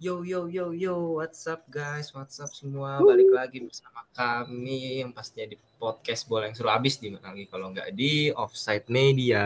Yo 0.00 0.24
yo 0.24 0.48
yo 0.48 0.72
yo, 0.72 1.20
what's 1.20 1.44
up 1.44 1.60
guys? 1.68 2.08
What's 2.16 2.40
up 2.40 2.48
semua? 2.56 3.04
Balik 3.04 3.36
lagi 3.36 3.60
bersama 3.60 4.00
kami 4.16 5.04
yang 5.04 5.12
pastinya 5.12 5.52
di 5.52 5.60
podcast 5.76 6.24
bola 6.24 6.48
yang 6.48 6.56
seru 6.56 6.72
abis 6.72 6.96
di 6.96 7.12
mana 7.12 7.36
lagi 7.36 7.44
kalau 7.44 7.68
nggak 7.68 7.92
di 7.92 8.32
Offside 8.32 8.88
Media. 8.88 9.44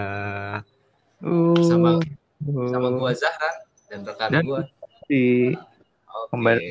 Sama 1.59 1.99
sama 2.71 2.89
gua 2.95 3.11
Zahra 3.19 3.67
dan 3.91 4.07
rekan 4.07 4.31
Dan 4.31 4.47
gua. 4.47 4.63
di 5.11 5.59
Oke. 6.07 6.31
kembali 6.31 6.71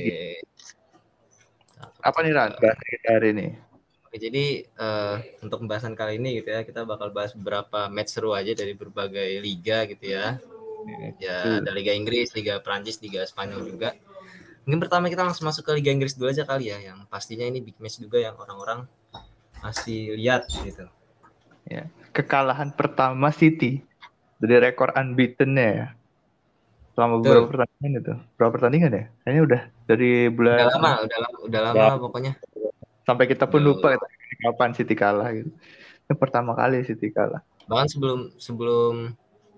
apa 2.08 2.18
nih 2.24 2.32
Ran 2.40 2.52
bahas 2.64 2.80
kita 2.88 3.10
hari 3.20 3.28
ini? 3.36 3.48
Oke, 4.08 4.16
jadi 4.16 4.64
eh, 4.64 5.16
untuk 5.44 5.60
pembahasan 5.60 5.92
kali 5.92 6.24
ini 6.24 6.40
gitu 6.40 6.56
ya, 6.56 6.64
kita 6.64 6.88
bakal 6.88 7.12
bahas 7.12 7.36
beberapa 7.36 7.92
match 7.92 8.16
seru 8.16 8.32
aja 8.32 8.56
dari 8.56 8.80
berbagai 8.80 9.44
liga 9.44 9.84
gitu 9.92 10.08
ya. 10.08 10.40
Ya, 11.20 11.64
ada 11.64 11.72
Liga 11.72 11.94
Inggris, 11.96 12.34
Liga 12.36 12.60
Prancis, 12.60 13.00
Liga 13.00 13.24
Spanyol 13.24 13.68
juga. 13.68 13.96
Mungkin 14.64 14.80
pertama 14.80 15.12
kita 15.12 15.28
langsung 15.28 15.48
masuk 15.48 15.68
ke 15.68 15.72
Liga 15.76 15.92
Inggris 15.92 16.16
dulu 16.16 16.32
aja 16.32 16.48
kali 16.48 16.72
ya, 16.72 16.80
yang 16.80 17.04
pastinya 17.12 17.44
ini 17.44 17.60
big 17.60 17.76
match 17.84 18.00
juga 18.00 18.20
yang 18.20 18.36
orang-orang 18.40 18.88
masih 19.60 20.16
lihat 20.20 20.48
gitu. 20.52 20.88
Kekalahan 22.14 22.70
pertama 22.76 23.34
City 23.34 23.82
dari 24.38 24.60
rekor 24.60 24.94
unbeaten-nya 24.94 25.68
ya. 25.74 25.88
Selama 26.94 27.18
Betul. 27.18 27.26
beberapa 27.26 27.48
pertandingan 27.50 27.94
itu. 27.98 28.14
Berapa 28.38 28.52
pertandingan 28.54 28.92
ya? 28.94 29.06
Kayaknya 29.26 29.42
udah 29.42 29.62
dari 29.90 30.12
bulan 30.30 30.58
Udah 30.62 30.70
lama, 30.78 30.92
udah 31.02 31.18
lama, 31.18 31.38
udah 31.42 31.60
lama 31.66 31.80
Ya. 31.80 31.96
pokoknya. 31.98 32.34
sampai 33.04 33.28
kita 33.28 33.44
pun 33.52 33.60
Udah 33.60 33.68
lupa 33.76 33.88
kita 34.00 34.08
kapan 34.48 34.72
City 34.72 34.96
kalah 34.96 35.28
gitu. 35.36 35.52
Ini 36.08 36.14
pertama 36.16 36.56
kali 36.56 36.88
City 36.88 37.12
kalah. 37.12 37.44
Bahkan 37.68 37.88
sebelum 37.92 38.20
sebelum 38.40 39.12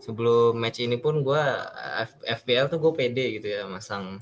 sebelum 0.04 0.58
match 0.60 0.84
ini 0.84 0.98
pun 1.00 1.22
gua 1.24 1.66
F- 2.06 2.44
FPL 2.44 2.68
tuh 2.72 2.80
gue 2.80 2.92
pede 2.96 3.26
gitu 3.40 3.48
ya 3.48 3.64
masang 3.68 4.20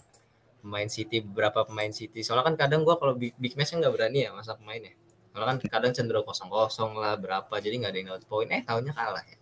pemain 0.63 0.88
City 0.88 1.20
beberapa 1.20 1.66
pemain 1.68 1.91
City. 1.91 2.23
Soalnya 2.23 2.54
kan 2.54 2.55
kadang 2.55 2.82
gua 2.88 2.96
kalau 3.02 3.13
big, 3.18 3.36
big 3.36 3.54
match 3.59 3.76
kan 3.76 3.84
nggak 3.84 3.94
berani 3.94 4.26
ya 4.26 4.32
masang 4.32 4.57
pemainnya. 4.62 4.93
Soalnya 5.34 5.48
kan 5.49 5.57
kadang 5.68 5.91
cenderung 5.91 6.26
kosong 6.26 6.49
kosong 6.52 6.93
lah 6.98 7.18
berapa 7.18 7.52
jadi 7.57 7.76
nggak 7.82 7.91
ada 7.91 7.99
yang 7.99 8.07
dapat 8.13 8.26
poin. 8.30 8.48
Eh 8.54 8.62
tahunnya 8.63 8.93
kalah 8.93 9.24
ya. 9.26 9.38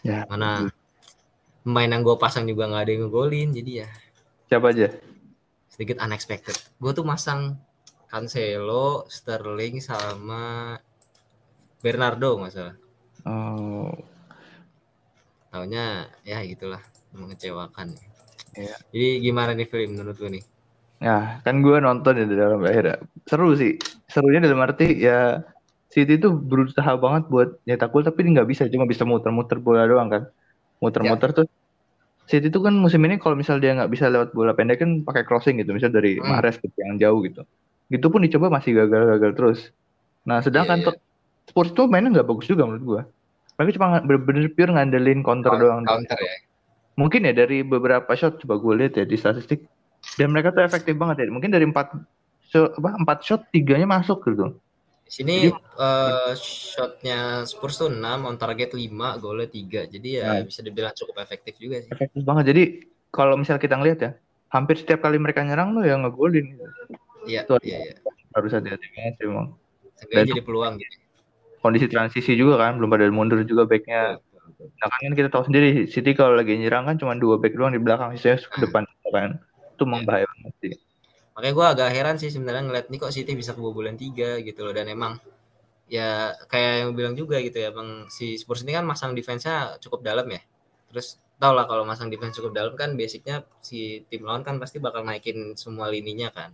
Ya. 0.00 0.18
Mana 0.26 0.72
pemain 1.60 1.88
yang 1.92 2.02
gue 2.02 2.16
pasang 2.16 2.48
juga 2.48 2.66
nggak 2.68 2.82
ada 2.88 2.90
yang 2.90 3.02
ngegolin 3.06 3.48
jadi 3.52 3.72
ya 3.84 3.88
Siapa 4.48 4.72
aja? 4.72 4.88
sedikit 5.70 6.02
unexpected. 6.02 6.56
Gue 6.76 6.92
tuh 6.92 7.06
masang 7.06 7.56
Cancelo, 8.10 9.06
Sterling 9.06 9.78
sama 9.78 10.76
Bernardo 11.80 12.36
nggak 12.36 12.52
salah. 12.52 12.76
Oh, 13.22 13.94
Taunya 15.50 16.06
ya 16.22 16.40
gitulah 16.46 16.80
mengecewakan. 17.14 17.94
Iya. 18.54 18.76
Jadi 18.94 19.08
gimana 19.22 19.50
nih 19.54 19.66
film 19.66 19.98
menurut 19.98 20.16
lu 20.22 20.30
nih? 20.38 20.44
Ya, 21.00 21.40
kan 21.42 21.64
gue 21.64 21.76
nonton 21.80 22.14
ya 22.18 22.26
di 22.28 22.36
dalam 22.36 22.60
akhirnya. 22.62 23.02
Seru 23.26 23.54
sih. 23.58 23.78
Serunya 24.06 24.42
dalam 24.42 24.62
arti 24.62 24.94
ya 25.00 25.42
City 25.90 26.22
tuh 26.22 26.38
berusaha 26.38 26.94
banget 27.02 27.26
buat 27.26 27.58
nyetak 27.66 27.90
gol 27.90 28.06
tapi 28.06 28.22
nggak 28.22 28.46
bisa, 28.46 28.70
cuma 28.70 28.86
bisa 28.86 29.02
muter-muter 29.02 29.58
bola 29.58 29.90
doang 29.90 30.06
kan. 30.06 30.22
Muter-muter 30.78 31.34
tuh 31.34 31.46
City 32.30 32.46
tuh 32.46 32.62
kan 32.62 32.78
musim 32.78 33.02
ini 33.02 33.18
kalau 33.18 33.34
misal 33.34 33.58
dia 33.58 33.74
nggak 33.74 33.90
bisa 33.90 34.06
lewat 34.06 34.30
bola 34.30 34.54
pendek 34.54 34.78
kan 34.78 35.02
pakai 35.02 35.26
crossing 35.26 35.58
gitu, 35.58 35.74
misal 35.74 35.90
dari 35.90 36.22
Hmm. 36.22 36.30
Mahrez 36.30 36.62
gitu 36.62 36.78
yang 36.78 36.94
jauh 36.94 37.18
gitu. 37.26 37.42
Gitu 37.90 38.06
pun 38.06 38.22
dicoba 38.22 38.54
masih 38.54 38.78
gagal-gagal 38.78 39.32
terus. 39.34 39.60
Nah, 40.22 40.38
sedangkan 40.38 40.78
iya. 40.78 40.86
tuh 40.86 40.94
Spurs 41.50 41.74
tuh 41.74 41.90
mainnya 41.90 42.14
nggak 42.14 42.28
bagus 42.30 42.46
juga 42.46 42.70
menurut 42.70 42.84
gua. 42.86 43.02
Mereka 43.60 43.76
cuma 43.76 44.00
bener-bener 44.00 44.48
pure 44.56 44.72
ngandelin 44.72 45.20
counter 45.20 45.52
doang. 45.52 45.84
Counter 45.84 46.16
ya. 46.16 46.32
Mungkin 46.96 47.28
ya 47.28 47.36
dari 47.36 47.60
beberapa 47.60 48.08
shot 48.16 48.40
coba 48.40 48.56
gue 48.56 48.74
lihat 48.80 48.96
ya 48.96 49.04
di 49.04 49.20
statistik 49.20 49.68
dan 50.16 50.32
mereka 50.32 50.48
tuh 50.48 50.64
efektif 50.64 50.96
banget 50.96 51.20
ya. 51.20 51.24
Mungkin 51.28 51.52
dari 51.52 51.68
empat 51.68 51.92
shot, 52.48 52.80
apa 52.80 52.96
empat 52.96 53.18
shot 53.20 53.44
tiganya 53.52 53.84
masuk 53.84 54.24
gitu. 54.32 54.56
Di 55.04 55.12
sini 55.12 55.36
eh, 55.52 56.32
shotnya 56.40 57.44
Spurs 57.44 57.76
tuh 57.76 57.92
6, 57.92 58.00
on 58.24 58.40
target 58.40 58.72
5, 58.72 59.20
golnya 59.20 59.44
3. 59.44 59.92
Jadi 59.92 60.08
ya 60.08 60.40
Nah. 60.40 60.48
bisa 60.48 60.64
dibilang 60.64 60.96
cukup 60.96 61.20
efektif 61.20 61.60
juga 61.60 61.84
sih. 61.84 61.92
Efektif 61.92 62.24
banget. 62.24 62.56
Jadi 62.56 62.62
kalau 63.12 63.36
misal 63.36 63.60
kita 63.60 63.76
ngeliat 63.76 63.98
ya, 64.00 64.10
hampir 64.48 64.80
setiap 64.80 65.04
kali 65.04 65.20
mereka 65.20 65.44
nyerang 65.44 65.76
lo 65.76 65.84
yang 65.84 66.08
ngegolin. 66.08 66.56
Iya, 67.28 67.44
iya, 67.60 67.76
iya. 67.92 67.94
Harus 68.32 68.56
hati-hati 68.56 68.88
banget 68.96 69.14
sih 69.20 69.28
emang. 69.28 69.52
Seenggaknya 70.00 70.16
Dan- 70.24 70.30
jadi 70.32 70.44
peluang 70.48 70.74
gitu. 70.80 70.96
Kondisi 71.60 71.86
transisi 71.92 72.32
juga 72.34 72.56
kan, 72.56 72.80
belum 72.80 72.88
pada 72.88 73.04
mundur 73.12 73.44
juga 73.44 73.68
backnya. 73.68 74.16
Nah 74.60 74.88
kan 74.88 75.12
kita 75.12 75.28
tahu 75.28 75.48
sendiri, 75.48 75.88
City 75.88 76.16
kalau 76.16 76.36
lagi 76.36 76.56
nyerang 76.56 76.88
kan 76.88 76.96
cuma 76.96 77.16
dua 77.16 77.36
back 77.36 77.52
doang 77.56 77.76
di 77.76 77.80
belakang, 77.80 78.16
sisanya 78.16 78.40
ke 78.48 78.58
depan 78.64 78.88
kan. 79.12 79.36
Itu 79.76 79.84
emang 79.84 80.08
bahaya 80.08 80.24
banget 80.24 80.54
sih. 80.60 80.72
Makanya 81.36 81.54
gue 81.56 81.66
agak 81.72 81.88
heran 81.96 82.16
sih 82.20 82.28
sebenarnya 82.28 82.62
ngeliat 82.68 82.86
nih 82.92 82.98
kok 83.00 83.12
City 83.16 83.32
bisa 83.32 83.56
kebobolan 83.56 83.96
3 83.96 84.44
gitu 84.44 84.60
loh 84.60 84.76
dan 84.76 84.92
emang 84.92 85.16
ya 85.90 86.36
kayak 86.46 86.86
yang 86.86 86.90
bilang 86.94 87.14
juga 87.18 87.40
gitu 87.42 87.58
ya 87.58 87.74
Bang 87.74 88.06
si 88.06 88.38
Spurs 88.38 88.62
ini 88.62 88.78
kan 88.78 88.86
masang 88.86 89.16
defense-nya 89.16 89.80
cukup 89.80 90.04
dalam 90.04 90.28
ya. 90.28 90.40
Terus 90.92 91.16
tau 91.40 91.56
lah 91.56 91.64
kalau 91.64 91.88
masang 91.88 92.12
defense 92.12 92.36
cukup 92.36 92.52
dalam 92.52 92.74
kan 92.76 92.92
basicnya 92.92 93.42
si 93.64 94.04
tim 94.12 94.22
lawan 94.28 94.44
kan 94.44 94.60
pasti 94.60 94.76
bakal 94.78 95.00
naikin 95.00 95.56
semua 95.56 95.88
lininya 95.88 96.28
kan. 96.28 96.52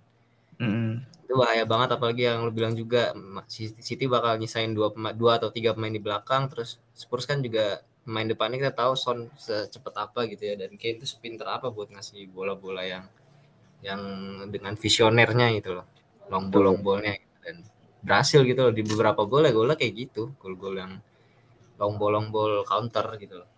Mm-mm. 0.62 1.02
Itu 1.26 1.34
bahaya 1.36 1.64
banget 1.66 1.98
apalagi 1.98 2.22
yang 2.28 2.46
lu 2.46 2.52
bilang 2.54 2.72
juga 2.72 3.12
City 3.50 4.06
bakal 4.06 4.38
nyisain 4.38 4.70
dua 4.72 4.94
dua 5.12 5.42
atau 5.42 5.50
tiga 5.50 5.74
pemain 5.74 5.92
di 5.92 6.00
belakang 6.00 6.46
terus 6.48 6.78
Spurs 6.94 7.26
kan 7.26 7.42
juga 7.42 7.82
pemain 8.06 8.24
depannya 8.24 8.62
kita 8.62 8.72
tahu 8.72 8.92
Son 8.94 9.26
secepat 9.34 9.94
apa 10.06 10.30
gitu 10.30 10.42
ya 10.46 10.54
dan 10.54 10.78
Kane 10.78 11.02
itu 11.02 11.06
sepinter 11.10 11.44
apa 11.50 11.74
buat 11.74 11.90
ngasih 11.90 12.30
bola-bola 12.30 12.86
yang 12.86 13.04
yang 13.82 14.00
dengan 14.48 14.78
visionernya 14.78 15.52
gitu 15.58 15.82
loh 15.82 15.86
long 16.30 16.48
ball 16.48 16.72
long 16.72 16.80
ballnya 16.80 17.18
gitu. 17.18 17.36
dan 17.42 17.56
berhasil 18.06 18.40
gitu 18.46 18.60
loh 18.70 18.72
di 18.72 18.82
beberapa 18.86 19.26
gol 19.26 19.44
ya 19.44 19.52
golnya 19.52 19.74
kayak 19.74 19.94
gitu 20.06 20.32
gol-gol 20.38 20.78
yang 20.78 21.02
long 21.76 21.94
ball 21.98 22.14
long 22.14 22.28
ball 22.30 22.62
counter 22.62 23.04
gitu 23.18 23.42
loh 23.42 23.50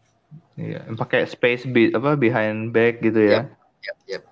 Iya, 0.59 0.85
pakai 0.93 1.25
space 1.25 1.65
be, 1.71 1.89
apa 1.95 2.19
behind 2.19 2.75
back 2.75 3.01
gitu 3.01 3.17
ya. 3.17 3.49
Yap, 3.81 3.99
yap. 4.11 4.23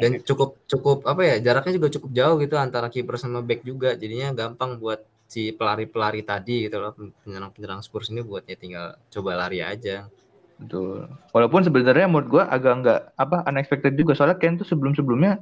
Dan 0.00 0.22
cukup 0.24 0.56
cukup 0.64 1.04
apa 1.04 1.20
ya 1.24 1.36
jaraknya 1.40 1.76
juga 1.76 1.88
cukup 1.98 2.10
jauh 2.16 2.36
gitu 2.40 2.54
antara 2.56 2.88
kiper 2.88 3.20
sama 3.20 3.44
back 3.44 3.60
juga. 3.66 3.92
Jadinya 3.98 4.32
gampang 4.32 4.80
buat 4.80 5.04
si 5.28 5.52
pelari-pelari 5.52 6.24
tadi 6.24 6.68
gitu 6.68 6.76
loh 6.80 6.92
penyerang-penyerang 7.24 7.80
Spurs 7.80 8.12
ini 8.12 8.20
buat 8.20 8.44
ya 8.44 8.56
tinggal 8.56 8.96
coba 9.12 9.36
lari 9.36 9.64
aja. 9.64 10.08
Betul. 10.60 11.08
Walaupun 11.34 11.64
sebenarnya 11.66 12.06
menurut 12.06 12.28
gua 12.28 12.44
agak 12.48 12.72
nggak 12.84 13.00
apa 13.18 13.36
unexpected 13.48 13.96
juga. 13.96 14.12
Soalnya 14.14 14.38
Ken 14.38 14.60
tuh 14.60 14.68
sebelum-sebelumnya 14.68 15.40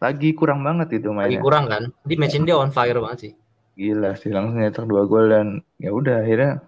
lagi 0.00 0.30
kurang 0.36 0.60
banget 0.64 1.00
itu 1.00 1.12
lagi 1.12 1.36
mainnya. 1.36 1.42
kurang 1.42 1.64
kan? 1.68 1.82
Di 2.04 2.14
match 2.16 2.36
ini 2.36 2.48
dia 2.48 2.56
on 2.56 2.72
fire 2.72 3.00
banget 3.02 3.18
sih. 3.18 3.32
Gila 3.76 4.16
sih 4.16 4.32
langsung 4.32 4.56
nyetak 4.56 4.88
dua 4.88 5.04
gol 5.04 5.28
dan 5.28 5.60
ya 5.76 5.92
udah 5.92 6.24
akhirnya 6.24 6.64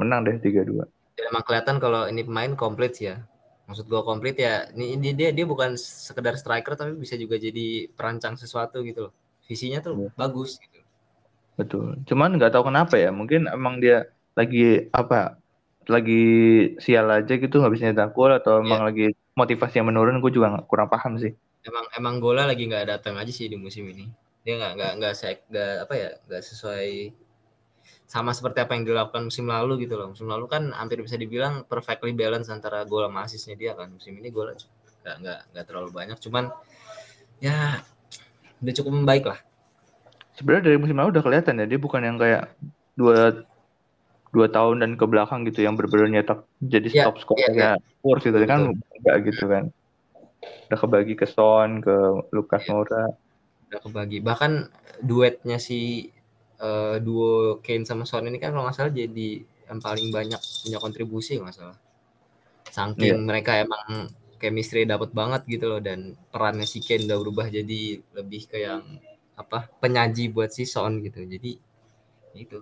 menang 0.00 0.24
deh 0.24 0.40
3-2. 0.40 0.80
dan 1.20 1.24
emang 1.28 1.44
kelihatan 1.44 1.76
kalau 1.76 2.08
ini 2.08 2.24
pemain 2.24 2.56
komplit 2.56 2.96
sih 2.96 3.12
ya 3.12 3.20
maksud 3.70 3.86
gua 3.92 4.02
komplit 4.08 4.36
ya 4.46 4.54
ini, 4.74 5.08
dia 5.18 5.30
dia 5.36 5.46
bukan 5.52 5.70
sekedar 6.08 6.34
striker 6.42 6.74
tapi 6.80 6.92
bisa 7.04 7.14
juga 7.22 7.36
jadi 7.46 7.88
perancang 7.96 8.34
sesuatu 8.42 8.76
gitu 8.88 9.00
loh 9.08 9.12
visinya 9.48 9.78
tuh 9.86 9.94
Iya. 9.96 10.08
bagus 10.20 10.50
gitu 10.62 10.78
Betul. 11.58 11.86
Cuman 12.08 12.28
nggak 12.36 12.50
tahu 12.54 12.64
kenapa 12.68 12.94
ya. 13.04 13.08
Mungkin 13.18 13.40
emang 13.56 13.74
dia 13.82 13.94
lagi 14.38 14.58
apa? 14.98 15.14
Lagi 15.92 16.12
sial 16.84 17.06
aja 17.16 17.32
gitu 17.42 17.54
nggak 17.58 17.72
bisa 17.74 17.84
nyetak 17.88 18.10
gol 18.16 18.32
atau 18.38 18.52
emang 18.64 18.80
lagi 18.88 19.02
motivasinya 19.40 19.84
menurun. 19.88 20.16
Gue 20.22 20.32
juga 20.36 20.48
kurang 20.70 20.88
paham 20.92 21.12
sih. 21.22 21.32
emang 21.68 21.86
emang 21.98 22.14
Gola 22.22 22.42
lagi 22.50 22.64
nggak 22.70 22.86
datang 22.92 23.14
aja 23.20 23.32
sih 23.38 23.46
di 23.52 23.56
musim 23.64 23.84
ini 23.92 24.08
dia 24.44 24.54
nggak 24.56 24.72
nggak 24.76 24.92
nggak 24.96 25.70
apa 25.84 25.94
ya 26.02 26.10
nggak 26.26 26.42
sesuai 26.48 26.88
sama 28.10 28.34
seperti 28.34 28.58
apa 28.66 28.74
yang 28.74 28.82
dilakukan 28.82 29.30
musim 29.30 29.46
lalu 29.46 29.86
gitu 29.86 29.94
loh. 29.94 30.10
Musim 30.10 30.26
lalu 30.26 30.50
kan 30.50 30.74
hampir 30.74 30.98
bisa 30.98 31.14
dibilang 31.14 31.62
perfectly 31.62 32.10
balance 32.10 32.50
antara 32.50 32.82
gol 32.82 33.06
sama 33.06 33.22
asisnya 33.22 33.54
dia 33.54 33.72
kan. 33.78 33.86
Musim 33.94 34.18
ini 34.18 34.34
Gola 34.34 34.58
nggak 35.06 35.16
nggak 35.22 35.38
nggak 35.54 35.64
terlalu 35.70 35.90
banyak. 35.94 36.18
Cuman 36.18 36.50
ya 37.38 37.78
udah 38.58 38.74
cukup 38.74 38.92
membaik 38.98 39.30
lah. 39.30 39.38
Sebenarnya 40.34 40.74
dari 40.74 40.78
musim 40.82 40.98
lalu 40.98 41.14
udah 41.14 41.22
kelihatan 41.22 41.54
ya 41.62 41.66
dia 41.70 41.78
bukan 41.78 42.02
yang 42.02 42.18
kayak 42.18 42.50
dua 42.98 43.46
dua 44.34 44.46
tahun 44.50 44.82
dan 44.82 44.90
ke 44.98 45.04
belakang 45.06 45.46
gitu 45.46 45.62
yang 45.62 45.78
benar-benar 45.78 46.10
nyetak 46.10 46.38
jadi 46.58 46.90
Iya, 46.90 47.04
top 47.06 47.18
scorer 47.22 47.46
iya, 47.46 47.54
kayak 47.54 47.78
Spurs 47.94 48.22
gitu 48.26 48.38
kan 48.42 48.60
enggak 48.74 49.16
gitu 49.30 49.44
kan. 49.46 49.64
Udah 50.66 50.78
kebagi 50.82 51.14
ke 51.14 51.26
Son, 51.30 51.78
ke 51.78 51.94
Lucas 52.34 52.66
Iya. 52.66 52.70
Moura. 52.74 53.04
udah 53.70 53.80
kebagi. 53.86 54.18
Bahkan 54.18 54.52
duetnya 55.06 55.62
si 55.62 56.10
eh, 56.60 56.96
duo 57.02 57.58
Kane 57.64 57.84
sama 57.88 58.04
Son 58.04 58.26
ini 58.28 58.38
kan 58.38 58.52
kalau 58.52 58.68
nggak 58.68 58.76
salah 58.76 58.92
jadi 58.92 59.28
yang 59.70 59.80
paling 59.80 60.08
banyak 60.10 60.40
punya 60.66 60.78
kontribusi 60.82 61.38
nggak 61.40 61.56
salah 61.56 61.78
saking 62.70 63.26
mereka 63.26 63.58
emang 63.58 64.10
chemistry 64.40 64.86
dapat 64.86 65.10
banget 65.12 65.42
gitu 65.48 65.66
loh 65.68 65.80
dan 65.82 66.14
perannya 66.32 66.64
si 66.64 66.80
Kane 66.80 67.08
udah 67.08 67.18
berubah 67.18 67.46
jadi 67.50 67.80
lebih 68.16 68.46
ke 68.48 68.62
yang 68.62 68.82
apa 69.36 69.68
penyaji 69.80 70.30
buat 70.30 70.52
si 70.52 70.68
Son 70.68 71.00
gitu 71.00 71.24
jadi 71.24 71.56
itu 72.36 72.58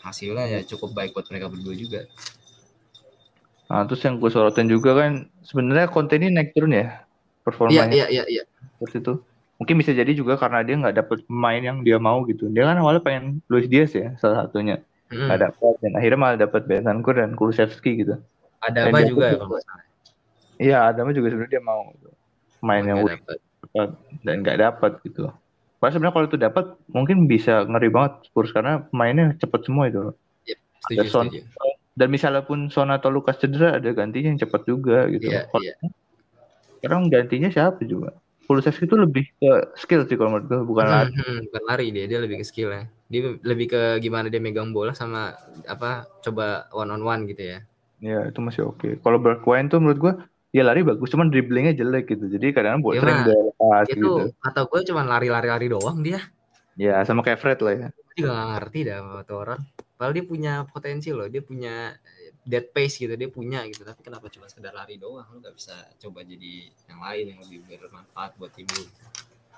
hasilnya 0.00 0.46
ya 0.46 0.60
cukup 0.62 0.94
baik 0.94 1.10
buat 1.12 1.26
mereka 1.30 1.50
berdua 1.50 1.74
juga 1.74 2.02
Nah, 3.66 3.82
terus 3.82 3.98
yang 4.06 4.22
gue 4.22 4.30
sorotin 4.30 4.70
juga 4.70 4.94
kan 4.94 5.26
sebenarnya 5.42 5.90
konten 5.90 6.22
ini 6.22 6.30
naik 6.38 6.54
turun 6.54 6.70
ya. 6.70 7.02
performanya. 7.42 7.94
Iya, 7.94 8.06
iya, 8.10 8.24
iya, 8.26 8.42
iya. 8.42 8.44
Terus 8.82 8.94
itu 8.98 9.12
mungkin 9.56 9.74
bisa 9.80 9.92
jadi 9.92 10.12
juga 10.12 10.36
karena 10.36 10.60
dia 10.60 10.76
nggak 10.76 10.96
dapet 10.96 11.18
pemain 11.24 11.60
yang 11.60 11.78
dia 11.80 11.96
mau 11.96 12.24
gitu. 12.24 12.48
Dia 12.48 12.68
kan 12.68 12.76
awalnya 12.76 13.00
pengen 13.00 13.40
Luis 13.48 13.66
Diaz 13.66 13.92
ya 13.92 14.12
salah 14.20 14.44
satunya 14.44 14.80
Hmm. 15.06 15.30
nggak 15.30 15.38
dapet 15.38 15.74
dan 15.86 15.92
akhirnya 15.94 16.18
malah 16.18 16.34
dapet 16.34 16.62
Bentancur 16.66 17.14
dan 17.14 17.38
Kulusevski 17.38 18.02
gitu. 18.02 18.18
Ada 18.58 18.90
apa 18.90 19.06
juga 19.06 19.30
ya 19.30 19.38
kalau. 19.38 19.54
Iya 20.58 20.76
Adama 20.90 21.14
juga 21.14 21.30
sebenarnya 21.30 21.52
dia 21.54 21.62
mau 21.62 21.94
gitu. 21.94 22.10
main 22.58 22.82
yang 22.82 22.98
Nggak 22.98 23.14
wing 23.14 23.22
dapet. 23.22 23.88
dan 24.26 24.36
nggak 24.42 24.58
dapet 24.58 24.92
gitu. 25.06 25.30
Padahal 25.78 25.92
sebenarnya 25.94 26.14
kalau 26.18 26.26
itu 26.26 26.38
dapat 26.42 26.64
mungkin 26.90 27.16
bisa 27.30 27.62
ngeri 27.70 27.86
banget 27.86 28.12
Spurs 28.26 28.50
karena 28.50 28.82
pemainnya 28.90 29.36
cepet 29.38 29.60
semua 29.62 29.86
itu. 29.86 30.10
Setuju, 30.82 30.98
Ada 30.98 31.02
Son. 31.06 31.26
setuju. 31.30 31.40
Dan 31.94 32.08
misalnya 32.10 32.42
pun 32.42 32.58
Son 32.66 32.90
atau 32.90 33.06
Lukas 33.06 33.38
cedera 33.38 33.78
ada 33.78 33.90
gantinya 33.94 34.34
yang 34.34 34.40
cepet 34.42 34.62
juga 34.66 35.06
gitu. 35.06 35.30
Iya, 35.30 35.46
Kalau 35.46 35.62
iya. 35.62 35.74
sekarang 36.82 37.02
gantinya 37.14 37.48
siapa 37.48 37.78
juga? 37.86 38.10
Kulusevski 38.46 38.84
itu 38.86 38.96
lebih 38.96 39.24
ke 39.40 39.50
skill 39.82 40.02
sih 40.08 40.16
kalau 40.18 40.30
menurut 40.38 40.46
gue 40.50 40.60
bukan 40.70 40.86
lari. 40.86 41.10
Hmm, 41.10 41.18
hmm, 41.18 41.38
bukan 41.50 41.62
lari 41.66 41.86
dia, 41.90 42.04
dia 42.10 42.18
lebih 42.22 42.36
ke 42.40 42.46
skill 42.46 42.70
ya. 42.70 42.84
Dia 43.10 43.20
lebih 43.42 43.66
ke 43.72 43.80
gimana 44.04 44.26
dia 44.32 44.38
megang 44.42 44.70
bola 44.70 44.92
sama 44.94 45.34
apa 45.66 46.06
coba 46.22 46.70
one 46.70 46.90
on 46.94 47.02
one 47.02 47.22
gitu 47.30 47.42
ya. 47.42 47.58
Ya 47.98 48.28
itu 48.28 48.38
masih 48.44 48.62
oke. 48.70 49.00
Kalau 49.02 49.18
Bergwijn 49.18 49.66
tuh 49.72 49.80
menurut 49.80 49.98
gue 49.98 50.12
dia 50.54 50.62
lari 50.64 50.80
bagus, 50.84 51.08
cuman 51.12 51.28
dribblingnya 51.32 51.72
jelek 51.76 52.04
gitu. 52.12 52.24
Jadi 52.28 52.46
kadang-kadang 52.54 52.82
buat 52.84 52.94
Iya, 52.96 53.02
sering 53.02 53.18
dia 53.26 53.36
lepas 53.48 53.86
gitu. 53.90 54.08
kata 54.44 54.60
gue 54.68 54.80
cuma 54.88 55.02
lari-lari-lari 55.04 55.66
doang 55.68 55.98
dia. 56.04 56.20
Ya 56.76 57.00
sama 57.08 57.24
kayak 57.24 57.40
Fred 57.40 57.58
lah 57.64 57.72
ya. 57.72 57.88
Gue 57.92 58.14
juga 58.20 58.30
gak 58.36 58.48
ngerti 58.52 58.78
dah 58.84 58.96
sama 59.00 59.20
tuh 59.24 59.36
orang. 59.42 59.60
Padahal 59.96 60.12
dia 60.12 60.24
punya 60.28 60.52
potensi 60.68 61.08
loh, 61.08 61.26
dia 61.32 61.40
punya 61.40 61.96
dead 62.46 62.70
pace 62.70 63.02
gitu, 63.02 63.12
dia 63.18 63.26
punya 63.26 63.66
gitu. 63.66 63.82
Tapi 63.82 64.00
kenapa 64.06 64.30
cuma 64.30 64.46
sekedar 64.46 64.70
lari 64.70 64.96
doang? 64.96 65.26
Lu 65.34 65.42
gak 65.42 65.58
bisa 65.58 65.74
coba 65.98 66.22
jadi 66.22 66.70
yang 66.86 67.02
lain 67.02 67.24
yang 67.34 67.38
lebih 67.42 67.66
bermanfaat 67.66 68.38
buat 68.38 68.54
tim 68.54 68.70
lu. 68.70 68.86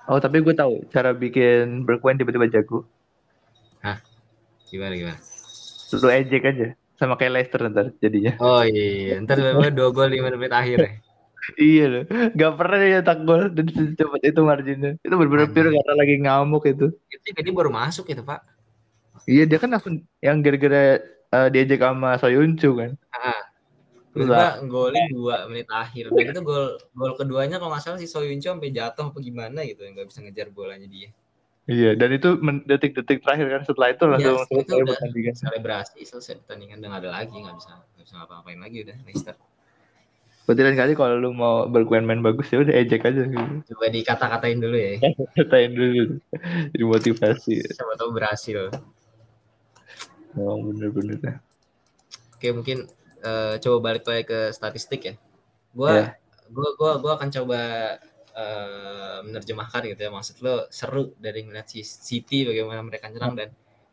Oh 0.08 0.16
tapi 0.16 0.40
gue 0.40 0.56
tahu 0.56 0.88
cara 0.88 1.12
bikin 1.12 1.84
Bergwijn 1.84 2.16
tiba-tiba 2.16 2.48
jago. 2.48 2.88
Gimana 4.68 4.94
gimana? 5.00 5.18
Lu 5.96 6.08
ejek 6.12 6.44
aja 6.44 6.66
sama 7.00 7.16
kayak 7.16 7.32
Leicester 7.32 7.60
ntar 7.72 7.86
jadinya. 8.04 8.36
Oh 8.36 8.60
iya, 8.60 9.16
ntar 9.24 9.40
tiba-tiba 9.40 9.72
dua 9.72 9.88
gol 9.88 10.12
lima 10.12 10.28
menit 10.28 10.52
akhir 10.52 10.78
ya. 10.84 10.90
iya 11.56 11.84
loh, 11.88 12.04
gak 12.36 12.52
pernah 12.60 12.76
dia 12.76 12.88
nyetak 13.00 13.18
gol 13.24 13.48
dan 13.48 13.66
secepat 13.72 14.20
itu 14.20 14.40
marginnya. 14.44 14.92
Itu 15.00 15.14
bener-bener 15.16 15.48
pure 15.48 15.72
karena 15.72 15.94
lagi 15.96 16.14
ngamuk 16.20 16.64
itu. 16.68 16.86
Itu 17.08 17.24
juga 17.32 17.40
dia 17.40 17.54
baru 17.56 17.70
masuk 17.72 18.04
itu 18.12 18.20
pak. 18.20 18.44
Iya 19.24 19.48
dia 19.48 19.56
kan 19.56 19.72
langsung 19.72 20.04
yang 20.20 20.44
gara-gara 20.44 21.00
uh, 21.32 21.48
diajak 21.52 21.80
sama 21.80 22.16
Soyuncu 22.20 22.70
kan. 22.76 22.90
Tiba-tiba 24.12 24.64
golin 24.66 25.04
dua 25.12 25.46
menit 25.46 25.68
akhir. 25.70 26.10
Udah 26.10 26.24
gitu 26.26 26.40
gol 26.42 26.66
gol 26.96 27.12
keduanya 27.14 27.62
kalau 27.62 27.70
nggak 27.70 27.84
salah 27.84 27.98
si 28.00 28.08
Soyuncu 28.08 28.50
sampai 28.50 28.74
jatuh 28.74 29.12
apa 29.12 29.18
gimana 29.20 29.62
gitu, 29.62 29.86
nggak 29.86 30.08
bisa 30.08 30.24
ngejar 30.24 30.48
bolanya 30.50 30.88
dia. 30.88 31.12
Iya 31.68 31.92
dan 32.00 32.16
itu 32.16 32.40
detik-detik 32.64 33.20
terakhir 33.20 33.46
kan 33.52 33.62
setelah 33.68 33.92
itu 33.92 34.04
langsung 34.08 34.40
setelah 34.40 34.64
itu 34.64 34.72
selesai 34.72 34.88
pertandingan. 34.88 35.34
Selebrasi 35.36 36.00
selesai 36.00 36.34
pertandingan 36.40 36.80
nggak 36.80 37.02
ada 37.04 37.10
lagi, 37.12 37.36
nggak 37.36 37.56
bisa 37.60 37.72
nggak 37.76 38.04
bisa 38.08 38.14
ngapa-ngapain 38.16 38.60
lagi 38.64 38.76
udah 38.88 38.96
Leicester. 39.04 39.36
Berarti 40.48 40.64
lain 40.64 40.78
kali 40.80 40.92
kalau 40.96 41.20
lu 41.20 41.36
mau 41.36 41.68
Bergwijn 41.68 42.08
main 42.08 42.24
bagus 42.24 42.48
ya 42.48 42.64
udah 42.64 42.72
ejek 42.72 43.04
aja 43.04 43.20
gitu. 43.28 43.54
Coba 43.68 43.92
dikata-katain 43.92 44.64
dulu 44.64 44.80
ya. 44.80 44.96
Katain 45.36 45.76
dulu. 45.76 46.16
Jadi 46.72 46.84
motivasi. 46.88 47.68
Siapa 47.68 48.00
tahu 48.00 48.16
berhasil. 48.16 48.72
Oh 50.36 50.60
bener-bener. 50.60 51.16
dah. 51.16 51.36
Oke 52.36 52.52
mungkin 52.52 52.84
eh, 53.24 53.54
coba 53.62 53.76
balik 53.92 54.04
lagi 54.04 54.24
ke 54.28 54.38
statistik 54.52 55.00
ya. 55.04 55.14
Gua 55.72 55.90
Ya. 55.94 56.06
gua 56.52 56.68
gua 56.76 56.90
gua 57.00 57.12
akan 57.16 57.28
coba 57.32 57.60
eh, 58.36 59.18
menerjemahkan 59.24 59.82
gitu 59.88 60.00
ya. 60.04 60.10
Maksud 60.12 60.36
lo 60.44 60.68
seru 60.70 61.14
dari 61.18 61.42
ngeliat 61.46 61.66
si 61.66 61.82
City 61.82 62.44
bagaimana 62.46 62.84
mereka 62.84 63.08
nyerang 63.10 63.34
dan 63.34 63.48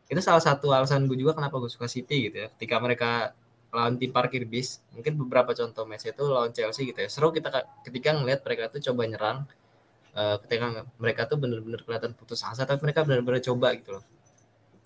itu 0.06 0.22
salah 0.22 0.38
satu 0.38 0.70
alasan 0.70 1.10
gue 1.10 1.18
juga 1.18 1.34
kenapa 1.34 1.58
gue 1.58 1.66
suka 1.66 1.90
City 1.90 2.30
gitu 2.30 2.46
ya. 2.46 2.48
Ketika 2.54 2.78
mereka 2.78 3.34
lawan 3.74 3.98
tim 3.98 4.14
parkir 4.14 4.46
bis, 4.46 4.78
mungkin 4.94 5.18
beberapa 5.18 5.50
contoh 5.50 5.82
match 5.82 6.06
itu 6.06 6.22
lawan 6.22 6.54
Chelsea 6.54 6.86
gitu 6.86 7.02
ya. 7.02 7.10
Seru 7.10 7.34
kita 7.34 7.50
ketika 7.82 8.14
ngeliat 8.14 8.46
mereka 8.46 8.70
tuh 8.70 8.78
coba 8.86 9.02
nyerang 9.10 9.38
eh, 10.14 10.36
ketika 10.46 10.86
mereka 11.02 11.26
tuh 11.26 11.42
bener-bener 11.42 11.82
kelihatan 11.82 12.14
putus 12.14 12.46
asa 12.46 12.62
tapi 12.62 12.86
mereka 12.86 13.02
bener-bener 13.02 13.42
coba 13.42 13.74
gitu 13.74 13.98
loh. 13.98 14.04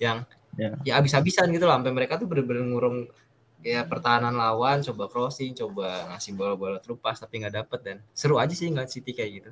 Yang 0.00 0.24
Ya. 0.58 0.74
ya 0.82 0.92
abis-abisan 0.98 1.48
gitu 1.54 1.64
loh 1.64 1.78
sampai 1.78 1.94
mereka 1.94 2.18
tuh 2.18 2.26
bener-bener 2.26 2.66
ngurung 2.66 3.06
ya 3.60 3.84
pertahanan 3.84 4.34
lawan 4.34 4.80
coba 4.82 5.06
crossing 5.06 5.52
coba 5.54 6.10
ngasih 6.10 6.32
bola-bola 6.34 6.80
terupas 6.80 7.20
tapi 7.20 7.44
nggak 7.44 7.54
dapet 7.64 7.80
dan 7.84 7.96
seru 8.16 8.40
aja 8.40 8.52
sih 8.56 8.72
ngeliat 8.72 8.90
City 8.90 9.12
kayak 9.12 9.30
gitu 9.40 9.50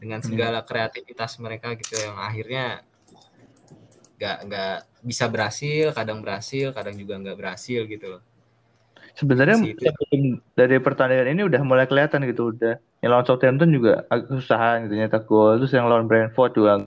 dengan 0.00 0.20
Hmm. 0.20 0.28
segala 0.32 0.58
kreativitas 0.64 1.36
mereka 1.40 1.72
gitu 1.76 1.94
yang 2.00 2.16
akhirnya 2.16 2.84
nggak 4.16 4.36
nggak 4.48 4.76
bisa 5.04 5.24
berhasil 5.28 5.92
kadang 5.92 6.24
berhasil 6.24 6.72
kadang 6.72 6.96
juga 6.96 7.20
nggak 7.20 7.36
berhasil 7.36 7.84
gitu 7.84 8.16
loh 8.16 8.22
Sebenarnya 9.16 9.56
dari 10.52 10.76
pertandingan 10.76 11.32
ini 11.32 11.42
udah 11.48 11.64
mulai 11.64 11.88
kelihatan 11.88 12.20
gitu 12.28 12.52
udah. 12.52 12.76
Yang 13.00 13.10
lawan 13.16 13.24
Southampton 13.24 13.72
juga 13.72 14.04
agak 14.12 14.28
kesusahan 14.28 14.76
gitu 14.84 14.94
nyetak 15.00 15.24
gol. 15.24 15.56
Terus 15.56 15.72
yang 15.72 15.88
lawan 15.88 16.04
Brentford 16.04 16.52
juga 16.52 16.84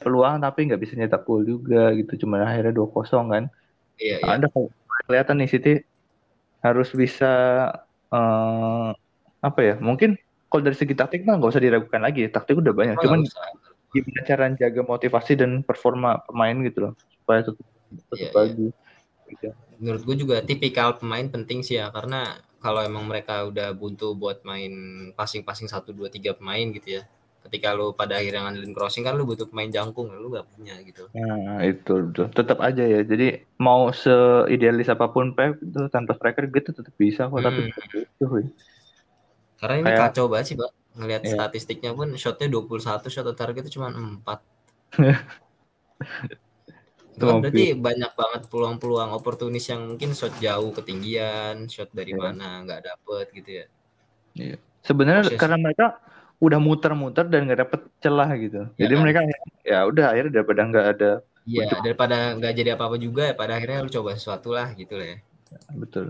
peluang 0.00 0.40
tapi 0.40 0.66
nggak 0.66 0.80
bisa 0.80 0.96
nyetak 0.96 1.22
gol 1.28 1.44
juga 1.44 1.92
gitu. 1.94 2.26
Cuma 2.26 2.42
akhirnya 2.42 2.74
2-0 2.74 3.30
kan. 3.30 3.44
iya 4.00 4.16
iya 4.18 4.40
Ada 4.40 4.48
kelihatan 5.06 5.36
nih 5.44 5.50
City 5.50 5.72
harus 6.64 6.88
bisa 6.96 7.32
eh, 8.10 8.88
apa 9.40 9.60
ya? 9.60 9.74
Mungkin 9.78 10.16
kalau 10.50 10.62
dari 10.66 10.76
segi 10.76 10.96
taktik 10.98 11.22
mah 11.22 11.38
nggak 11.38 11.52
usah 11.52 11.62
diragukan 11.62 12.02
lagi. 12.02 12.26
Taktik 12.26 12.58
udah 12.58 12.72
banyak. 12.74 12.96
Oh, 12.98 13.02
Cuman 13.06 13.22
gimana 13.90 14.20
cara 14.22 14.44
jaga 14.54 14.80
motivasi 14.86 15.32
dan 15.34 15.66
performa 15.66 16.22
pemain 16.22 16.54
gitu 16.62 16.78
loh 16.88 16.92
supaya 17.20 17.42
tetap 17.42 17.66
tetap 17.90 18.16
Iya, 18.16 18.22
iya. 18.22 18.30
bagus. 18.34 18.72
Gitu. 19.30 19.48
menurut 19.78 20.02
gue 20.02 20.16
juga 20.26 20.36
tipikal 20.42 20.98
pemain 20.98 21.22
penting 21.30 21.62
sih 21.62 21.78
ya 21.78 21.86
karena 21.94 22.42
kalau 22.58 22.82
emang 22.82 23.06
mereka 23.06 23.46
udah 23.46 23.70
buntu 23.72 24.12
buat 24.18 24.42
main 24.42 24.74
passing-passing 25.14 25.70
satu 25.70 25.94
dua 25.94 26.10
tiga 26.10 26.34
pemain 26.34 26.66
gitu 26.74 27.00
ya 27.00 27.02
ketika 27.40 27.72
lu 27.72 27.90
pada 27.92 28.16
akhirnya 28.16 28.44
ngandelin 28.44 28.70
crossing 28.70 29.02
kan 29.02 29.14
lu 29.14 29.24
butuh 29.24 29.46
pemain 29.46 29.66
jangkung 29.66 30.12
lu 30.12 30.28
nggak 30.28 30.46
punya 30.50 30.74
gitu 30.82 31.08
Nah, 31.12 31.60
itu 31.62 31.94
betul. 32.06 32.26
Tetap 32.30 32.58
aja 32.60 32.82
ya. 32.82 33.00
Jadi 33.02 33.32
mau 33.56 33.90
seidealis 33.90 34.86
apa 34.86 35.08
pun 35.08 35.32
Pep 35.32 35.58
itu 35.58 35.88
tanpa 35.88 36.14
striker 36.14 36.46
gitu 36.46 36.70
tetap 36.70 36.94
bisa 36.94 37.26
kok. 37.26 37.40
Tapi 37.40 37.60
Hmm. 37.66 38.04
itu, 38.06 38.24
wih. 38.28 38.46
karena 39.56 39.74
ini 39.76 39.88
Kayak- 39.92 40.00
kacau 40.08 40.24
banget 40.24 40.46
sih 40.46 40.56
pak 40.56 40.70
ngelihat 40.90 41.22
Iya. 41.22 41.32
statistiknya 41.36 41.90
pun 41.92 42.08
shotnya 42.16 42.48
21 42.48 43.06
shot 43.06 43.28
target 43.30 43.62
itu 43.62 43.76
cuma 43.76 43.92
4 43.92 44.40
itu 47.10 47.20
kan 47.20 47.44
berarti 47.44 47.76
banyak 47.76 48.12
banget 48.16 48.42
peluang-peluang 48.48 49.12
oportunis 49.12 49.68
yang 49.68 49.84
mungkin 49.86 50.16
shot 50.16 50.32
jauh 50.40 50.72
ketinggian 50.72 51.68
shot 51.68 51.92
dari 51.92 52.16
Iya. 52.16 52.20
mana 52.22 52.64
nggak 52.64 52.80
dapet 52.82 53.26
gitu 53.36 53.50
ya 53.52 53.66
Sebenarnya 54.80 55.28
Proses. 55.28 55.36
karena 55.36 55.56
mereka 55.60 55.86
udah 56.40 56.56
muter-muter 56.56 57.28
dan 57.28 57.44
nggak 57.44 57.60
dapet 57.62 57.80
celah 58.00 58.30
gitu. 58.40 58.64
Ya 58.74 58.88
Jadi 58.88 58.94
kan? 58.96 59.00
mereka 59.04 59.18
ya 59.62 59.78
udah 59.84 60.06
akhirnya 60.10 60.32
daripada 60.40 60.60
nggak 60.64 60.86
ada 60.96 61.10
Iya, 61.44 61.64
daripada 61.80 62.16
nggak 62.36 62.52
jadi 62.52 62.70
apa-apa 62.76 62.96
juga 62.96 63.22
ya 63.28 63.34
pada 63.34 63.56
akhirnya 63.56 63.80
lu 63.80 63.90
coba 63.90 64.12
sesuatu 64.14 64.52
lah 64.52 64.72
gitu 64.76 64.96
lah 64.96 65.16
ya. 65.16 65.18
betul. 65.72 66.06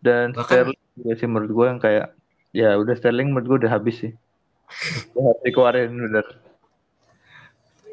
Dan 0.00 0.30
Bahkan- 0.32 0.46
Sterling 0.46 0.80
juga 0.94 1.12
sih 1.16 1.28
menurut 1.28 1.50
gue 1.50 1.66
yang 1.68 1.80
kayak 1.80 2.06
ya 2.52 2.70
udah 2.76 2.94
Sterling 2.96 3.28
menurut 3.32 3.46
gue 3.48 3.58
udah 3.66 3.72
habis 3.72 3.96
sih. 4.00 4.12
Udah 5.12 5.22
harus 5.32 5.40
dikeluarin 5.42 5.92
bener. 5.92 6.26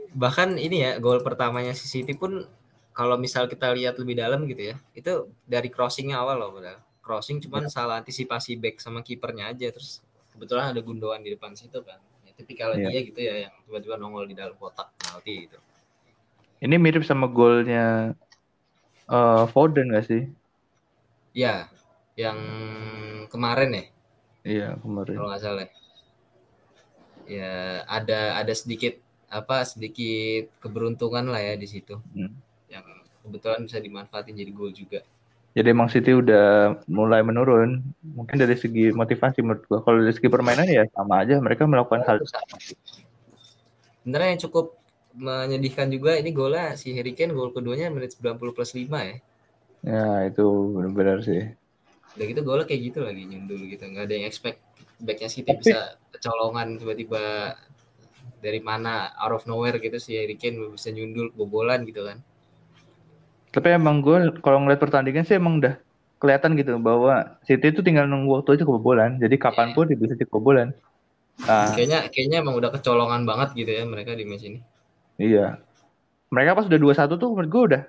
Bahkan 0.10 0.58
ini 0.58 0.84
ya 0.86 0.92
gol 0.98 1.22
pertamanya 1.22 1.72
si 1.76 1.86
City 1.86 2.16
pun 2.16 2.44
kalau 2.94 3.16
misal 3.16 3.48
kita 3.48 3.72
lihat 3.72 3.96
lebih 3.96 4.20
dalam 4.20 4.44
gitu 4.44 4.74
ya, 4.74 4.76
itu 4.92 5.32
dari 5.48 5.72
crossingnya 5.72 6.20
awal 6.20 6.36
loh 6.36 6.52
padahal. 6.52 6.80
Crossing 7.00 7.40
cuman 7.40 7.72
salah 7.72 8.04
antisipasi 8.04 8.60
back 8.60 8.84
sama 8.84 9.02
kipernya 9.02 9.50
aja 9.50 9.72
terus 9.72 10.04
kebetulan 10.40 10.72
ada 10.72 10.80
gundogan 10.80 11.20
di 11.20 11.36
depan 11.36 11.52
situ 11.52 11.84
kan. 11.84 12.00
Ya, 12.24 12.32
tipikal 12.32 12.72
Iya. 12.74 12.88
dia 12.88 13.00
gitu 13.04 13.20
ya 13.20 13.36
yang 13.44 13.54
tiba-tiba 13.68 14.00
nongol 14.00 14.24
di 14.24 14.40
dalam 14.40 14.56
kotak 14.56 14.88
penalti 14.96 15.52
gitu. 15.52 15.60
Ini 16.64 16.76
mirip 16.80 17.04
sama 17.04 17.28
golnya 17.28 18.16
eh, 19.06 19.44
Foden 19.52 19.92
gak 19.92 20.08
sih? 20.08 20.24
Ya, 21.36 21.68
yang 22.16 22.40
kemarin 23.28 23.70
ya 23.76 23.84
Iya 24.48 24.70
kemarin. 24.80 25.16
kalau 25.20 25.30
nggak 25.30 25.44
salah. 25.44 25.68
ya. 25.68 25.72
Ya 27.30 27.52
ada 27.86 28.40
ada 28.40 28.54
sedikit 28.56 28.98
apa 29.30 29.62
sedikit 29.62 30.50
keberuntungan 30.58 31.30
lah 31.30 31.38
ya 31.38 31.54
di 31.54 31.68
situ 31.70 32.00
Hmm. 32.16 32.34
yang 32.66 32.82
kebetulan 33.22 33.62
bisa 33.62 33.78
dimanfaatin 33.78 34.34
jadi 34.34 34.50
gol 34.50 34.74
juga. 34.74 35.06
Jadi 35.58 35.68
emang 35.74 35.90
City 35.90 36.14
udah 36.14 36.78
mulai 36.86 37.26
menurun. 37.26 37.82
Mungkin 38.06 38.38
dari 38.38 38.54
segi 38.54 38.94
motivasi 38.94 39.42
menurut 39.42 39.66
gua. 39.66 39.82
Kalau 39.82 40.06
dari 40.06 40.14
segi 40.14 40.30
permainan 40.30 40.70
ya 40.70 40.86
sama 40.94 41.26
aja. 41.26 41.42
Mereka 41.42 41.66
melakukan 41.66 42.06
hal 42.06 42.22
Sebenarnya 44.06 44.30
yang 44.38 44.42
cukup 44.46 44.80
menyedihkan 45.18 45.90
juga 45.90 46.16
ini 46.16 46.30
golnya 46.32 46.78
si 46.78 46.94
Harry 46.94 47.18
Kane 47.18 47.34
gol 47.34 47.50
keduanya 47.50 47.90
menit 47.90 48.14
90 48.16 48.54
plus 48.54 48.72
5 48.78 48.88
ya. 49.10 49.18
Ya 49.82 50.08
itu 50.30 50.46
benar-benar 50.78 51.26
sih. 51.26 51.50
Udah 52.14 52.26
gitu 52.30 52.42
golnya 52.46 52.66
kayak 52.70 52.82
gitu 52.94 53.00
lagi 53.02 53.26
nyundul 53.26 53.62
gitu. 53.66 53.84
nggak 53.90 54.06
ada 54.06 54.14
yang 54.14 54.26
expect 54.30 54.62
backnya 55.02 55.30
City 55.32 55.50
Tapi, 55.50 55.62
bisa 55.66 55.98
kecolongan 56.14 56.78
tiba-tiba 56.78 57.56
dari 58.40 58.62
mana 58.64 59.12
out 59.20 59.36
of 59.36 59.44
nowhere 59.50 59.82
gitu 59.82 59.98
sih 60.00 60.16
Harry 60.16 60.38
Kane 60.38 60.78
bisa 60.78 60.94
nyundul 60.94 61.34
kebobolan 61.34 61.84
gitu 61.90 62.06
kan. 62.06 62.22
Tapi 63.50 63.68
emang 63.74 64.06
gue 64.06 64.38
kalau 64.46 64.62
ngeliat 64.62 64.78
pertandingan 64.78 65.26
sih 65.26 65.38
emang 65.38 65.58
udah 65.58 65.78
kelihatan 66.20 66.54
gitu 66.60 66.76
bahwa 66.78 67.40
City 67.48 67.72
itu 67.72 67.82
tinggal 67.82 68.06
nunggu 68.06 68.44
waktu 68.44 68.60
aja 68.60 68.64
kebobolan. 68.68 69.18
Jadi 69.18 69.36
kapan 69.40 69.72
pun 69.74 69.90
yeah. 69.90 69.98
bisa 69.98 70.14
kebobolan. 70.20 70.76
Nah, 71.48 71.72
kayaknya 71.72 72.12
kayaknya 72.12 72.44
emang 72.44 72.60
udah 72.60 72.70
kecolongan 72.76 73.24
banget 73.24 73.56
gitu 73.56 73.72
ya 73.72 73.88
mereka 73.88 74.14
di 74.14 74.28
match 74.28 74.46
ini. 74.46 74.60
Iya. 75.16 75.58
Mereka 76.30 76.60
pas 76.60 76.68
udah 76.68 76.80
2-1 77.08 77.16
tuh 77.16 77.30
menurut 77.34 77.50
gue 77.50 77.64
udah 77.74 77.84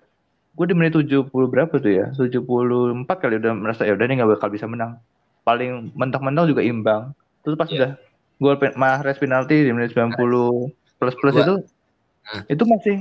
gue 0.51 0.67
di 0.67 0.75
menit 0.75 0.95
70 0.97 1.29
berapa 1.31 1.75
tuh 1.77 1.93
ya? 1.93 2.07
74 2.15 3.07
kali 3.07 3.35
udah 3.43 3.53
merasa 3.53 3.83
ya 3.85 3.93
udah 3.99 4.07
nih 4.07 4.23
gak 4.23 4.31
bakal 4.39 4.49
bisa 4.55 4.71
menang. 4.71 4.97
Paling 5.43 5.93
mentok-mentok 5.99 6.55
juga 6.55 6.63
imbang. 6.63 7.11
Terus 7.43 7.59
pas 7.59 7.69
yeah. 7.69 7.77
udah 7.77 7.91
gol 8.41 8.57
Mahrez 8.79 9.21
penalti 9.21 9.69
di 9.69 9.71
menit 9.75 9.93
90 9.93 10.17
plus 10.97 11.17
plus 11.17 11.37
itu 11.37 11.55
nah. 12.25 12.43
itu 12.49 12.63
masih 12.65 12.97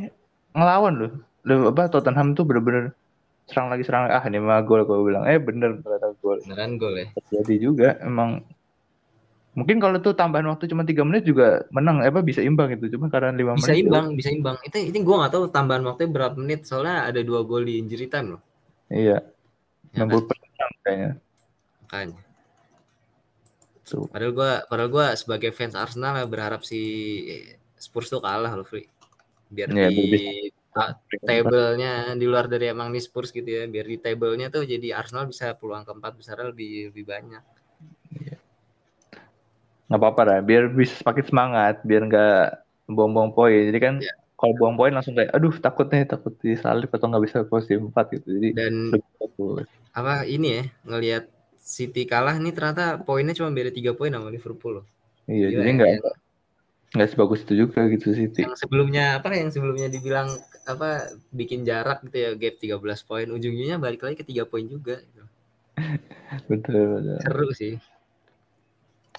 ngelawan 0.51 0.93
loh. 0.97 1.11
Apa 1.45 1.87
Tottenham 1.87 2.35
tuh 2.35 2.43
bener-bener 2.43 2.91
serang 3.49 3.73
lagi 3.73 3.81
serang 3.81 4.05
ah 4.13 4.21
ini 4.29 4.37
mah 4.37 4.61
gol 4.61 4.85
gue 4.85 4.97
bilang. 5.09 5.25
Eh 5.25 5.41
bener 5.41 5.81
ternyata 5.81 6.13
gol. 6.21 6.37
Beneran 6.45 6.77
gol 6.77 6.93
ya? 6.95 7.07
Jadi 7.33 7.55
juga 7.57 7.97
emang. 8.03 8.43
Mungkin 9.57 9.81
kalau 9.81 9.97
tuh 9.99 10.13
tambahan 10.13 10.45
waktu 10.45 10.69
cuma 10.69 10.85
tiga 10.85 11.01
menit 11.01 11.25
juga 11.25 11.65
menang 11.73 12.05
apa 12.05 12.21
bisa 12.21 12.39
imbang 12.39 12.69
itu 12.69 12.85
cuma 12.95 13.09
karena 13.09 13.33
lima 13.33 13.57
menit 13.57 13.65
bisa 13.65 13.75
imbang 13.75 14.05
itu. 14.13 14.17
bisa 14.21 14.29
imbang. 14.29 14.55
Itu 14.61 14.77
ini 14.77 14.99
gue 15.01 15.15
nggak 15.19 15.33
tahu 15.33 15.43
tambahan 15.49 15.83
waktu 15.89 16.07
berapa 16.07 16.37
menit. 16.37 16.69
Soalnya 16.69 17.09
ada 17.09 17.19
dua 17.25 17.41
gol 17.43 17.65
di 17.65 17.81
injury 17.81 18.05
time 18.07 18.37
loh. 18.37 18.41
Iya. 18.93 19.25
Ya, 19.97 20.05
kan? 20.05 20.21
kayaknya. 20.85 21.11
Makanya. 21.89 22.21
Padahal 23.89 24.33
gue, 24.37 24.51
padahal 24.69 24.89
gue 24.93 25.07
sebagai 25.17 25.49
fans 25.49 25.73
Arsenal 25.73 26.21
berharap 26.29 26.61
si 26.61 26.81
Spurs 27.73 28.13
tuh 28.13 28.21
kalah 28.21 28.53
loh, 28.53 28.67
Free. 28.67 28.85
Biar 29.49 29.73
ya, 29.73 29.89
di 29.89 30.53
table-nya 31.25 32.13
di 32.13 32.25
luar 32.29 32.45
dari 32.45 32.69
emang 32.69 32.93
di 32.93 33.01
Spurs 33.01 33.33
gitu 33.33 33.47
ya, 33.47 33.65
biar 33.65 33.85
di 33.85 33.97
table-nya 33.97 34.53
tuh 34.53 34.63
jadi 34.63 34.95
Arsenal 34.95 35.25
bisa 35.25 35.57
peluang 35.57 35.83
keempat 35.83 36.13
besar 36.15 36.37
lebih 36.45 36.93
lebih 36.93 37.05
banyak. 37.09 37.43
Ya. 38.21 38.37
Nggak 39.89 39.99
apa-apa 39.99 40.21
lah, 40.25 40.39
biar 40.45 40.69
bisa 40.69 41.01
pakai 41.01 41.25
semangat, 41.25 41.81
biar 41.81 42.05
nggak 42.05 42.43
buang-buang 42.85 43.33
poin. 43.33 43.61
Jadi 43.69 43.79
kan 43.81 43.93
ya. 43.97 44.13
kalau 44.37 44.53
buang 44.57 44.77
poin 44.77 44.93
langsung 44.93 45.17
kayak, 45.17 45.33
aduh 45.33 45.53
takut 45.57 45.89
nih, 45.89 46.05
takut 46.05 46.33
disalip 46.41 46.93
atau 46.93 47.09
nggak 47.09 47.23
bisa 47.25 47.37
posisi 47.49 47.73
empat 47.77 48.05
gitu. 48.13 48.27
Jadi 48.29 48.49
dan 48.53 48.73
apa 49.89 50.23
ini 50.29 50.47
ya 50.53 50.63
ngelihat 50.85 51.23
City 51.59 52.07
kalah 52.07 52.37
nih 52.41 52.53
ternyata 52.55 52.97
poinnya 52.97 53.35
cuma 53.35 53.53
beda 53.53 53.69
tiga 53.69 53.93
poin 53.93 54.09
sama 54.09 54.33
Liverpool 54.33 54.81
loh. 54.81 54.85
Iya, 55.29 55.53
Gila, 55.53 55.59
jadi 55.61 55.69
nggak 55.77 55.89
ya. 55.89 55.99
Nggak 56.89 57.09
sebagus 57.13 57.45
itu 57.45 57.65
juga 57.65 57.85
gitu 57.85 58.17
City. 58.17 58.41
Yang 58.45 58.65
sebelumnya 58.65 59.21
apa 59.21 59.29
yang 59.37 59.53
sebelumnya 59.53 59.93
dibilang 59.93 60.33
apa 60.65 61.13
bikin 61.29 61.61
jarak 61.61 62.01
gitu 62.09 62.17
ya 62.17 62.29
gap 62.33 62.55
13 62.57 63.07
poin 63.09 63.27
ujungnya 63.29 63.77
balik 63.77 64.05
lagi 64.05 64.17
ke 64.17 64.25
tiga 64.25 64.49
poin 64.49 64.65
juga 64.65 64.97
gitu. 64.97 65.23
betul 66.49 66.81
betul. 66.97 67.17
Seru 67.21 67.49
sih. 67.53 67.73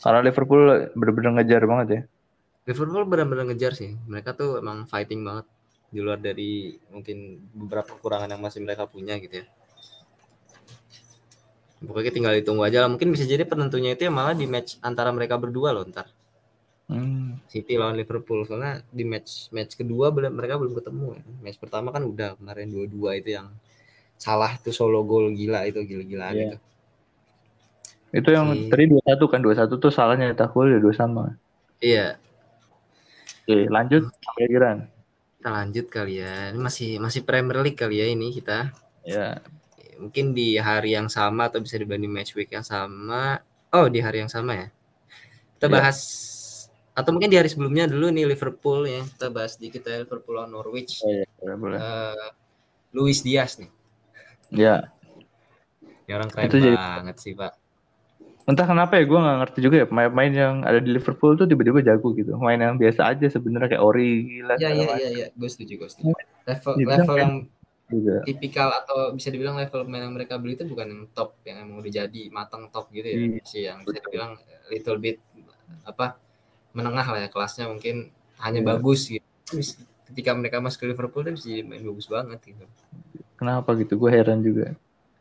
Karena 0.01 0.21
Liverpool 0.25 0.91
benar-benar 0.97 1.33
ngejar 1.39 1.63
banget 1.69 1.87
ya. 1.89 2.01
Liverpool 2.67 3.05
benar-benar 3.07 3.45
ngejar 3.53 3.73
sih. 3.77 3.95
Mereka 4.09 4.35
tuh 4.35 4.59
emang 4.59 4.89
fighting 4.91 5.23
banget 5.23 5.47
di 5.91 6.01
luar 6.03 6.19
dari 6.23 6.75
mungkin 6.91 7.51
beberapa 7.55 7.99
kekurangan 7.99 8.31
yang 8.31 8.43
masih 8.43 8.63
mereka 8.63 8.87
punya 8.91 9.19
gitu 9.19 9.43
ya. 9.43 9.47
Pokoknya 11.81 12.13
tinggal 12.13 12.35
ditunggu 12.37 12.63
aja 12.67 12.85
lah. 12.85 12.91
Mungkin 12.93 13.15
bisa 13.15 13.25
jadi 13.25 13.47
penentunya 13.47 13.95
itu 13.95 14.09
ya 14.09 14.13
malah 14.13 14.37
di 14.37 14.45
match 14.45 14.77
antara 14.85 15.15
mereka 15.15 15.41
berdua 15.41 15.73
loh 15.73 15.87
ntar. 15.89 16.09
Hmm. 16.91 17.39
City 17.47 17.79
lawan 17.79 17.95
Liverpool 17.95 18.43
soalnya 18.43 18.83
di 18.91 19.07
match 19.07 19.55
match 19.55 19.79
kedua 19.79 20.11
belum 20.11 20.35
mereka 20.35 20.59
belum 20.59 20.75
ketemu 20.75 21.07
ya. 21.15 21.23
Match 21.39 21.59
pertama 21.63 21.95
kan 21.95 22.03
udah 22.03 22.35
kemarin 22.35 22.67
dua-dua 22.67 23.15
itu 23.15 23.39
yang 23.39 23.47
salah 24.19 24.59
tuh 24.59 24.75
solo 24.75 25.07
gol 25.07 25.31
gila 25.31 25.63
itu 25.71 25.79
gila-gilaan 25.87 26.35
yeah. 26.35 26.51
itu. 26.51 26.59
Itu 28.11 28.29
yang 28.35 28.51
si... 28.51 28.67
tadi 28.67 28.85
dua 28.91 29.03
satu 29.07 29.25
kan 29.31 29.39
dua 29.39 29.55
satu 29.55 29.79
tuh 29.79 29.95
salahnya 29.95 30.35
Tahul 30.35 30.75
ya 30.75 30.79
dua 30.83 30.95
sama. 30.99 31.39
Iya. 31.79 32.19
Oke 33.47 33.71
lanjut 33.71 34.11
kira 34.35 34.83
Kita 35.39 35.49
lanjut 35.55 35.87
kali 35.87 36.19
ya. 36.19 36.51
Ini 36.51 36.59
masih 36.59 36.99
masih 36.99 37.23
Premier 37.23 37.63
League 37.63 37.79
kali 37.79 38.03
ya 38.03 38.11
ini 38.11 38.35
kita. 38.35 38.75
Ya 39.07 39.39
mungkin 40.01 40.33
di 40.35 40.59
hari 40.59 40.99
yang 40.99 41.07
sama 41.07 41.53
atau 41.53 41.63
bisa 41.63 41.79
dibanding 41.79 42.11
match 42.11 42.35
week 42.35 42.51
yang 42.51 42.67
sama. 42.67 43.39
Oh, 43.71 43.87
di 43.87 44.03
hari 44.03 44.27
yang 44.27 44.33
sama 44.33 44.59
ya. 44.59 44.69
Kita 45.55 45.71
yeah. 45.71 45.75
bahas 45.79 45.99
atau 47.01 47.11
mungkin 47.17 47.33
di 47.33 47.37
hari 47.41 47.49
sebelumnya 47.49 47.89
dulu 47.89 48.13
nih 48.13 48.29
Liverpool 48.29 48.85
ya. 48.87 49.03
Kita 49.03 49.27
bahas 49.33 49.57
di 49.57 49.73
kita 49.73 49.89
ya, 49.89 49.99
Liverpool 50.05 50.37
lawan 50.37 50.53
Norwich. 50.53 51.01
Oh, 51.03 51.11
iya, 51.11 51.55
boleh. 51.57 51.79
Uh, 51.81 52.29
Luis 52.93 53.25
Diaz 53.25 53.57
nih. 53.57 53.71
Ya. 54.53 54.93
Orang 56.11 56.27
keren 56.29 56.51
Itu 56.51 56.59
banget 56.59 57.17
jadi... 57.17 57.23
sih, 57.23 57.33
Pak. 57.39 57.53
Entah 58.51 58.67
kenapa 58.67 58.99
ya, 58.99 59.07
gue 59.07 59.15
gak 59.15 59.39
ngerti 59.47 59.59
juga 59.63 59.77
ya 59.79 59.87
pemain-pemain 59.87 60.33
yang 60.35 60.55
ada 60.67 60.83
di 60.83 60.91
Liverpool 60.91 61.39
tuh 61.39 61.47
tiba-tiba 61.47 61.87
jago 61.87 62.11
gitu. 62.19 62.35
Main 62.35 62.59
yang 62.59 62.77
biasa 62.81 63.15
aja 63.15 63.27
sebenarnya 63.31 63.79
kayak 63.79 63.85
Ori 63.85 64.27
gila. 64.27 64.55
Iya 64.59 64.71
iya 64.75 64.87
iya 64.99 65.09
iya, 65.15 65.27
gue 65.31 65.49
setuju 65.49 65.87
gue 65.87 65.89
setuju. 65.89 66.13
Level 66.51 66.73
level 66.83 67.17
yang 67.21 67.35
juga. 67.91 68.23
tipikal 68.25 68.71
atau 68.71 69.11
bisa 69.15 69.29
dibilang 69.29 69.59
level 69.59 69.87
pemain 69.87 70.07
yang 70.07 70.15
mereka 70.15 70.39
beli 70.39 70.55
itu 70.55 70.65
bukan 70.67 70.87
yang 70.89 71.03
top 71.15 71.37
yang 71.43 71.67
emang 71.67 71.83
udah 71.83 71.93
jadi 71.93 72.23
matang 72.31 72.71
top 72.71 72.87
gitu 72.95 73.07
ya 73.07 73.17
hmm. 73.19 73.43
sih 73.45 73.63
yang 73.67 73.83
bisa 73.83 73.99
dibilang 74.07 74.39
little 74.71 74.99
bit 75.03 75.19
apa 75.83 76.17
menengah 76.73 77.07
lah 77.07 77.21
ya 77.27 77.29
kelasnya 77.29 77.67
mungkin 77.67 78.11
hanya 78.41 78.61
yeah. 78.63 78.69
bagus 78.75 79.01
gitu. 79.11 79.27
Ketika 80.11 80.35
mereka 80.35 80.59
masuk 80.59 80.83
ke 80.83 80.87
Liverpool 80.91 81.23
itu 81.27 81.33
bisa 81.39 81.49
main 81.63 81.83
bagus 81.87 82.07
banget 82.11 82.41
gitu. 82.43 82.65
Kenapa 83.39 83.73
gitu? 83.79 83.95
Gue 83.97 84.11
heran 84.11 84.43
juga. 84.43 84.75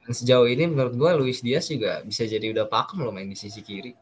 Dan 0.03 0.11
sejauh 0.17 0.49
ini 0.49 0.65
menurut 0.65 0.97
gue 0.97 1.11
Luis 1.21 1.45
Diaz 1.45 1.69
juga 1.69 2.01
bisa 2.01 2.25
jadi 2.25 2.49
udah 2.49 2.65
pakem 2.65 3.05
loh 3.05 3.13
main 3.13 3.29
di 3.29 3.37
sisi 3.37 3.61
kiri. 3.61 3.93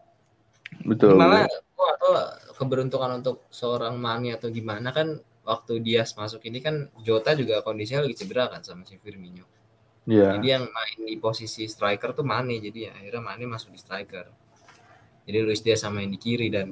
Betul 0.88 1.20
malah 1.20 1.48
gue 1.48 1.90
atau 2.00 2.12
keberuntungan 2.56 3.20
untuk 3.20 3.48
seorang 3.52 4.00
Mane 4.00 4.36
atau 4.36 4.48
gimana. 4.48 4.96
Kan 4.96 5.20
waktu 5.44 5.84
dia 5.84 6.08
masuk 6.08 6.44
ini 6.48 6.64
kan 6.64 6.88
Jota 7.04 7.36
juga 7.36 7.60
kondisinya 7.60 8.08
lagi 8.08 8.16
cedera 8.16 8.48
kan 8.48 8.64
sama 8.64 8.88
si 8.88 8.96
Firmino. 9.00 9.44
Yeah. 10.08 10.40
Jadi 10.40 10.48
yang 10.48 10.66
main 10.72 11.00
di 11.04 11.20
posisi 11.20 11.68
striker 11.68 12.16
tuh 12.16 12.24
Mane. 12.24 12.64
Jadi 12.64 12.88
ya 12.88 12.96
akhirnya 12.96 13.22
Mane 13.22 13.44
masuk 13.44 13.76
di 13.76 13.80
striker. 13.80 14.32
Jadi 15.28 15.38
Luis 15.44 15.60
dia 15.60 15.76
sama 15.76 16.00
yang 16.00 16.16
di 16.16 16.20
kiri 16.24 16.48
dan 16.48 16.72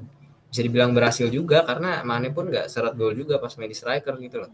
bisa 0.56 0.64
dibilang 0.64 0.96
berhasil 0.96 1.28
juga 1.28 1.68
karena 1.68 2.00
Mane 2.08 2.32
pun 2.32 2.48
nggak 2.48 2.72
seret 2.72 2.96
gol 2.96 3.12
juga 3.12 3.36
pas 3.44 3.52
main 3.60 3.68
di 3.68 3.76
striker 3.76 4.16
gitu 4.24 4.48
loh. 4.48 4.52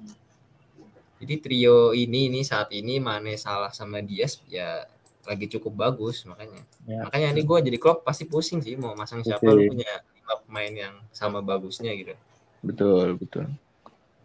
Jadi 1.21 1.33
trio 1.37 1.93
ini 1.93 2.33
ini 2.33 2.41
saat 2.41 2.73
ini 2.73 2.97
Mane 2.97 3.37
salah 3.37 3.69
sama 3.69 4.01
Diaz 4.01 4.41
ya 4.49 4.81
lagi 5.29 5.45
cukup 5.45 5.77
bagus 5.77 6.25
makanya. 6.25 6.65
Yeah. 6.89 7.05
Makanya 7.05 7.37
ini 7.37 7.41
gue 7.45 7.57
jadi 7.69 7.77
klub 7.77 8.01
pasti 8.01 8.25
pusing 8.25 8.65
sih 8.65 8.73
mau 8.73 8.97
masang 8.97 9.21
siapa 9.21 9.45
okay. 9.45 9.53
lu 9.53 9.77
punya 9.77 10.01
lima 10.17 10.33
pemain 10.41 10.73
yang 10.73 10.95
sama 11.13 11.45
bagusnya 11.45 11.93
gitu. 11.93 12.17
Betul 12.65 13.21
betul 13.21 13.45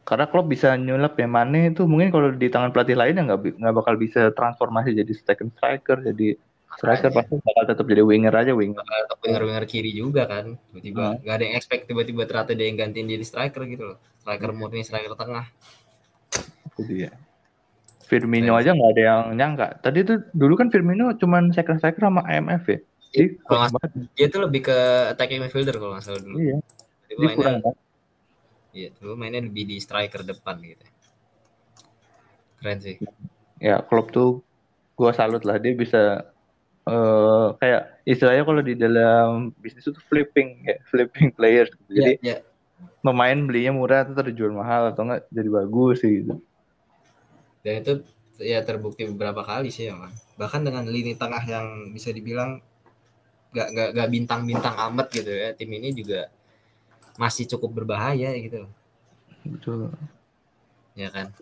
karena 0.07 0.31
Klopp 0.31 0.47
bisa 0.47 0.71
nyulap 0.79 1.19
ya 1.19 1.27
Mane 1.27 1.75
itu 1.75 1.83
mungkin 1.83 2.15
kalau 2.15 2.31
di 2.31 2.47
tangan 2.47 2.71
pelatih 2.71 2.95
lain 2.95 3.19
ya 3.19 3.23
nggak 3.27 3.59
nggak 3.59 3.75
bakal 3.75 3.95
bisa 3.99 4.31
transformasi 4.39 4.95
jadi 4.95 5.13
second 5.19 5.51
striker 5.59 5.99
jadi 5.99 6.39
striker 6.75 7.11
pasti 7.15 7.39
bakal 7.41 7.65
tetap 7.71 7.87
jadi 7.87 8.03
winger 8.03 8.35
aja 8.35 8.53
winger 8.53 8.83
tetap 8.83 9.19
winger 9.23 9.43
winger 9.47 9.65
kiri 9.71 9.95
juga 9.95 10.27
kan. 10.27 10.59
Tiba-tiba 10.71 11.23
nggak 11.23 11.33
hmm. 11.33 11.39
ada 11.39 11.45
yang 11.47 11.55
expect 11.55 11.83
tiba-tiba 11.87 12.27
ternyata 12.27 12.53
dia 12.59 12.67
yang 12.67 12.79
gantiin 12.83 13.07
jadi 13.07 13.25
striker 13.25 13.63
gitu 13.71 13.85
loh. 13.95 13.99
Striker 14.21 14.51
hmm. 14.53 14.59
murni 14.59 14.83
striker 14.83 15.15
tengah. 15.15 15.47
Itu 16.75 16.83
dia. 16.85 17.11
Firmino 18.07 18.55
aja 18.55 18.75
nggak 18.75 18.91
ada 18.99 19.03
yang 19.03 19.23
nyangka. 19.35 19.67
Tadi 19.83 19.99
tuh 20.07 20.19
dulu 20.35 20.55
kan 20.55 20.71
Firmino 20.71 21.15
cuman 21.19 21.55
second 21.55 21.79
striker 21.79 22.03
sama 22.07 22.23
IMF 22.27 22.65
ya? 22.67 22.79
Jadi, 23.17 23.33
dia 24.13 24.27
tuh 24.29 24.45
lebih 24.45 24.69
ke 24.69 24.79
attacking 25.15 25.41
midfielder 25.41 25.81
kalau 25.81 25.97
nggak 25.97 26.05
salah 26.05 26.21
dulu. 26.21 26.37
Iya. 26.37 26.57
Dia 27.07 27.29
kurang 27.33 27.65
banget 27.65 27.87
Iya, 28.77 28.93
dulu 29.01 29.17
mainnya 29.17 29.41
lebih 29.41 29.65
di 29.65 29.81
striker 29.81 30.21
depan 30.21 30.61
gitu. 30.61 30.85
Keren 32.61 32.79
sih. 32.85 33.01
Ya, 33.57 33.81
klub 33.81 34.13
tuh 34.13 34.45
gua 35.01 35.17
salut 35.17 35.49
lah 35.49 35.57
dia 35.57 35.73
bisa 35.73 36.29
uh, 36.87 37.55
kayak 37.59 38.01
istilahnya 38.07 38.43
kalau 38.47 38.63
di 38.63 38.75
dalam 38.79 39.53
bisnis 39.59 39.87
itu 39.87 40.01
flipping 40.07 40.65
ya, 40.65 40.77
flipping 40.91 41.35
players. 41.35 41.71
Gitu. 41.75 41.91
Jadi 42.01 42.13
yeah, 42.23 42.39
yeah. 42.39 43.01
pemain 43.03 43.37
belinya 43.37 43.73
murah 43.75 44.07
atau 44.07 44.15
terjual 44.17 44.55
mahal 44.55 44.95
atau 44.95 45.05
enggak 45.07 45.27
jadi 45.29 45.49
bagus 45.51 45.97
sih 46.01 46.23
gitu. 46.23 46.35
Dan 47.67 47.75
itu 47.83 47.93
ya 48.39 48.63
terbukti 48.63 49.05
beberapa 49.11 49.43
kali 49.43 49.75
sih 49.75 49.91
ya, 49.91 49.99
man. 49.99 50.15
Bahkan 50.39 50.63
dengan 50.63 50.87
lini 50.87 51.19
tengah 51.19 51.43
yang 51.45 51.91
bisa 51.91 52.15
dibilang 52.15 52.63
gak, 53.51 53.69
gak, 53.75 53.89
gak 53.97 54.09
bintang-bintang 54.13 54.77
amat 54.93 55.11
gitu 55.11 55.33
ya. 55.33 55.51
Tim 55.57 55.71
ini 55.75 55.91
juga 55.91 56.31
masih 57.17 57.49
cukup 57.49 57.83
berbahaya 57.83 58.37
gitu 58.37 58.69
Betul. 59.47 59.95
Ya 60.99 61.09
kan. 61.13 61.33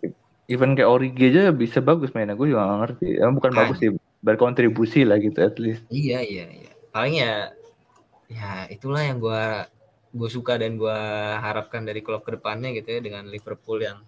Even 0.45 0.77
kayak 0.77 0.89
Origi 0.89 1.33
aja 1.33 1.49
bisa 1.49 1.81
bagus 1.81 2.13
mainnya, 2.13 2.37
gue 2.37 2.53
juga 2.53 2.69
gak 2.69 2.79
ngerti. 2.85 3.07
Ya, 3.17 3.25
bukan 3.33 3.51
kan. 3.51 3.59
bagus 3.65 3.77
sih, 3.81 3.89
berkontribusi 4.25 5.05
lah 5.05 5.21
gitu 5.21 5.37
at 5.45 5.55
least. 5.61 5.85
Iya 5.93 6.25
iya 6.25 6.45
iya. 6.49 6.71
Paling 6.89 7.15
ya 7.21 7.53
ya 8.25 8.65
itulah 8.73 9.05
yang 9.05 9.21
gue 9.21 9.43
gue 10.15 10.29
suka 10.33 10.57
dan 10.57 10.81
gue 10.81 10.99
harapkan 11.37 11.85
dari 11.85 12.01
klub 12.01 12.25
ke 12.25 12.33
depannya 12.33 12.73
gitu 12.73 12.97
ya 12.97 12.99
dengan 13.05 13.29
Liverpool 13.29 13.85
yang 13.85 14.01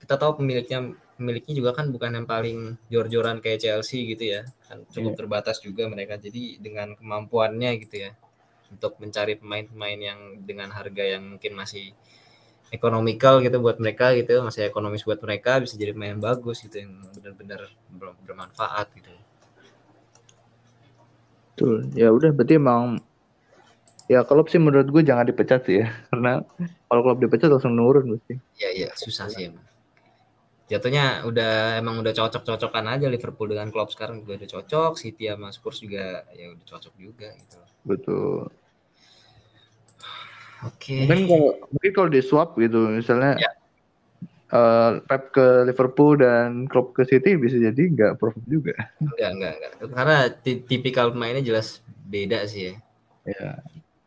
kita 0.00 0.14
tahu 0.16 0.40
pemiliknya 0.40 0.96
pemiliknya 1.18 1.54
juga 1.58 1.70
kan 1.74 1.90
bukan 1.90 2.22
yang 2.22 2.26
paling 2.30 2.78
jor-joran 2.88 3.42
kayak 3.42 3.60
Chelsea 3.60 4.06
gitu 4.08 4.38
ya 4.38 4.42
kan 4.70 4.86
cukup 4.88 5.12
yeah. 5.12 5.18
terbatas 5.18 5.58
juga 5.60 5.90
mereka 5.90 6.16
jadi 6.16 6.62
dengan 6.62 6.94
kemampuannya 6.94 7.82
gitu 7.84 8.08
ya 8.08 8.10
untuk 8.70 8.96
mencari 9.02 9.34
pemain-pemain 9.36 9.98
yang 9.98 10.20
dengan 10.46 10.70
harga 10.70 11.18
yang 11.18 11.36
mungkin 11.36 11.52
masih 11.58 11.92
ekonomikal 12.68 13.40
gitu 13.40 13.58
buat 13.60 13.80
mereka 13.80 14.12
gitu 14.12 14.44
masih 14.44 14.68
ekonomis 14.68 15.04
buat 15.04 15.20
mereka 15.24 15.60
bisa 15.62 15.74
jadi 15.74 15.96
pemain 15.96 16.20
bagus 16.20 16.60
gitu 16.60 16.84
yang 16.84 16.92
benar-benar 17.16 17.68
bermanfaat 18.24 18.92
gitu. 18.96 19.10
Betul. 21.54 21.76
Ya 21.96 22.12
udah 22.12 22.30
berarti 22.30 22.54
emang 22.60 23.02
ya 24.06 24.22
kalau 24.24 24.46
sih 24.46 24.60
menurut 24.60 24.88
gue 24.88 25.02
jangan 25.04 25.26
dipecat 25.26 25.64
sih 25.64 25.84
ya 25.84 25.88
karena 26.12 26.44
kalau 26.86 27.00
klub 27.04 27.18
dipecat 27.20 27.48
langsung 27.48 27.74
nurun 27.74 28.16
pasti. 28.16 28.34
Iya 28.60 28.70
iya 28.72 28.88
susah 28.94 29.26
sih 29.32 29.48
emang 29.48 29.68
jatuhnya 30.68 31.24
udah 31.24 31.80
emang 31.80 32.04
udah 32.04 32.12
cocok-cocokan 32.12 32.84
aja 32.92 33.08
Liverpool 33.08 33.48
dengan 33.48 33.72
klub 33.72 33.88
sekarang 33.88 34.20
juga 34.20 34.44
udah 34.44 34.50
cocok, 34.52 34.92
City 35.00 35.32
sama 35.32 35.48
Spurs 35.48 35.80
juga 35.80 36.28
ya 36.36 36.52
udah 36.52 36.64
cocok 36.68 36.94
juga 37.00 37.32
gitu. 37.32 37.58
Betul. 37.88 38.52
Oke. 40.66 40.94
Okay. 40.94 41.06
Mungkin 41.06 41.26
kalau 41.28 41.50
mungkin 41.70 41.90
kalau 41.94 42.08
di 42.10 42.20
swap 42.24 42.58
gitu 42.58 42.90
misalnya 42.90 43.38
ya. 43.38 43.50
uh, 44.50 44.90
Pep 45.06 45.30
ke 45.30 45.46
Liverpool 45.70 46.18
dan 46.18 46.66
klub 46.66 46.90
ke 46.96 47.06
City 47.06 47.38
bisa 47.38 47.58
jadi 47.58 47.78
nggak 47.78 48.12
profit 48.18 48.44
juga. 48.48 48.74
Enggak, 48.98 49.30
enggak, 49.38 49.52
enggak. 49.54 49.72
Karena 49.94 50.16
tipikal 50.66 51.06
pemainnya 51.14 51.44
jelas 51.44 51.82
beda 52.08 52.42
sih 52.50 52.72
ya. 52.72 52.74
Ya. 53.28 53.50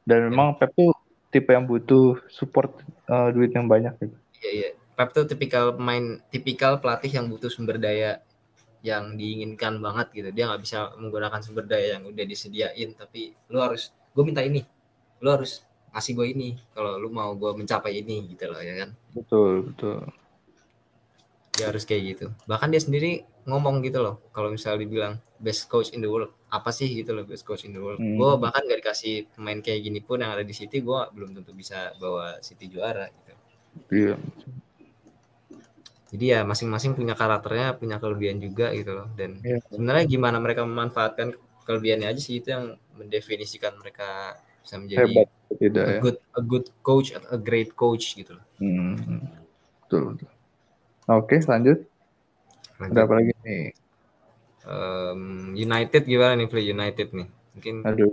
Dan 0.03 0.17
ya. 0.17 0.25
memang 0.27 0.60
Pep 0.60 0.75
tuh 0.75 0.91
tipe 1.31 1.55
yang 1.55 1.63
butuh 1.63 2.20
support 2.27 2.75
uh, 3.08 3.31
duit 3.31 3.55
yang 3.55 3.72
banyak 3.72 3.96
gitu. 4.03 4.17
Iya, 4.41 4.51
iya 4.51 4.70
Pep 5.01 5.17
tuh 5.17 5.25
tipikal 5.25 5.74
pemain 5.74 6.20
tipikal 6.29 6.77
pelatih 6.77 7.10
yang 7.10 7.25
butuh 7.25 7.50
sumber 7.50 7.81
daya 7.81 8.22
yang 8.86 9.17
diinginkan 9.17 9.81
banget 9.81 10.13
gitu 10.13 10.29
dia 10.29 10.46
nggak 10.50 10.62
bisa 10.62 10.93
menggunakan 10.98 11.41
sumber 11.41 11.65
daya 11.65 11.98
yang 11.98 12.05
udah 12.05 12.25
disediain 12.25 12.93
tapi 12.98 13.34
lu 13.50 13.58
harus 13.62 13.93
gue 14.13 14.24
minta 14.25 14.41
ini 14.46 14.62
lu 15.22 15.29
harus 15.29 15.65
kasih 15.91 16.15
gue 16.15 16.27
ini 16.31 16.50
kalau 16.71 16.95
lu 16.95 17.12
mau 17.12 17.36
gue 17.36 17.51
mencapai 17.51 18.00
ini 18.00 18.31
gitu 18.31 18.48
loh 18.48 18.63
ya 18.63 18.74
kan? 18.88 18.89
Betul 19.12 19.71
betul. 19.71 20.07
Dia 21.51 21.67
harus 21.67 21.83
kayak 21.83 22.01
gitu. 22.15 22.25
Bahkan 22.48 22.71
dia 22.71 22.81
sendiri 22.81 23.27
ngomong 23.43 23.83
gitu 23.83 24.00
loh 24.00 24.24
kalau 24.31 24.50
misalnya 24.50 24.88
dibilang 24.88 25.13
best 25.36 25.67
coach 25.67 25.91
in 25.91 26.00
the 26.00 26.07
world. 26.07 26.31
Apa 26.48 26.71
sih 26.71 26.88
gitu 26.88 27.12
loh 27.12 27.27
best 27.27 27.43
coach 27.43 27.67
in 27.67 27.75
the 27.75 27.81
world. 27.83 28.00
Hmm. 28.00 28.15
gue 28.15 28.31
bahkan 28.39 28.63
gak 28.63 28.79
dikasih 28.79 29.27
pemain 29.36 29.60
kayak 29.60 29.83
gini 29.83 30.00
pun 30.00 30.24
yang 30.24 30.31
ada 30.31 30.48
di 30.48 30.55
City 30.55 30.79
gue 30.79 31.00
belum 31.12 31.36
tentu 31.36 31.51
bisa 31.51 31.91
bawa 32.00 32.39
City 32.39 32.71
juara 32.71 33.12
gitu. 33.12 33.33
Iya. 33.91 34.15
Jadi 36.12 36.25
ya 36.27 36.43
masing-masing 36.43 36.91
punya 36.91 37.15
karakternya 37.15 37.79
punya 37.79 37.95
kelebihan 38.00 38.39
juga 38.39 38.71
gitu 38.75 38.95
loh. 38.95 39.07
Dan 39.15 39.39
yeah. 39.43 39.63
sebenarnya 39.71 40.05
gimana 40.07 40.39
mereka 40.43 40.63
memanfaatkan 40.67 41.36
kelebihannya 41.63 42.12
aja 42.12 42.19
sih 42.19 42.43
itu 42.43 42.51
yang 42.51 42.75
mendefinisikan 43.00 43.79
mereka 43.79 44.36
bisa 44.62 44.75
menjadi 44.77 45.00
Hebat, 45.06 45.27
tidak, 45.58 45.84
a 45.84 45.91
ya. 45.91 46.00
good 46.00 46.18
a 46.38 46.41
good 46.41 46.65
coach 46.86 47.13
a 47.13 47.38
great 47.38 47.74
coach 47.74 48.13
gitu 48.13 48.38
loh 48.38 48.46
hmm. 48.62 49.25
betul, 49.86 50.15
betul. 50.15 50.30
oke 51.10 51.36
lanjut. 51.50 51.80
lanjut 52.77 52.94
ada 52.98 53.00
apa 53.06 53.13
lagi 53.18 53.32
nih 53.46 53.65
um, 54.65 55.22
United 55.58 56.03
gimana 56.06 56.34
nih 56.38 56.48
play 56.50 56.65
United 56.70 57.08
nih 57.13 57.27
mungkin 57.51 57.75
aduh 57.84 58.08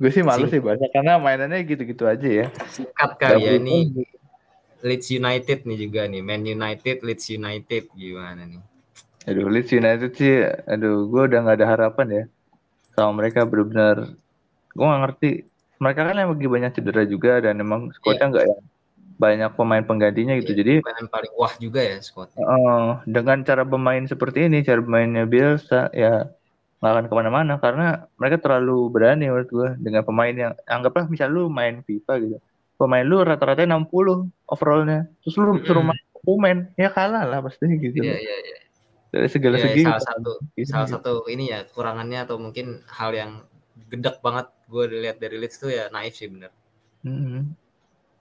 gue 0.00 0.10
sih 0.10 0.24
malu 0.24 0.48
sih 0.48 0.62
banyak 0.62 0.88
karena 0.90 1.20
mainannya 1.20 1.60
gitu-gitu 1.66 2.08
aja 2.08 2.24
ya 2.24 2.46
singkat 2.72 3.20
kali 3.20 3.44
ya 3.44 3.60
ini 3.60 3.92
Leeds 4.82 5.08
United 5.14 5.62
nih 5.62 5.78
juga 5.78 6.10
nih, 6.10 6.22
Man 6.26 6.42
United, 6.42 7.06
Leeds 7.06 7.30
United 7.30 7.82
gimana 7.94 8.42
nih? 8.42 8.62
Aduh, 9.30 9.46
Leeds 9.46 9.70
United 9.70 10.10
sih, 10.18 10.42
aduh, 10.42 11.06
gue 11.06 11.22
udah 11.30 11.38
nggak 11.46 11.56
ada 11.62 11.68
harapan 11.70 12.06
ya 12.10 12.24
sama 12.98 13.22
mereka 13.22 13.46
benar-benar. 13.46 14.10
Gue 14.74 14.84
nggak 14.84 15.02
ngerti. 15.06 15.30
Mereka 15.82 16.00
kan 16.06 16.14
lagi 16.14 16.46
banyak 16.46 16.70
cedera 16.78 17.02
juga 17.02 17.42
dan 17.42 17.58
emang 17.58 17.90
squadnya 17.90 18.30
nggak 18.30 18.46
yeah. 18.46 18.54
yang 18.54 18.62
banyak 19.18 19.50
pemain 19.58 19.82
penggantinya 19.82 20.34
gitu. 20.38 20.54
Yeah, 20.54 20.60
Jadi 20.62 20.72
yang 21.02 21.10
paling 21.10 21.32
wah 21.34 21.54
juga 21.58 21.80
ya 21.82 21.98
squad. 21.98 22.30
Uh, 22.38 23.02
dengan 23.10 23.42
cara 23.42 23.66
bermain 23.66 24.06
seperti 24.06 24.46
ini, 24.46 24.62
cara 24.62 24.78
bermainnya 24.78 25.26
biasa 25.26 25.90
ya 25.90 26.30
nggak 26.82 26.92
akan 26.98 27.06
ke 27.06 27.14
mana-mana 27.14 27.54
karena 27.62 28.10
mereka 28.18 28.42
terlalu 28.42 28.90
berani 28.90 29.30
menurut 29.30 29.46
gue 29.46 29.68
dengan 29.78 30.02
pemain 30.02 30.34
yang 30.34 30.52
anggaplah 30.66 31.06
misal 31.06 31.30
lu 31.30 31.46
main 31.46 31.78
FIFA 31.86 32.12
gitu 32.18 32.36
pemain 32.74 33.06
lu 33.06 33.22
rata-rata 33.22 33.62
60 33.62 33.86
overallnya 34.50 35.06
terus 35.22 35.38
lu 35.38 35.62
suruh 35.62 35.86
main 35.86 36.02
pemain 36.26 36.58
ya 36.74 36.90
kalah 36.90 37.22
lah 37.22 37.38
pasti 37.38 37.70
gitu 37.78 38.02
iya 38.02 38.18
iya 38.18 38.34
iya 38.34 38.58
dari 39.14 39.30
segala 39.30 39.62
yeah, 39.62 39.64
segi 39.70 39.82
salah 39.86 40.02
satu 40.02 40.32
gitu. 40.58 40.68
salah 40.74 40.88
satu 40.90 41.12
ini 41.30 41.54
ya 41.54 41.62
kekurangannya 41.70 42.18
atau 42.26 42.42
mungkin 42.42 42.82
hal 42.90 43.14
yang 43.14 43.46
gedek 43.86 44.18
banget 44.18 44.50
gue 44.72 45.04
lihat 45.04 45.20
dari 45.20 45.36
Leeds 45.36 45.60
tuh 45.60 45.68
ya 45.68 45.92
naif 45.92 46.16
sih 46.16 46.32
bener 46.32 46.48
mm-hmm. 47.04 47.42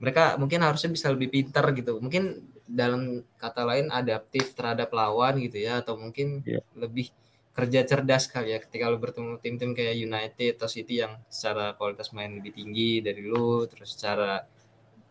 mereka 0.04 0.36
mungkin 0.36 0.60
harusnya 0.68 0.92
bisa 0.92 1.08
lebih 1.08 1.32
pintar 1.32 1.72
gitu 1.72 2.04
mungkin 2.04 2.44
dalam 2.68 3.24
kata 3.40 3.64
lain 3.64 3.88
adaptif 3.88 4.52
terhadap 4.52 4.92
lawan 4.92 5.40
gitu 5.40 5.64
ya 5.64 5.80
atau 5.80 5.96
mungkin 5.96 6.44
yeah. 6.44 6.64
lebih 6.76 7.12
kerja 7.52 7.84
cerdas 7.84 8.32
kali 8.32 8.56
ya 8.56 8.60
ketika 8.64 8.88
lu 8.88 8.96
bertemu 8.96 9.36
tim-tim 9.44 9.76
kayak 9.76 10.00
United 10.00 10.56
atau 10.56 10.72
City 10.72 11.04
yang 11.04 11.20
secara 11.28 11.76
kualitas 11.76 12.16
main 12.16 12.32
lebih 12.32 12.56
tinggi 12.56 13.04
dari 13.04 13.28
lu 13.28 13.68
terus 13.68 14.00
secara 14.00 14.48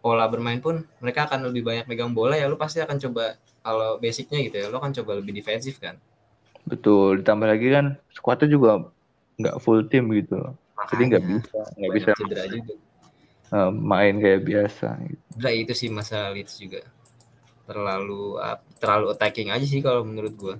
pola 0.01 0.25
bermain 0.33 0.57
pun 0.65 0.81
mereka 1.05 1.29
akan 1.29 1.53
lebih 1.53 1.69
banyak 1.69 1.85
megang 1.85 2.17
bola 2.17 2.33
ya 2.41 2.49
lu 2.49 2.57
pasti 2.57 2.81
akan 2.81 2.97
coba 2.97 3.37
kalau 3.61 4.01
basicnya 4.01 4.41
gitu 4.41 4.57
ya 4.57 4.67
lu 4.73 4.81
akan 4.81 4.97
coba 4.97 5.21
lebih 5.21 5.37
defensif 5.37 5.77
kan 5.77 6.01
betul 6.65 7.21
ditambah 7.21 7.45
lagi 7.45 7.69
kan 7.69 7.87
squadnya 8.09 8.49
juga 8.49 8.89
nggak 9.37 9.57
full 9.61 9.85
tim 9.93 10.09
gitu 10.17 10.57
Makanya, 10.81 10.93
jadi 10.97 11.03
nggak 11.05 11.25
bisa 11.29 11.61
nggak 11.77 11.93
bisa 11.93 12.11
cedera 12.17 12.45
juga 12.49 12.75
uh, 13.53 13.71
main 13.71 14.15
kayak 14.17 14.41
biasa 14.49 14.89
gitu. 15.05 15.23
Nah, 15.37 15.53
itu 15.53 15.73
sih 15.77 15.89
masalah 15.93 16.33
Leeds 16.33 16.57
juga 16.57 16.81
terlalu 17.69 18.41
uh, 18.41 18.59
terlalu 18.81 19.07
attacking 19.13 19.53
aja 19.53 19.67
sih 19.69 19.85
kalau 19.85 20.03
menurut 20.03 20.35
gua 20.41 20.57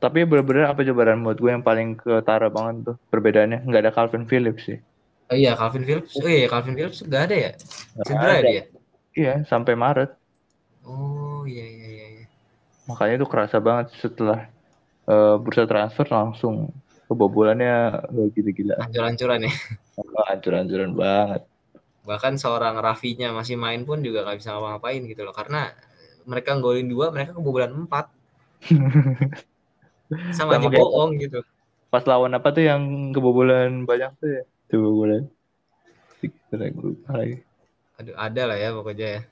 tapi 0.00 0.24
bener-bener 0.24 0.64
apa 0.64 0.80
cobaran 0.80 1.20
buat 1.20 1.36
gue 1.36 1.50
yang 1.52 1.60
paling 1.60 2.00
ketara 2.00 2.48
banget 2.48 2.88
tuh 2.88 2.96
perbedaannya 3.12 3.68
nggak 3.68 3.82
ada 3.84 3.92
Calvin 3.92 4.24
Phillips 4.24 4.64
sih. 4.64 4.80
Oh 5.28 5.36
iya 5.36 5.52
Calvin 5.52 5.84
Phillips. 5.84 6.16
Oh 6.16 6.24
iya 6.24 6.48
Calvin 6.48 6.72
Phillips 6.72 7.04
nggak 7.04 7.22
ada 7.28 7.36
ya? 7.36 7.52
Cedera 8.08 8.32
ya 8.32 8.42
dia? 8.42 8.64
Iya 9.12 9.34
sampai 9.44 9.76
Maret. 9.76 10.10
Oh 10.88 11.44
iya 11.44 11.68
iya 11.68 11.88
iya. 11.92 12.06
iya. 12.16 12.26
Makanya 12.88 13.20
itu 13.20 13.28
kerasa 13.28 13.60
banget 13.60 13.92
setelah 14.00 14.48
uh, 15.04 15.36
bursa 15.36 15.68
transfer 15.68 16.08
langsung 16.08 16.72
kebobolannya 17.10 18.06
gila-gila. 18.30 18.78
Hancur-hancuran 18.78 19.50
ya. 19.50 19.52
Hancur-hancuran 20.30 20.94
banget. 20.94 21.42
Bahkan 22.06 22.38
seorang 22.38 22.78
Rafinya 22.78 23.34
masih 23.34 23.58
main 23.58 23.82
pun 23.82 23.98
juga 24.00 24.22
nggak 24.22 24.38
bisa 24.38 24.54
ngapa-ngapain 24.54 25.02
gitu 25.10 25.26
loh 25.26 25.34
karena 25.34 25.74
mereka 26.22 26.54
golin 26.62 26.86
dua, 26.86 27.10
mereka 27.10 27.34
kebobolan 27.34 27.74
empat. 27.74 28.06
sama, 30.34 30.58
sama 30.58 30.68
aja 30.68 30.68
bohong 30.74 31.12
gitu 31.22 31.40
pas 31.90 32.02
lawan 32.06 32.34
apa 32.34 32.48
tuh 32.54 32.64
yang 32.66 33.10
kebobolan 33.14 33.86
banyak 33.86 34.10
tuh 34.18 34.30
ya 34.30 34.42
kebobolan 34.70 35.26
aduh 37.98 38.16
ada 38.18 38.42
lah 38.46 38.56
ya 38.58 38.70
pokoknya 38.74 39.06
ya 39.06 39.22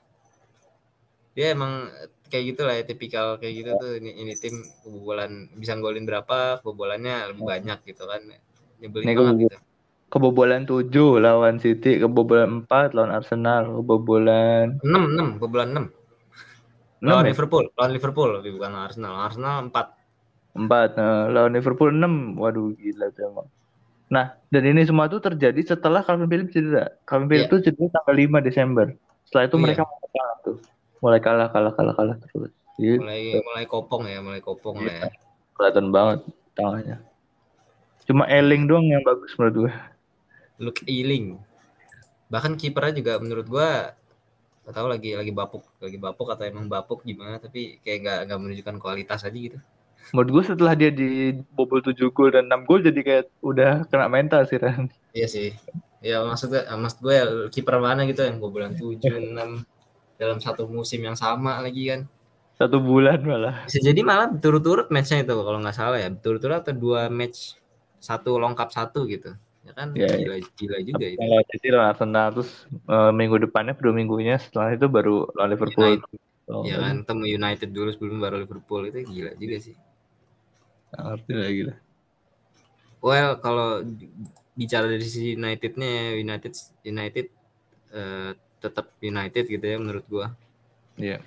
dia 1.35 1.47
emang 1.55 1.87
kayak 2.29 2.55
gitu 2.55 2.61
lah 2.63 2.77
ya 2.77 2.83
tipikal 2.85 3.41
kayak 3.41 3.53
gitu 3.59 3.71
tuh 3.81 3.91
ini, 3.97 4.11
ini 4.21 4.33
tim 4.37 4.55
kebobolan 4.85 5.49
bisa 5.57 5.75
golin 5.81 6.05
berapa 6.05 6.61
kebobolannya 6.61 7.33
lebih 7.33 7.43
banyak 7.43 7.79
gitu 7.89 8.05
kan 8.05 8.21
nyebelin 8.79 9.05
ini 9.05 9.13
banget 9.17 9.35
gitu 9.49 9.57
kebobolan 10.09 10.65
7 10.65 10.89
lawan 11.21 11.61
City, 11.61 12.01
kebobolan 12.01 12.65
4 12.65 12.97
lawan 12.97 13.13
Arsenal, 13.13 13.77
kebobolan 13.77 14.81
6 14.81 14.89
6, 14.89 15.37
kebobolan 15.37 15.69
6. 15.93 17.05
Lawan 17.05 17.29
ya? 17.29 17.31
Liverpool, 17.31 17.65
lawan 17.77 17.91
Liverpool 17.93 18.29
lebih 18.41 18.57
bukan 18.57 18.73
Arsenal. 18.73 19.13
Arsenal 19.21 19.69
4 19.69 19.99
Empat. 20.57 20.97
Nah, 20.97 21.29
lawan 21.29 21.53
Liverpool 21.53 21.93
enam. 21.93 22.35
Waduh 22.35 22.73
gila 22.75 23.13
tuh 23.13 23.29
emang. 23.29 23.47
Nah, 24.09 24.33
dan 24.49 24.63
ini 24.65 24.81
semua 24.81 25.05
tuh 25.05 25.21
terjadi 25.21 25.61
setelah 25.61 26.01
Calvin 26.01 26.25
Phillips 26.25 26.51
cedera. 26.57 26.89
Calvin 27.05 27.29
Phillips 27.29 27.45
yeah. 27.45 27.53
tuh 27.53 27.61
cedera 27.61 27.87
tanggal 28.01 28.15
5 28.17 28.47
Desember. 28.49 28.87
Setelah 29.29 29.43
itu 29.45 29.57
mereka 29.61 29.81
yeah. 29.85 29.91
mulai 29.93 30.09
kalah 30.09 30.37
tuh. 30.41 30.57
Mulai 30.99 31.19
kalah, 31.23 31.47
kalah, 31.51 31.73
kalah, 31.75 31.95
kalah 31.95 32.15
terus. 32.19 32.51
Gitu. 32.79 32.99
Mulai 33.03 33.39
mulai 33.43 33.65
kopong 33.67 34.03
ya, 34.07 34.19
mulai 34.23 34.41
kopong 34.43 34.83
lah 34.83 35.07
ya. 35.07 35.09
Kelihatan 35.55 35.87
banget 35.91 36.19
tangannya. 36.55 36.97
Cuma 38.07 38.23
Eling 38.27 38.65
doang 38.65 38.87
yang 38.87 39.03
bagus 39.03 39.35
menurut 39.35 39.55
gue. 39.67 39.73
Luke 40.59 40.83
Eling. 40.87 41.39
Bahkan 42.31 42.55
kipernya 42.59 42.93
juga 42.99 43.13
menurut 43.19 43.47
gue 43.47 43.69
gak 44.69 44.75
tahu 44.77 44.85
lagi 44.85 45.17
lagi 45.17 45.33
bapuk 45.33 45.65
lagi 45.81 45.97
bapuk 45.97 46.29
atau 46.29 46.45
emang 46.45 46.69
bapuk 46.69 47.01
gimana 47.01 47.41
tapi 47.41 47.81
kayak 47.81 48.05
nggak 48.05 48.19
nggak 48.29 48.37
menunjukkan 48.37 48.77
kualitas 48.77 49.25
aja 49.25 49.33
gitu 49.33 49.57
menurut 50.13 50.29
gue 50.29 50.43
setelah 50.53 50.73
dia 50.73 50.89
di 50.89 51.33
bobol 51.53 51.81
7 51.81 51.93
gol 52.09 52.33
dan 52.33 52.49
6 52.49 52.65
gol 52.65 52.81
jadi 52.81 52.99
kayak 53.01 53.25
udah 53.45 53.85
kena 53.89 54.07
mental 54.09 54.41
sih 54.49 54.57
Ran. 54.57 54.89
Iya 55.13 55.27
sih. 55.29 55.49
Ya 55.99 56.23
maksudnya 56.23 56.65
maksud 56.73 56.99
gue 57.03 57.13
ya 57.13 57.25
kiper 57.51 57.77
mana 57.77 58.07
gitu 58.09 58.25
yang 58.25 58.41
bilang 58.41 58.73
7 58.73 58.97
6 58.97 59.65
dalam 60.19 60.37
satu 60.43 60.67
musim 60.67 60.99
yang 60.99 61.15
sama 61.15 61.63
lagi 61.63 61.87
kan. 61.87 62.01
Satu 62.59 62.83
bulan 62.83 63.23
malah. 63.23 63.63
Bisa 63.63 63.79
jadi 63.79 64.03
malah 64.03 64.35
turut-turut 64.35 64.91
matchnya 64.91 65.23
itu 65.23 65.31
kalau 65.31 65.63
nggak 65.63 65.77
salah 65.79 65.95
ya. 65.95 66.11
Turut-turut 66.11 66.59
atau 66.59 66.75
dua 66.75 67.07
match 67.07 67.55
satu 68.03 68.35
lengkap 68.35 68.69
satu 68.75 69.07
gitu. 69.07 69.31
Ya 69.63 69.71
kan 69.71 69.95
Ya, 69.95 70.11
gila, 70.11 70.43
gila 70.59 70.77
juga 70.83 71.05
itu. 71.07 71.19
Kalau 71.23 71.39
City 71.47 71.67
lawan 71.71 71.87
Arsenal 71.95 72.27
terus 72.35 72.51
eh, 72.67 73.11
minggu 73.15 73.35
depannya 73.47 73.73
dua 73.79 73.93
minggunya 73.95 74.35
setelah 74.43 74.75
itu 74.75 74.91
baru 74.91 75.31
lawan 75.39 75.49
Liverpool. 75.55 76.03
Oh, 76.51 76.65
Ya 76.67 76.81
kan 76.83 77.07
temu 77.07 77.23
United 77.23 77.69
dulu 77.71 77.93
sebelum 77.95 78.19
baru 78.19 78.43
Liverpool 78.43 78.91
itu 78.91 79.07
gila 79.07 79.31
juga 79.39 79.57
sih. 79.63 79.75
ngerti 80.89 81.31
lah 81.37 81.51
gila. 81.53 81.75
Well, 82.99 83.39
kalau 83.39 83.87
bicara 84.59 84.91
dari 84.91 85.05
sisi 85.07 85.39
United-nya 85.39 85.87
ya, 85.87 86.05
United 86.19 86.53
United 86.83 87.25
eh, 87.95 88.31
tetap 88.59 88.91
United 88.99 89.47
gitu 89.47 89.65
ya 89.65 89.77
menurut 89.79 90.05
gua. 90.05 90.35
Iya. 90.99 91.23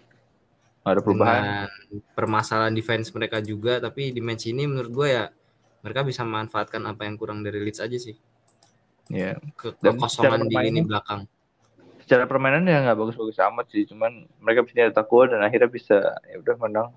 Nggak 0.84 0.92
ada 0.92 1.00
perubahan. 1.00 1.40
Dengan 1.42 1.68
permasalahan 2.12 2.74
defense 2.76 3.08
mereka 3.16 3.40
juga, 3.40 3.80
tapi 3.80 4.12
di 4.12 4.20
match 4.20 4.46
ini 4.48 4.68
menurut 4.68 4.92
gua 4.92 5.08
ya 5.08 5.24
mereka 5.82 6.06
bisa 6.06 6.22
memanfaatkan 6.22 6.84
apa 6.86 7.08
yang 7.08 7.18
kurang 7.18 7.42
dari 7.42 7.58
Leeds 7.58 7.82
aja 7.82 7.98
sih. 7.98 8.14
Iya. 9.10 9.40
Ke 9.58 9.74
Dan 9.82 9.98
kekosongan 9.98 10.46
di 10.46 10.54
lini 10.54 10.84
belakang. 10.86 11.26
Secara 12.02 12.26
permainan 12.26 12.66
ya 12.66 12.82
nggak 12.82 12.98
bagus-bagus 12.98 13.38
amat 13.50 13.66
sih, 13.70 13.86
cuman 13.86 14.26
mereka 14.42 14.66
bisa 14.66 14.74
nyetak 14.84 15.06
gol 15.06 15.26
dan 15.30 15.40
akhirnya 15.42 15.70
bisa 15.70 16.18
ya 16.28 16.36
udah 16.38 16.56
menang 16.58 16.90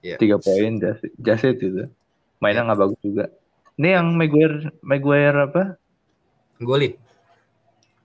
Iya. 0.00 0.16
tiga 0.16 0.40
poin 0.40 0.80
just, 0.80 1.04
just 1.20 1.44
it 1.44 1.60
gitu. 1.60 1.84
Mainnya 2.40 2.64
nggak 2.64 2.80
bagus 2.80 3.00
juga. 3.04 3.24
Ini 3.76 4.00
yang 4.00 4.16
Maguire 4.16 4.72
Maguire 4.80 5.38
apa? 5.44 5.62
Golin. 6.60 6.96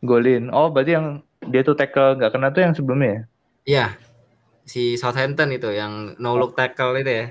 Golin. 0.03 0.51
Oh, 0.51 0.67
berarti 0.71 0.91
yang 0.95 1.23
dia 1.49 1.61
tuh 1.61 1.75
tackle 1.77 2.17
nggak 2.17 2.31
kena 2.33 2.47
tuh 2.51 2.61
yang 2.63 2.73
sebelumnya 2.73 3.09
ya? 3.09 3.21
Iya. 3.65 3.87
Si 4.65 4.97
Southampton 4.97 5.53
itu 5.53 5.69
yang 5.69 6.17
no 6.17 6.37
look 6.37 6.57
tackle 6.57 6.97
itu 6.97 7.11
ya. 7.11 7.27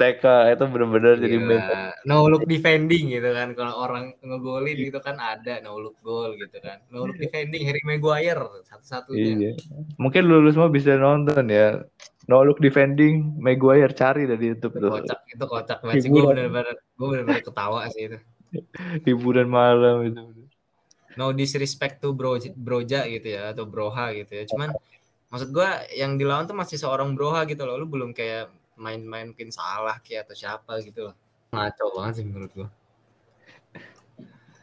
Tackle 0.00 0.48
itu 0.48 0.64
bener-bener 0.64 1.20
jadi 1.20 1.36
main. 1.36 1.92
No 2.08 2.24
look 2.28 2.48
defending 2.48 3.12
gitu 3.12 3.30
kan. 3.36 3.52
Kalau 3.52 3.84
orang 3.84 4.16
ngegolin 4.24 4.76
gitu 4.76 4.96
kan 5.00 5.20
ada 5.20 5.60
no 5.60 5.76
look 5.76 5.96
goal 6.00 6.32
gitu 6.36 6.56
kan. 6.60 6.80
No 6.88 7.04
look 7.04 7.20
defending 7.20 7.68
Harry 7.68 7.84
Maguire 7.84 8.64
satu-satunya. 8.68 9.32
Iya. 9.36 9.52
Mungkin 10.00 10.24
lulus 10.24 10.56
semua 10.56 10.72
bisa 10.72 10.96
nonton 10.96 11.48
ya. 11.52 11.84
No 12.28 12.44
look 12.44 12.60
defending 12.64 13.36
Maguire 13.40 13.92
cari 13.92 14.24
dari 14.24 14.52
YouTube 14.52 14.80
Itu 14.80 14.84
tuh. 14.88 14.90
kocak, 15.00 15.20
itu 15.28 15.44
kocak 15.44 15.78
match 15.84 16.06
gue 16.08 16.22
bener-bener 16.24 16.76
gue 16.76 17.06
bener-bener 17.08 17.44
ketawa 17.44 17.88
sih 17.92 18.08
itu. 18.08 18.18
Hiburan 19.08 19.48
malam 19.48 20.08
itu. 20.08 20.20
No 21.18 21.34
disrespect 21.34 21.98
to 21.98 22.14
bro 22.14 22.38
Broja 22.54 23.06
gitu 23.10 23.34
ya 23.34 23.50
atau 23.50 23.66
Broha 23.66 24.14
gitu 24.14 24.30
ya. 24.30 24.44
Cuman 24.46 24.70
maksud 25.30 25.50
gua 25.50 25.82
yang 25.90 26.14
dilawan 26.14 26.46
tuh 26.46 26.54
masih 26.54 26.78
seorang 26.78 27.14
Broha 27.18 27.42
gitu 27.50 27.66
loh. 27.66 27.74
Lu 27.78 27.90
belum 27.90 28.14
kayak 28.14 28.50
main-main 28.78 29.34
mungkin 29.34 29.50
salah 29.50 29.98
kayak 30.00 30.30
atau 30.30 30.34
siapa 30.38 30.78
gitu 30.86 31.10
loh. 31.10 31.14
Ngaco 31.50 31.84
banget 31.98 32.12
sih 32.22 32.24
menurut 32.26 32.50
gua. 32.54 32.68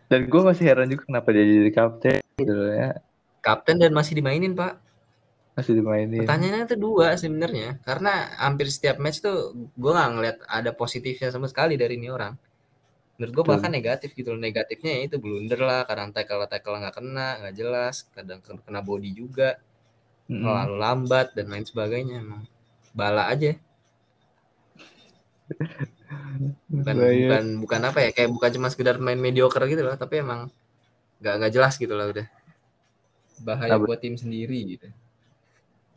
Dan 0.07 0.31
gue 0.31 0.39
masih 0.39 0.63
heran 0.63 0.87
juga 0.87 1.03
kenapa 1.03 1.35
dia 1.35 1.43
jadi 1.43 1.71
kapten 1.75 2.23
gitu 2.39 2.53
loh 2.55 2.71
ya. 2.71 2.95
Kapten 3.43 3.75
dan 3.75 3.91
masih 3.91 4.15
dimainin, 4.15 4.55
Pak. 4.55 4.79
Masih 5.59 5.75
dimainin. 5.75 6.23
Pertanyaannya 6.23 6.63
tuh 6.63 6.79
dua 6.79 7.19
sebenarnya. 7.19 7.75
Karena 7.83 8.39
hampir 8.39 8.71
setiap 8.71 9.03
match 9.03 9.19
tuh 9.19 9.51
gua 9.75 9.99
nggak 9.99 10.11
ngeliat 10.15 10.37
ada 10.47 10.71
positifnya 10.71 11.27
sama 11.27 11.51
sekali 11.51 11.75
dari 11.75 11.99
ini 11.99 12.07
orang. 12.07 12.39
Menurut 13.17 13.33
Betul. 13.33 13.49
bahkan 13.49 13.71
negatif 13.73 14.09
gitu 14.13 14.29
loh. 14.33 14.41
Negatifnya 14.41 14.91
ya 14.97 15.01
itu 15.09 15.17
blunder 15.17 15.59
lah, 15.61 15.81
kadang 15.89 16.13
tackle 16.13 16.45
tackle 16.45 16.77
nggak 16.77 16.95
kena, 17.01 17.27
nggak 17.41 17.55
jelas, 17.57 18.05
kadang 18.13 18.39
kena 18.41 18.81
body 18.85 19.11
juga. 19.17 19.57
Terlalu 20.29 20.75
lambat 20.77 21.27
dan 21.33 21.49
lain 21.49 21.65
sebagainya 21.65 22.21
emang 22.21 22.43
bala 22.97 23.29
aja 23.29 23.55
bukan 26.67 26.95
Bahaya. 26.97 27.17
bukan 27.23 27.43
bukan 27.63 27.81
apa 27.87 27.99
ya 28.03 28.09
kayak 28.11 28.29
bukan 28.31 28.49
cuma 28.59 28.67
sekedar 28.71 28.95
main 28.99 29.19
mediocre 29.19 29.63
gitu 29.69 29.83
loh 29.83 29.95
tapi 29.95 30.19
emang 30.23 30.51
nggak 31.23 31.33
nggak 31.39 31.53
jelas 31.53 31.73
gitu 31.79 31.93
lah 31.95 32.11
udah 32.11 32.27
bahaya 33.41 33.77
Apa? 33.77 33.85
buat 33.85 33.99
tim 34.01 34.17
sendiri 34.17 34.77
gitu 34.77 34.87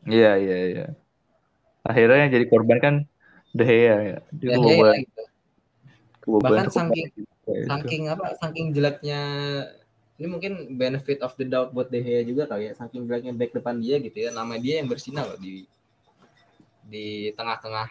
Iya 0.09 0.33
iya 0.41 0.59
iya. 0.73 0.87
Akhirnya 1.85 2.25
yang 2.25 2.33
jadi 2.33 2.47
korban 2.49 2.79
kan 2.81 2.95
De 3.53 3.65
Gea 3.69 3.97
ya. 4.01 4.19
Dia 4.33 4.57
gitu. 4.57 5.23
Kebobolan 6.21 6.49
bahkan 6.63 6.69
saking- 6.69 7.09
banyak 7.09 7.11
juga 7.13 7.33
itu. 7.51 7.67
saking 7.67 8.03
apa 8.07 8.27
saking 8.37 8.67
jeleknya 8.71 9.21
ini 10.17 10.27
mungkin 10.27 10.53
benefit 10.75 11.19
of 11.21 11.33
the 11.35 11.45
doubt 11.45 11.71
buat 11.71 11.89
De 11.89 11.99
Gea 11.99 12.21
juga 12.23 12.45
kali 12.45 12.69
ya 12.69 12.73
saking 12.75 13.05
jeleknya 13.05 13.33
back 13.33 13.53
depan 13.53 13.77
dia 13.77 13.97
gitu 13.97 14.17
ya 14.19 14.31
nama 14.31 14.55
dia 14.55 14.79
yang 14.79 14.87
bersinar 14.87 15.25
loh 15.27 15.37
di 15.37 15.65
di 16.83 17.07
tengah-tengah 17.33 17.89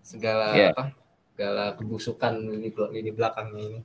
segala 0.00 0.52
Iya. 0.52 0.70
apa 0.70 0.92
segala 1.28 1.64
kebusukan 1.74 2.32
lini, 2.38 2.70
lini 2.70 3.10
belakangnya 3.10 3.62
ini. 3.66 3.80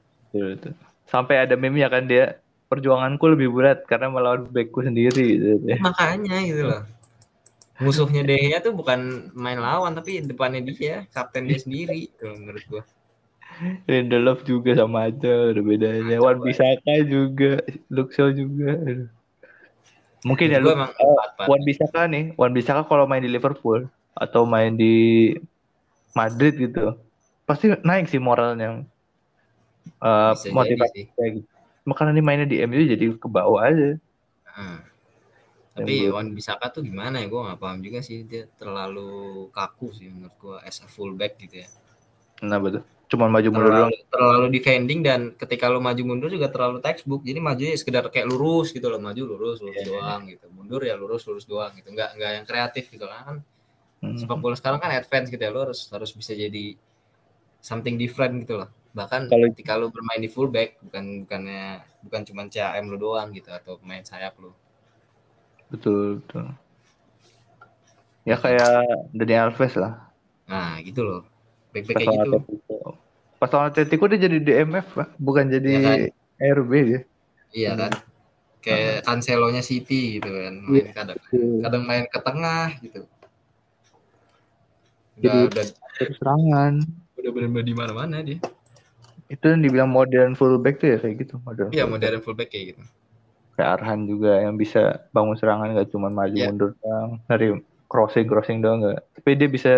Sampai 1.04 1.36
ada 1.38 1.56
meme 1.56 1.80
ya 1.80 1.90
kan 1.90 2.06
dia 2.06 2.40
perjuanganku 2.68 3.28
lebih 3.28 3.52
berat 3.52 3.84
karena 3.84 4.08
melawan 4.08 4.48
backku 4.48 4.80
sendiri 4.80 5.28
gitu. 5.36 5.60
ya. 5.66 5.76
makanya 5.82 6.40
gitu 6.42 6.64
loh 6.64 6.84
musuhnya 7.78 8.22
De 8.22 8.38
Gea 8.38 8.62
tuh 8.62 8.72
bukan 8.72 9.00
main 9.34 9.58
lawan 9.58 9.92
tapi 9.92 10.22
depannya 10.22 10.62
dia 10.62 11.04
kapten 11.10 11.50
dia 11.50 11.58
sendiri 11.58 12.08
tuh 12.16 12.32
menurut 12.32 12.64
gua 12.70 12.84
Lindelof 13.86 14.42
juga 14.44 14.74
sama 14.74 15.10
aja 15.10 15.54
ada 15.54 15.62
bedanya. 15.62 16.18
Wan 16.18 16.42
Bisaka 16.42 17.06
juga, 17.06 17.62
Luxo 17.94 18.34
juga. 18.34 18.78
Aduh. 18.82 19.10
Mungkin 20.22 20.54
ya 20.54 20.62
lu 20.62 20.74
emang. 20.74 20.94
Wan 21.46 21.62
Bisaka 21.66 22.06
nih, 22.10 22.34
Wan 22.38 22.54
Bisaka 22.54 22.86
kalau 22.86 23.06
main 23.06 23.22
di 23.22 23.30
Liverpool 23.30 23.90
atau 24.18 24.46
main 24.46 24.74
di 24.74 25.34
Madrid 26.14 26.58
gitu, 26.58 26.98
pasti 27.48 27.72
naik 27.86 28.10
sih 28.10 28.22
moralnya. 28.22 28.86
Uh, 29.98 30.34
motivasi 30.54 31.10
kayak 31.18 31.32
gitu. 31.42 31.50
Makanya 31.86 32.14
nih 32.14 32.26
mainnya 32.26 32.46
di 32.46 32.62
MU 32.62 32.86
jadi 32.86 33.06
ke 33.18 33.28
bawah 33.30 33.66
aja. 33.66 33.98
Heeh. 34.52 34.78
tapi 35.72 35.94
Yang 36.04 36.14
Wan 36.14 36.28
Bisaka 36.36 36.68
tuh 36.68 36.84
gimana 36.84 37.24
ya 37.24 37.32
gua 37.32 37.48
nggak 37.48 37.60
paham 37.64 37.80
juga 37.80 38.04
sih 38.04 38.28
dia 38.28 38.44
terlalu 38.60 39.48
kaku 39.56 39.96
sih 39.96 40.12
menurut 40.12 40.36
gua 40.36 40.60
as 40.68 40.84
a 40.84 40.88
fullback 40.92 41.40
gitu 41.40 41.64
ya 41.64 41.70
Nah 42.44 42.58
betul. 42.60 42.84
Cuman 43.12 43.28
maju 43.28 43.50
mundur 43.52 43.68
doang. 43.70 43.92
terlalu, 43.92 44.08
terlalu 44.08 44.48
defending 44.56 45.00
dan 45.04 45.22
ketika 45.36 45.68
lu 45.68 45.84
maju 45.84 46.00
mundur 46.02 46.32
juga 46.32 46.48
terlalu 46.48 46.80
textbook 46.80 47.22
jadi 47.22 47.44
maju 47.44 47.60
ya 47.60 47.76
sekedar 47.76 48.08
kayak 48.08 48.24
lurus 48.24 48.72
gitu 48.72 48.88
loh 48.88 48.98
maju 48.98 49.22
lurus 49.28 49.60
lurus 49.60 49.84
Iya. 49.84 49.92
doang 49.92 50.22
gitu 50.26 50.48
mundur 50.50 50.80
ya 50.80 50.96
lurus 50.96 51.28
lurus 51.28 51.44
doang 51.44 51.76
gitu 51.76 51.92
nggak 51.92 52.16
nggak 52.16 52.32
yang 52.34 52.46
kreatif 52.48 52.88
gitu 52.88 53.04
lah 53.04 53.20
kan 53.22 53.38
Hmm. 54.00 54.16
sepak 54.16 54.40
bola 54.40 54.56
sekarang 54.56 54.80
kan 54.80 54.90
advance 54.92 55.28
gitu 55.28 55.38
ya 55.38 55.52
lu 55.52 55.62
harus 55.62 55.86
harus 55.88 56.10
bisa 56.10 56.32
jadi 56.32 56.74
something 57.60 57.96
different 57.96 58.42
gitu 58.42 58.58
loh 58.58 58.72
bahkan 58.92 59.28
Kalau- 59.28 59.52
ketika 59.52 59.76
lu 59.76 59.88
bermain 59.88 60.18
di 60.18 60.26
fullback 60.26 60.80
bukan 60.82 61.22
bukannya 61.22 61.64
bukan 62.02 62.22
cuma 62.24 62.48
CAM 62.48 62.86
lu 62.86 62.98
doang 62.98 63.30
gitu 63.30 63.52
atau 63.52 63.76
pemain 63.76 64.02
sayap 64.02 64.40
lu 64.40 64.56
Betul, 65.68 66.20
betul. 66.20 66.52
Ya 68.22 68.36
kayak 68.36 68.84
Dani 69.12 69.36
Alves 69.38 69.76
lah. 69.76 70.10
nah 70.44 70.76
gitu 70.80 71.02
loh 71.02 71.24
back 71.72 71.84
back 71.84 71.96
Pas 71.96 72.02
kayak 72.02 72.12
gitu 72.14 72.36
Atletico. 72.38 72.78
Pas 73.36 73.50
lawan 73.50 73.68
Atletico 73.68 74.04
dia 74.06 74.20
jadi 74.22 74.38
DMF, 74.38 74.88
Pak. 74.94 75.10
bukan 75.18 75.46
jadi 75.48 75.70
Iya 75.72 75.82
kan? 75.82 75.98
RB 76.42 76.72
dia. 76.84 77.02
iya 77.52 77.72
kan 77.76 77.92
kayak 78.60 79.04
Cancelo-nya 79.04 79.60
City 79.60 80.16
gitu 80.16 80.30
kan 80.30 80.54
main 80.62 80.88
kadang 80.90 81.18
kadang 81.60 81.84
main 81.84 82.06
ke 82.06 82.20
tengah 82.20 82.70
gitu 82.80 83.02
udah 85.18 85.22
Jadi- 85.22 85.46
udah 85.48 85.66
serangan. 86.14 86.74
udah 87.16 87.32
benar-benar 87.32 87.66
di 87.66 87.76
mana-mana 87.76 88.16
dia 88.22 88.40
Itu 89.28 89.48
yang 89.48 89.62
dibilang 89.62 89.88
modern 89.88 90.34
fullback 90.34 90.76
tuh 90.78 90.92
ya 90.92 90.98
kayak 90.98 91.16
gitu. 91.20 91.40
Modern 91.42 91.72
iya 91.72 91.84
fullback. 91.84 91.92
modern 92.04 92.20
fullback 92.22 92.50
kayak 92.50 92.66
gitu 92.70 92.82
Kayak 93.54 93.70
Arhan 93.78 94.00
juga 94.04 94.32
yang 94.40 94.56
bisa 94.56 94.82
bangun 95.10 95.36
serangan 95.36 95.72
gak 95.72 95.88
cuma 95.88 96.08
maju 96.08 96.32
Iya. 96.32 96.48
mundur 96.48 96.72
doang. 96.78 97.20
Dari 97.26 97.48
crossing 97.86 98.26
crossing 98.26 98.60
doang 98.60 98.80
gak. 98.82 99.00
Tapi 99.14 99.30
dia 99.34 99.48
bisa 99.48 99.74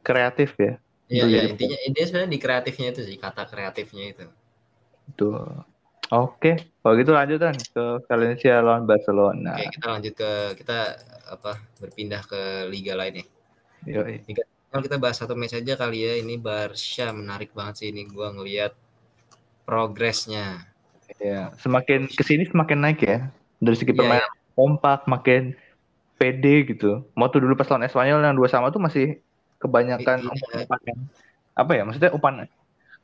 kreatif 0.00 0.54
ya. 0.56 0.78
Iya 1.12 1.22
Itu 1.22 1.26
iya 1.30 1.38
jadi 1.38 1.48
intinya 1.52 1.78
intinya 1.86 2.06
sebenarnya 2.08 2.32
di 2.34 2.40
kreatifnya 2.44 2.86
itu 2.92 3.00
sih 3.08 3.16
kata 3.24 3.42
kreatifnya 3.52 4.04
itu 4.12 4.24
Betul. 5.08 5.44
Oke, 6.12 6.50
kalau 6.84 6.94
gitu 7.00 7.12
lanjut 7.16 7.40
kan 7.40 7.56
ke 7.56 7.84
Valencia 8.08 8.60
lawan 8.60 8.84
Barcelona. 8.84 9.56
oke 9.56 9.64
kita 9.74 9.86
lanjut 9.92 10.14
ke 10.20 10.30
kita 10.60 10.78
apa 11.34 11.52
berpindah 11.80 12.22
ke 12.28 12.40
liga 12.68 12.92
lain 13.00 13.14
ya 13.20 13.26
Yoi. 13.88 14.14
Kalau 14.72 14.82
kita 14.88 14.96
bahas 14.96 15.16
satu 15.20 15.36
match 15.36 15.52
aja 15.60 15.74
kali 15.76 15.98
ya 16.00 16.12
ini 16.16 16.40
Barsha 16.40 17.12
menarik 17.12 17.52
banget 17.52 17.74
sih 17.80 17.88
ini 17.92 18.08
gua 18.08 18.32
ngelihat 18.32 18.72
progresnya 19.68 20.64
Ya, 21.20 21.52
semakin 21.60 22.08
ke 22.08 22.22
sini 22.24 22.42
semakin 22.48 22.78
naik 22.82 22.98
ya. 23.04 23.28
Dari 23.62 23.76
segi 23.78 23.92
Iya, 23.92 23.98
permainan 24.00 24.32
kompak, 24.58 24.98
makin 25.06 25.54
pede 26.18 26.54
gitu. 26.70 26.86
Mau 27.18 27.28
tuh 27.32 27.40
dulu 27.44 27.54
pas 27.58 27.68
lawan 27.70 27.86
Espanyol 27.88 28.20
yang 28.26 28.36
dua 28.38 28.48
sama 28.50 28.72
tuh 28.74 28.82
masih 28.82 29.20
kebanyakan 29.62 30.18
Iya. 30.26 30.30
umpan-umpan. 30.34 30.80
Apa 31.54 31.70
ya? 31.78 31.82
Maksudnya 31.86 32.10
umpan 32.10 32.34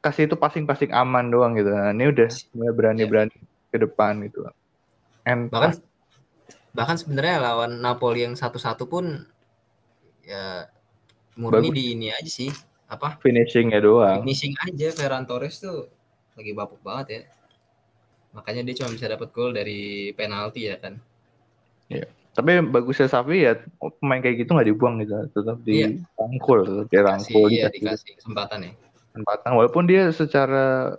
kasih 0.03 0.27
itu 0.27 0.35
passing-passing 0.35 0.91
aman 0.91 1.31
doang 1.31 1.55
gitu. 1.55 1.71
Nah, 1.71 1.95
ini 1.95 2.11
udah 2.11 2.29
mulai 2.55 2.73
berani-berani 2.75 3.37
ke 3.71 3.77
depan 3.79 4.19
gitu. 4.27 4.47
And 5.23 5.47
bahkan 5.53 5.79
bahkan 6.73 6.97
sebenarnya 6.99 7.43
lawan 7.43 7.83
Napoli 7.83 8.23
yang 8.25 8.35
satu-satu 8.39 8.87
pun 8.87 9.27
ya 10.23 10.69
murni 11.35 11.71
Bagus. 11.71 11.77
di 11.77 11.85
ini 11.97 12.09
aja 12.13 12.31
sih 12.31 12.51
apa 12.89 13.17
finishingnya 13.21 13.81
doang. 13.81 14.25
finishing 14.25 14.55
aja 14.65 14.93
Ferran 14.93 15.25
Torres 15.25 15.61
tuh 15.61 15.89
lagi 16.37 16.53
bapuk 16.53 16.81
banget 16.85 17.07
ya 17.09 17.21
makanya 18.37 18.63
dia 18.69 18.85
cuma 18.85 18.93
bisa 18.93 19.09
dapat 19.09 19.29
gol 19.33 19.57
dari 19.57 20.13
penalti 20.13 20.69
ya 20.69 20.77
kan 20.77 21.01
Tapi 22.39 22.63
bagusnya 22.71 23.11
Safi 23.11 23.43
ya 23.43 23.59
pemain 23.99 24.23
kayak 24.23 24.47
gitu 24.47 24.55
nggak 24.55 24.69
dibuang 24.71 25.03
gitu, 25.03 25.27
tetap 25.35 25.59
Iya. 25.67 25.91
dirangkul, 25.91 26.59
tetap 26.63 26.87
dirangkul, 26.87 27.51
Kasih, 27.51 27.59
iya, 27.59 27.67
dikasih 27.67 27.83
dikasih 27.83 28.11
kesempatan 28.23 28.59
ya 28.63 28.73
kesempatan. 29.11 29.51
Walaupun 29.59 29.85
dia 29.91 30.03
secara 30.15 30.95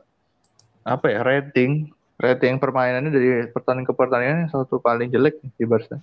apa 0.84 1.06
ya 1.08 1.24
rating 1.24 1.88
rating 2.20 2.60
permainannya 2.60 3.08
dari 3.08 3.30
pertandingan 3.48 3.88
ke 3.88 3.94
pertandingan 3.96 4.52
satu 4.52 4.84
paling 4.84 5.08
jelek 5.08 5.40
di 5.56 5.64
Barca. 5.64 5.96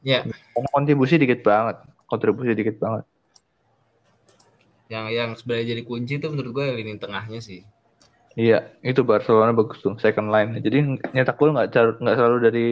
ya 0.00 0.22
Karena 0.22 0.68
kontribusi 0.70 1.18
dikit 1.18 1.42
banget, 1.42 1.82
kontribusi 2.06 2.54
dikit 2.54 2.78
banget. 2.78 3.02
yang 4.86 5.06
yang 5.06 5.30
sebenarnya 5.38 5.78
jadi 5.78 5.82
kunci 5.86 6.18
tuh 6.18 6.34
menurut 6.34 6.50
gue 6.50 6.66
lini 6.78 6.98
tengahnya 6.98 7.38
sih 7.38 7.62
Iya, 8.38 8.70
itu 8.86 9.02
Barcelona 9.02 9.50
bagus 9.50 9.82
tuh 9.82 9.98
second 9.98 10.30
line. 10.30 10.62
Jadi 10.62 11.02
nyetak 11.10 11.34
gol 11.34 11.50
nggak 11.50 11.74
nggak 11.98 12.14
selalu 12.14 12.36
dari 12.38 12.66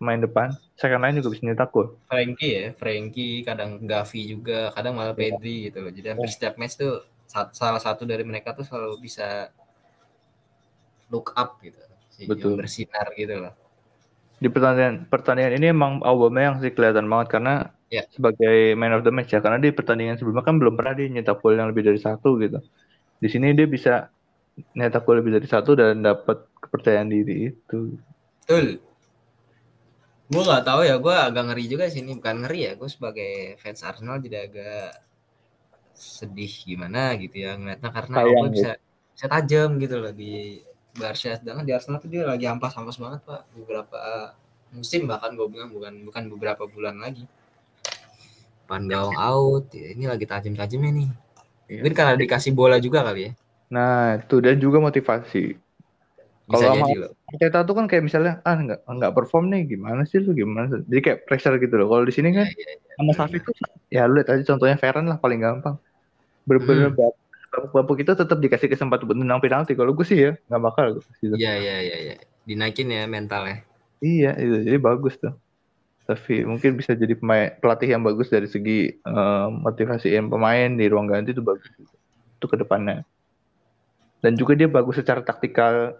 main 0.00 0.20
depan, 0.22 0.48
second 0.80 1.00
line 1.02 1.16
juga 1.18 1.30
bisa 1.34 1.44
nyetak 1.46 1.70
gol. 1.74 1.88
Frankie 2.08 2.52
ya 2.60 2.66
Frankie 2.80 3.42
kadang 3.48 3.70
Gavi 3.90 4.20
juga 4.32 4.58
kadang 4.76 4.94
malah 4.98 5.16
Pedri 5.16 5.68
gitu 5.72 5.80
jadi 5.96 6.06
hampir 6.14 6.30
setiap 6.32 6.54
match 6.60 6.76
tuh 6.80 6.92
sa- 7.32 7.52
salah 7.52 7.80
satu 7.80 8.02
dari 8.04 8.24
mereka 8.30 8.52
tuh 8.56 8.64
selalu 8.68 8.94
bisa 9.06 9.48
look 11.12 11.32
up 11.36 11.60
gitu 11.64 11.78
si 12.14 12.28
Betul. 12.30 12.54
yang 12.54 12.58
bersinar 12.60 13.06
gitu 13.16 13.34
loh 13.42 13.54
Di 14.42 14.48
pertandingan 14.54 14.94
pertandingan 15.12 15.52
ini 15.58 15.66
emang 15.74 15.92
Aubameyang 16.08 16.54
sih 16.62 16.70
kelihatan 16.76 17.06
banget 17.12 17.28
karena 17.34 17.52
Iya. 17.90 18.04
sebagai 18.14 18.54
man 18.80 18.92
of 18.96 19.02
the 19.06 19.12
match 19.16 19.30
ya. 19.34 19.40
Karena 19.44 19.58
di 19.64 19.70
pertandingan 19.78 20.16
sebelumnya 20.18 20.44
kan 20.48 20.56
belum 20.60 20.74
pernah 20.78 20.92
dia 20.98 21.06
nyetak 21.14 21.36
gol 21.42 21.54
yang 21.58 21.68
lebih 21.70 21.84
dari 21.88 22.00
satu 22.06 22.28
gitu. 22.44 22.58
Di 23.22 23.28
sini 23.32 23.46
dia 23.58 23.66
bisa 23.76 23.90
nyetak 24.78 25.02
gol 25.06 25.16
lebih 25.20 25.32
dari 25.38 25.48
satu 25.54 25.70
dan 25.80 25.94
dapat 26.08 26.38
kepercayaan 26.62 27.08
diri 27.14 27.32
itu. 27.52 27.76
betul 28.46 28.80
gue 30.24 30.42
nggak 30.42 30.64
tahu 30.64 30.80
ya 30.88 30.96
gue 30.96 31.14
agak 31.14 31.44
ngeri 31.52 31.64
juga 31.68 31.84
sih 31.92 32.00
ini. 32.00 32.16
Bukan 32.16 32.46
ngeri 32.46 32.60
ya 32.68 32.72
gue 32.76 32.88
sebagai 32.88 33.60
fans 33.60 33.84
Arsenal 33.84 34.20
jadi 34.20 34.48
agak 34.50 34.90
sedih 35.94 36.52
gimana 36.64 37.14
gitu 37.20 37.44
ya 37.44 37.56
ngeliatnya. 37.58 37.90
Karena 37.92 38.14
Sayang 38.18 38.28
Aubameyang 38.28 38.54
bisa 38.54 38.70
bisa 39.14 39.26
tajam 39.30 39.70
gitu 39.78 39.96
loh 40.00 40.12
di 40.12 40.64
Barca. 40.94 41.30
Sedangkan 41.38 41.64
di 41.64 41.72
Arsenal 41.72 41.98
tuh 42.00 42.10
dia 42.10 42.22
lagi 42.24 42.44
ampas-ampas 42.48 42.96
banget 42.96 43.20
pak. 43.26 43.42
Beberapa 43.52 44.00
musim 44.74 45.06
bahkan 45.06 45.36
gue 45.38 45.46
bilang 45.46 45.70
bukan 45.70 45.92
bukan 46.06 46.22
beberapa 46.32 46.64
bulan 46.66 46.98
lagi. 46.98 47.26
Gaal 48.64 49.12
out 49.20 49.68
ya, 49.76 49.92
ini 49.92 50.08
lagi 50.08 50.24
tajam-tajamnya 50.24 50.90
nih. 50.90 51.10
Iya. 51.64 51.80
mungkin 51.80 51.96
karena 51.96 52.14
dikasih 52.20 52.52
bola 52.52 52.76
juga 52.76 53.00
kali 53.04 53.28
ya. 53.28 53.32
Nah, 53.72 54.20
itu 54.20 54.36
dan 54.44 54.60
juga 54.60 54.78
motivasi. 54.80 55.56
Kalau 56.44 56.76
sama- 56.76 56.88
Arteta 57.32 57.64
tuh 57.64 57.74
kan 57.74 57.86
kayak 57.88 58.04
misalnya 58.04 58.32
ah 58.44 58.56
nggak 58.60 58.80
nggak 58.84 59.12
perform 59.16 59.48
nih 59.48 59.64
gimana 59.64 60.04
sih 60.04 60.20
lu 60.20 60.36
gimana 60.36 60.68
sih? 60.68 60.80
jadi 60.92 61.00
kayak 61.00 61.18
pressure 61.24 61.56
gitu 61.56 61.74
loh. 61.80 61.88
Kalau 61.88 62.04
di 62.04 62.12
sini 62.12 62.36
kan 62.36 62.44
Iya, 62.44 62.52
iya, 62.60 62.72
iya. 62.76 62.94
sama 63.00 63.12
Safi 63.16 63.36
tuh 63.40 63.52
ya 63.88 64.02
lu 64.04 64.20
lihat 64.20 64.28
aja 64.28 64.42
contohnya 64.52 64.76
Ferran 64.76 65.08
lah 65.08 65.16
paling 65.16 65.40
gampang. 65.40 65.76
Bener-bener 66.44 66.92
Hmm. 66.92 67.00
babak-babak 67.54 67.96
itu 68.04 68.12
tetap 68.12 68.38
dikasih 68.44 68.68
kesempatan 68.68 69.08
buat 69.08 69.18
menang 69.18 69.40
penalti. 69.40 69.72
Kalau 69.72 69.96
gue 69.96 70.04
sih 70.04 70.18
ya 70.20 70.32
nggak 70.52 70.62
bakal 70.62 71.00
iya 71.40 71.52
iya 71.56 71.76
iya 71.80 71.96
iya. 72.12 72.14
Dinaikin 72.44 72.92
ya 72.92 73.08
mentalnya. 73.08 73.64
Iya 74.04 74.36
itu 74.36 74.68
jadi 74.68 74.76
bagus 74.76 75.16
tuh. 75.16 75.32
Tapi 76.04 76.44
mungkin 76.44 76.76
bisa 76.76 76.92
jadi 76.92 77.16
pemain 77.16 77.56
pelatih 77.56 77.96
yang 77.96 78.04
bagus 78.04 78.28
dari 78.28 78.44
segi 78.44 78.92
eh, 78.92 79.46
motivasiin 79.48 80.28
pemain 80.28 80.68
di 80.76 80.84
ruang 80.92 81.08
ganti 81.08 81.32
itu 81.32 81.40
bagus 81.40 81.64
itu 81.80 82.44
ke 82.44 82.56
depannya. 82.60 83.00
Dan 84.20 84.36
juga 84.36 84.52
dia 84.52 84.68
bagus 84.68 85.00
secara 85.00 85.24
taktikal 85.24 85.96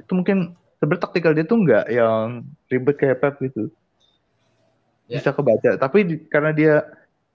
itu 0.00 0.12
mungkin 0.12 0.56
sebenarnya 0.78 1.02
taktikal 1.04 1.32
dia 1.36 1.44
tuh 1.46 1.58
nggak 1.62 1.84
yang 1.92 2.46
ribet 2.70 2.96
kayak 3.00 3.18
Pep 3.22 3.34
gitu 3.42 3.68
Ya. 5.10 5.18
bisa 5.20 5.34
kebaca 5.34 5.76
tapi 5.76 5.98
di- 6.08 6.22
karena 6.30 6.50
dia 6.54 6.72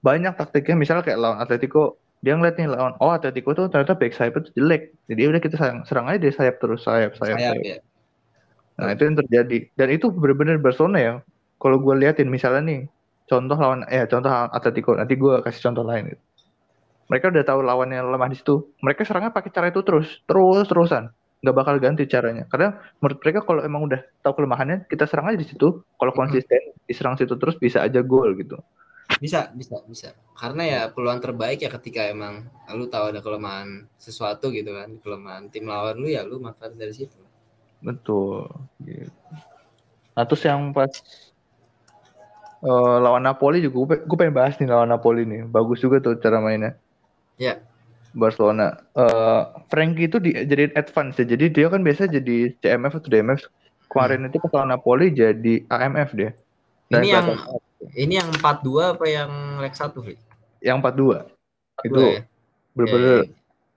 banyak 0.02 0.34
taktiknya 0.34 0.74
misalnya 0.74 1.04
kayak 1.06 1.20
lawan 1.20 1.38
Atletico 1.38 2.00
dia 2.24 2.34
ngeliat 2.34 2.58
nih 2.58 2.66
lawan 2.66 2.94
oh 2.98 3.12
Atletico 3.14 3.54
tuh 3.54 3.70
ternyata 3.70 3.94
back 3.94 4.16
sayap 4.16 4.34
itu 4.42 4.50
jelek 4.58 4.90
jadi 5.06 5.30
udah 5.30 5.40
kita 5.44 5.54
serang, 5.60 5.78
serang 5.86 6.06
aja 6.10 6.18
dari 6.18 6.34
sayap 6.34 6.58
terus 6.58 6.82
sayap 6.82 7.14
sayap, 7.14 7.38
sayap 7.38 7.54
sayap. 7.54 7.62
ya 7.62 7.78
Nah 8.78 8.94
itu 8.94 9.02
yang 9.10 9.18
terjadi 9.18 9.58
dan 9.74 9.88
itu 9.90 10.06
benar-benar 10.14 10.56
Barcelona 10.62 10.98
ya. 11.02 11.12
Kalau 11.58 11.82
gue 11.82 11.94
liatin 11.98 12.30
misalnya 12.30 12.62
nih 12.62 12.80
contoh 13.26 13.58
lawan 13.58 13.82
eh 13.90 14.06
contoh 14.06 14.30
Atletico 14.30 14.94
nanti 14.94 15.18
gue 15.18 15.34
kasih 15.42 15.62
contoh 15.66 15.82
lain. 15.82 16.14
Gitu. 16.14 16.22
Mereka 17.10 17.34
udah 17.34 17.42
tahu 17.42 17.60
lawannya 17.66 17.98
lemah 18.06 18.30
di 18.30 18.36
situ. 18.38 18.70
Mereka 18.78 19.02
serangnya 19.02 19.34
pakai 19.34 19.50
cara 19.50 19.66
itu 19.74 19.82
terus 19.82 20.22
terus 20.30 20.64
terusan 20.70 21.10
nggak 21.42 21.56
bakal 21.56 21.74
ganti 21.78 22.04
caranya. 22.10 22.44
Karena 22.50 22.76
menurut 22.98 23.18
mereka 23.22 23.40
kalau 23.46 23.60
emang 23.62 23.82
udah 23.86 24.00
tahu 24.22 24.42
kelemahannya 24.42 24.86
kita 24.90 25.06
serang 25.06 25.30
aja 25.30 25.38
di 25.38 25.48
situ. 25.48 25.82
Kalau 25.96 26.12
konsisten 26.14 26.74
diserang 26.88 27.16
situ 27.20 27.36
terus 27.36 27.56
bisa 27.60 27.84
aja 27.84 28.00
gol 28.02 28.34
gitu. 28.38 28.58
bisa 29.24 29.48
bisa 29.56 29.80
bisa 29.88 30.12
karena 30.36 30.62
ya 30.68 30.80
peluang 30.92 31.16
terbaik 31.18 31.64
ya 31.64 31.72
ketika 31.72 32.12
emang 32.12 32.44
lu 32.76 32.92
tahu 32.92 33.08
ada 33.08 33.24
kelemahan 33.24 33.88
sesuatu 33.96 34.52
gitu 34.52 34.76
kan 34.76 35.00
kelemahan 35.00 35.48
tim 35.48 35.64
lawan 35.64 35.96
lu 35.96 36.12
ya 36.12 36.28
lu 36.28 36.36
manfaat 36.38 36.76
dari 36.76 36.92
situ 36.92 37.16
Betul. 37.82 38.50
Gitu. 38.82 39.10
Nah 40.14 40.24
terus 40.26 40.42
yang 40.42 40.74
pas 40.74 40.90
eh, 42.62 42.96
lawan 42.98 43.22
Napoli 43.22 43.62
juga 43.62 43.98
gue 44.02 44.16
pengen 44.18 44.34
bahas 44.34 44.58
nih 44.58 44.68
lawan 44.68 44.90
Napoli 44.90 45.22
nih. 45.22 45.46
Bagus 45.46 45.78
juga 45.82 46.02
tuh 46.02 46.18
cara 46.18 46.42
mainnya. 46.42 46.74
Ya. 47.38 47.62
Barcelona. 48.18 48.74
Eh 48.92 49.40
Frankie 49.70 50.10
itu 50.10 50.18
di, 50.18 50.34
jadi 50.34 50.74
advance 50.74 51.22
ya. 51.22 51.26
Jadi 51.30 51.54
dia 51.54 51.66
kan 51.70 51.80
biasa 51.80 52.10
jadi 52.10 52.52
CMF 52.58 52.98
atau 52.98 53.08
DMF. 53.08 53.40
Kemarin 53.88 54.28
itu 54.28 54.36
pas 54.42 54.52
lawan 54.52 54.74
Napoli 54.74 55.14
jadi 55.14 55.54
AMF 55.64 56.10
dia. 56.12 56.30
Dan 56.90 57.00
ini 57.00 57.14
yang 57.14 57.26
kelihatan- 57.30 57.94
ini 57.94 58.14
yang 58.18 58.28
42 58.34 58.98
apa 58.98 59.04
yang 59.06 59.30
leg 59.62 59.72
1 59.72 60.02
Fli? 60.02 60.16
yang 60.58 60.82
42 60.82 61.30
itu 61.86 61.94
42 61.94 62.18
ya? 62.18 62.22
bener-bener 62.74 63.18
Ya, 63.22 63.30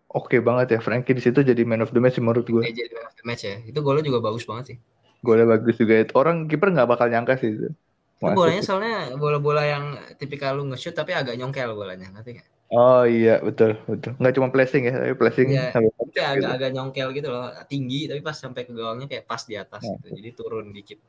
oke 0.09 0.37
banget 0.41 0.67
ya 0.73 0.79
Frankie 0.81 1.13
di 1.13 1.21
situ 1.21 1.45
jadi 1.45 1.61
man 1.61 1.85
of 1.85 1.93
the 1.93 2.01
match 2.01 2.17
menurut 2.17 2.49
gue. 2.49 2.65
ya, 2.65 2.73
jadi 2.73 2.89
man 2.97 3.05
of 3.05 3.13
the 3.13 3.23
match 3.23 3.43
ya. 3.45 3.61
Itu 3.61 3.85
golnya 3.85 4.01
juga 4.01 4.19
bagus 4.25 4.43
banget 4.49 4.65
sih. 4.73 4.77
Golnya 5.21 5.45
bagus 5.45 5.77
juga 5.77 6.01
itu. 6.01 6.11
Orang 6.17 6.49
kiper 6.49 6.73
nggak 6.73 6.89
bakal 6.89 7.07
nyangka 7.07 7.37
sih 7.37 7.53
itu. 7.53 7.69
Itu 8.17 8.33
bolanya 8.33 8.61
soalnya 8.61 9.13
bola-bola 9.17 9.61
yang 9.65 9.85
tipikal 10.17 10.57
lu 10.57 10.65
nge-shoot 10.73 10.97
tapi 10.97 11.13
agak 11.13 11.37
nyongkel 11.37 11.73
bolanya, 11.73 12.09
ngerti 12.09 12.41
nggak? 12.41 12.49
Oh 12.71 13.03
iya 13.03 13.43
betul 13.43 13.75
betul. 13.83 14.15
Nggak 14.15 14.33
cuma 14.39 14.47
placing 14.47 14.83
ya, 14.87 14.95
tapi 14.95 15.13
placing 15.13 15.47
Iya. 15.51 15.75
sampai 15.75 15.91
Itu 15.91 16.11
kayak 16.15 16.29
agak 16.39 16.51
agak 16.55 16.69
nyongkel 16.71 17.07
gitu 17.11 17.27
loh, 17.27 17.51
tinggi 17.67 18.07
tapi 18.07 18.23
pas 18.23 18.31
sampai 18.31 18.63
ke 18.63 18.71
gawangnya 18.71 19.11
kayak 19.11 19.27
pas 19.27 19.43
di 19.43 19.59
atas 19.59 19.83
Nah. 19.83 19.99
gitu. 19.99 20.07
Jadi 20.15 20.29
turun 20.31 20.71
dikit. 20.71 20.99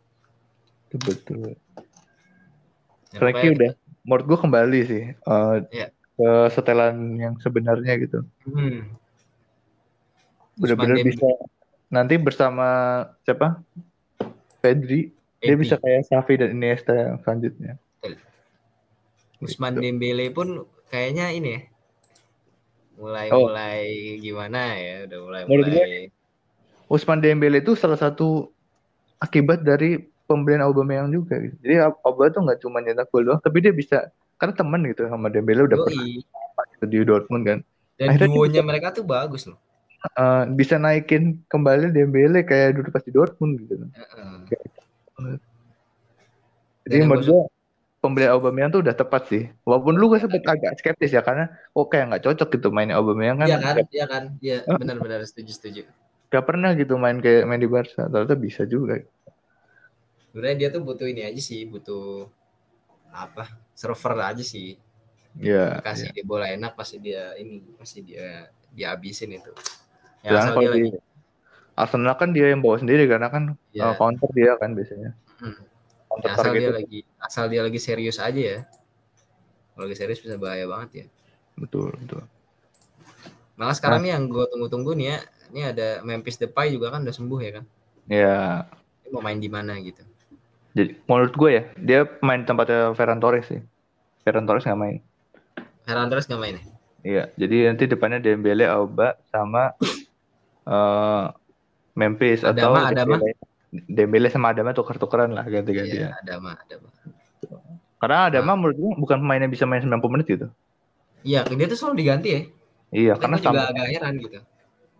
betul. 0.92 1.00
betul. 1.00 1.54
Ya, 3.14 3.18
Frankie 3.22 3.54
udah 3.54 3.70
menurut 4.02 4.24
gue 4.26 4.38
kembali 4.42 4.80
sih 4.84 5.04
eh, 5.14 5.56
Iya. 5.70 5.86
ke 6.12 6.28
setelan 6.50 6.96
yang 7.16 7.34
sebenarnya 7.38 7.94
gitu. 7.96 8.26
Hmm. 8.44 8.90
Benar-benar 10.58 10.98
bisa 11.00 11.28
nanti 11.88 12.14
bersama 12.18 12.66
siapa? 13.22 13.62
Pedri, 14.58 15.10
dia 15.38 15.54
Dembele. 15.54 15.62
bisa 15.62 15.74
kayak 15.76 16.06
Xavi 16.06 16.34
dan 16.38 16.50
Iniesta 16.52 16.92
yang 16.92 17.16
selanjutnya. 17.22 17.72
Usman 19.38 19.74
Gitu. 19.74 19.82
Dembele 19.82 20.26
pun 20.30 20.62
kayaknya 20.92 21.32
ini 21.32 21.48
ya. 21.56 21.60
Mulai 23.00 23.26
Oh. 23.32 23.48
mulai 23.48 23.80
gimana 24.20 24.76
ya, 24.76 25.08
udah 25.08 25.18
mulai 25.24 25.40
Menurut 25.48 25.66
mulai. 25.72 26.12
Usman 26.92 27.24
Dembele 27.24 27.64
itu 27.64 27.72
salah 27.72 27.96
satu 27.96 28.52
akibat 29.16 29.64
dari 29.64 29.96
pembelian 30.28 30.60
Aubameyang 30.60 31.08
juga. 31.08 31.40
Gitu. 31.40 31.56
Jadi 31.64 31.74
Aubameyang 31.80 32.34
tuh 32.36 32.42
nggak 32.44 32.58
cuma 32.60 32.78
nyetak 32.84 33.08
gol 33.08 33.24
doang, 33.24 33.40
tapi 33.40 33.64
dia 33.64 33.72
bisa 33.72 34.12
karena 34.36 34.52
teman 34.52 34.84
gitu 34.84 35.08
sama 35.08 35.32
Dembele 35.32 35.64
udah 35.64 35.78
pernah 35.80 36.04
Yoi. 36.04 36.20
gitu 36.76 36.84
di 36.84 36.98
Dortmund 37.02 37.44
kan. 37.48 37.58
Dan 37.96 38.06
Akhirnya 38.12 38.28
duonya 38.36 38.62
mereka 38.62 38.92
tuh 38.92 39.08
bagus 39.08 39.48
loh. 39.48 39.56
Eh, 40.02 40.44
bisa 40.52 40.76
naikin 40.76 41.40
kembali 41.46 41.94
Dembele 41.94 42.42
kayak 42.44 42.76
dulu 42.76 42.92
pas 42.92 43.02
di 43.02 43.12
Dortmund 43.14 43.52
gitu. 43.64 43.74
Heeh. 43.88 44.36
Jadi 46.82 46.90
Dan 46.90 46.98
yang 46.98 47.08
menurut 47.08 47.26
gue 47.26 47.42
pembelian 48.02 48.34
Aubameyang 48.34 48.74
tuh 48.74 48.82
udah 48.82 48.92
tepat 48.98 49.22
sih. 49.30 49.44
Walaupun 49.62 49.94
lu 49.94 50.10
gue 50.10 50.18
sempet 50.18 50.42
agak 50.42 50.74
skeptis 50.82 51.14
ya 51.14 51.22
karena 51.22 51.54
kok 51.70 51.86
kayak 51.86 52.04
nggak 52.10 52.22
cocok 52.26 52.48
gitu 52.58 52.68
mainnya 52.74 52.98
Aubameyang 52.98 53.38
kan. 53.38 53.46
Iya 53.46 53.58
kan? 53.62 53.74
Iya 53.86 54.06
kan? 54.10 54.24
Iya, 54.42 54.56
benar-benar 54.66 55.22
setuju 55.22 55.54
setuju. 55.54 55.82
gak 56.32 56.48
pernah 56.48 56.72
gitu 56.72 56.96
main 56.96 57.20
kayak 57.20 57.44
main 57.44 57.60
di 57.60 57.68
Barca. 57.68 58.08
Ternyata 58.08 58.34
bisa 58.34 58.64
juga. 58.64 58.98
Sebenarnya 60.32 60.56
dia 60.56 60.68
tuh 60.72 60.80
butuh 60.80 61.04
ini 61.04 61.28
aja 61.28 61.40
sih, 61.44 61.68
butuh 61.68 62.24
apa? 63.12 63.52
Server 63.76 64.16
aja 64.16 64.40
sih. 64.40 64.80
Ya. 65.36 65.76
Kasih 65.84 66.08
dia 66.10 66.24
bola 66.24 66.48
enak 66.48 66.72
pasti 66.72 66.96
dia 67.04 67.36
ini, 67.36 67.60
pasti 67.76 68.00
dia 68.00 68.48
dihabisin 68.72 69.36
itu. 69.36 69.52
Ya 70.24 70.40
Jangan 70.40 70.48
kalau 70.56 70.62
dia 70.64 70.72
di 70.72 70.82
lagi 70.88 71.00
Arsenal 71.72 72.14
kan 72.20 72.30
dia 72.36 72.52
yang 72.52 72.60
bawa 72.60 72.76
sendiri 72.80 73.04
karena 73.08 73.28
kan 73.32 73.56
Iya. 73.72 73.92
uh, 73.92 73.94
counter 73.96 74.28
dia 74.36 74.52
kan 74.60 74.76
biasanya. 74.76 75.16
Hmm. 75.40 75.56
Ya, 76.20 76.36
asal 76.36 76.44
target 76.52 76.60
dia 76.60 76.72
lagi 76.76 77.00
asal 77.16 77.44
dia 77.48 77.62
lagi 77.64 77.80
serius 77.80 78.20
aja 78.20 78.42
ya. 78.42 78.58
Kalau 79.72 79.88
lagi 79.88 79.96
serius 79.96 80.20
bisa 80.20 80.36
bahaya 80.36 80.68
banget 80.68 80.90
ya. 80.92 81.06
Betul, 81.56 81.96
betul. 81.96 82.28
Malah 83.56 83.72
sekarang 83.72 84.04
nih 84.04 84.12
yang 84.12 84.28
gue 84.28 84.44
tunggu-tunggu 84.52 84.92
nih 84.96 85.06
ya, 85.12 85.18
ini 85.52 85.60
ada 85.64 85.88
Memphis 86.04 86.36
Depay 86.36 86.72
juga 86.72 86.92
kan 86.92 87.04
udah 87.04 87.14
sembuh 87.14 87.40
ya 87.40 87.50
kan. 87.60 87.64
Ya, 88.10 88.66
Dia 89.04 89.10
mau 89.14 89.22
main 89.24 89.38
di 89.38 89.48
mana 89.48 89.78
gitu. 89.80 90.02
jadi 90.72 90.96
menurut 91.04 91.36
gue 91.36 91.50
ya, 91.52 91.62
dia 91.76 92.00
main 92.24 92.48
tempatnya 92.48 92.96
Ferran 92.96 93.20
Torres 93.20 93.44
sih. 93.44 93.60
Ferran 94.24 94.48
Torres 94.48 94.64
nggak 94.64 94.80
main. 94.80 94.98
Ferran 95.84 96.08
Torres 96.08 96.24
nggak 96.28 96.40
main 96.40 96.54
ya? 96.56 96.64
Iya, 97.02 97.24
jadi 97.34 97.56
nanti 97.68 97.84
depannya 97.90 98.22
Dembele, 98.22 98.64
Auba, 98.70 99.18
sama 99.28 99.74
eh 100.64 101.24
Memphis 101.92 102.40
Adama, 102.40 102.88
atau 102.88 102.94
Adama. 102.96 103.16
Dembele. 103.20 103.30
Dembele 103.72 104.28
sama 104.28 104.52
Adama 104.52 104.76
tuker-tukeran 104.76 105.32
lah 105.32 105.48
ganti-gantian. 105.48 106.12
Iya, 106.12 106.20
ada 106.20 106.34
mah, 106.36 106.60
ada 106.60 106.76
mah. 106.76 106.92
Karena 107.96 108.16
Nah. 108.18 108.28
Adama 108.28 108.52
menurut 108.54 108.76
gue 108.76 108.90
bukan 109.00 109.16
pemain 109.24 109.40
yang 109.40 109.48
bisa 109.48 109.64
main 109.64 109.80
90 109.80 110.12
menit 110.12 110.26
gitu. 110.28 110.46
Iya, 111.24 111.48
dia 111.48 111.66
tuh 111.70 111.78
selalu 111.80 111.94
diganti 112.04 112.28
ya. 112.28 112.40
Iya, 112.92 113.12
Karena 113.16 113.16
karena 113.16 113.36
juga 113.40 113.48
sama 113.48 113.72
agak 113.72 113.86
heran 113.88 114.14
gitu. 114.20 114.38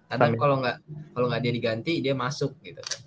Kadang 0.09 0.33
kalau 0.41 0.57
nggak 0.65 0.77
kalau 1.13 1.27
nggak 1.29 1.43
dia 1.45 1.53
diganti 1.53 1.93
dia 2.01 2.15
masuk 2.17 2.57
gitu 2.65 2.81
kan. 2.81 3.01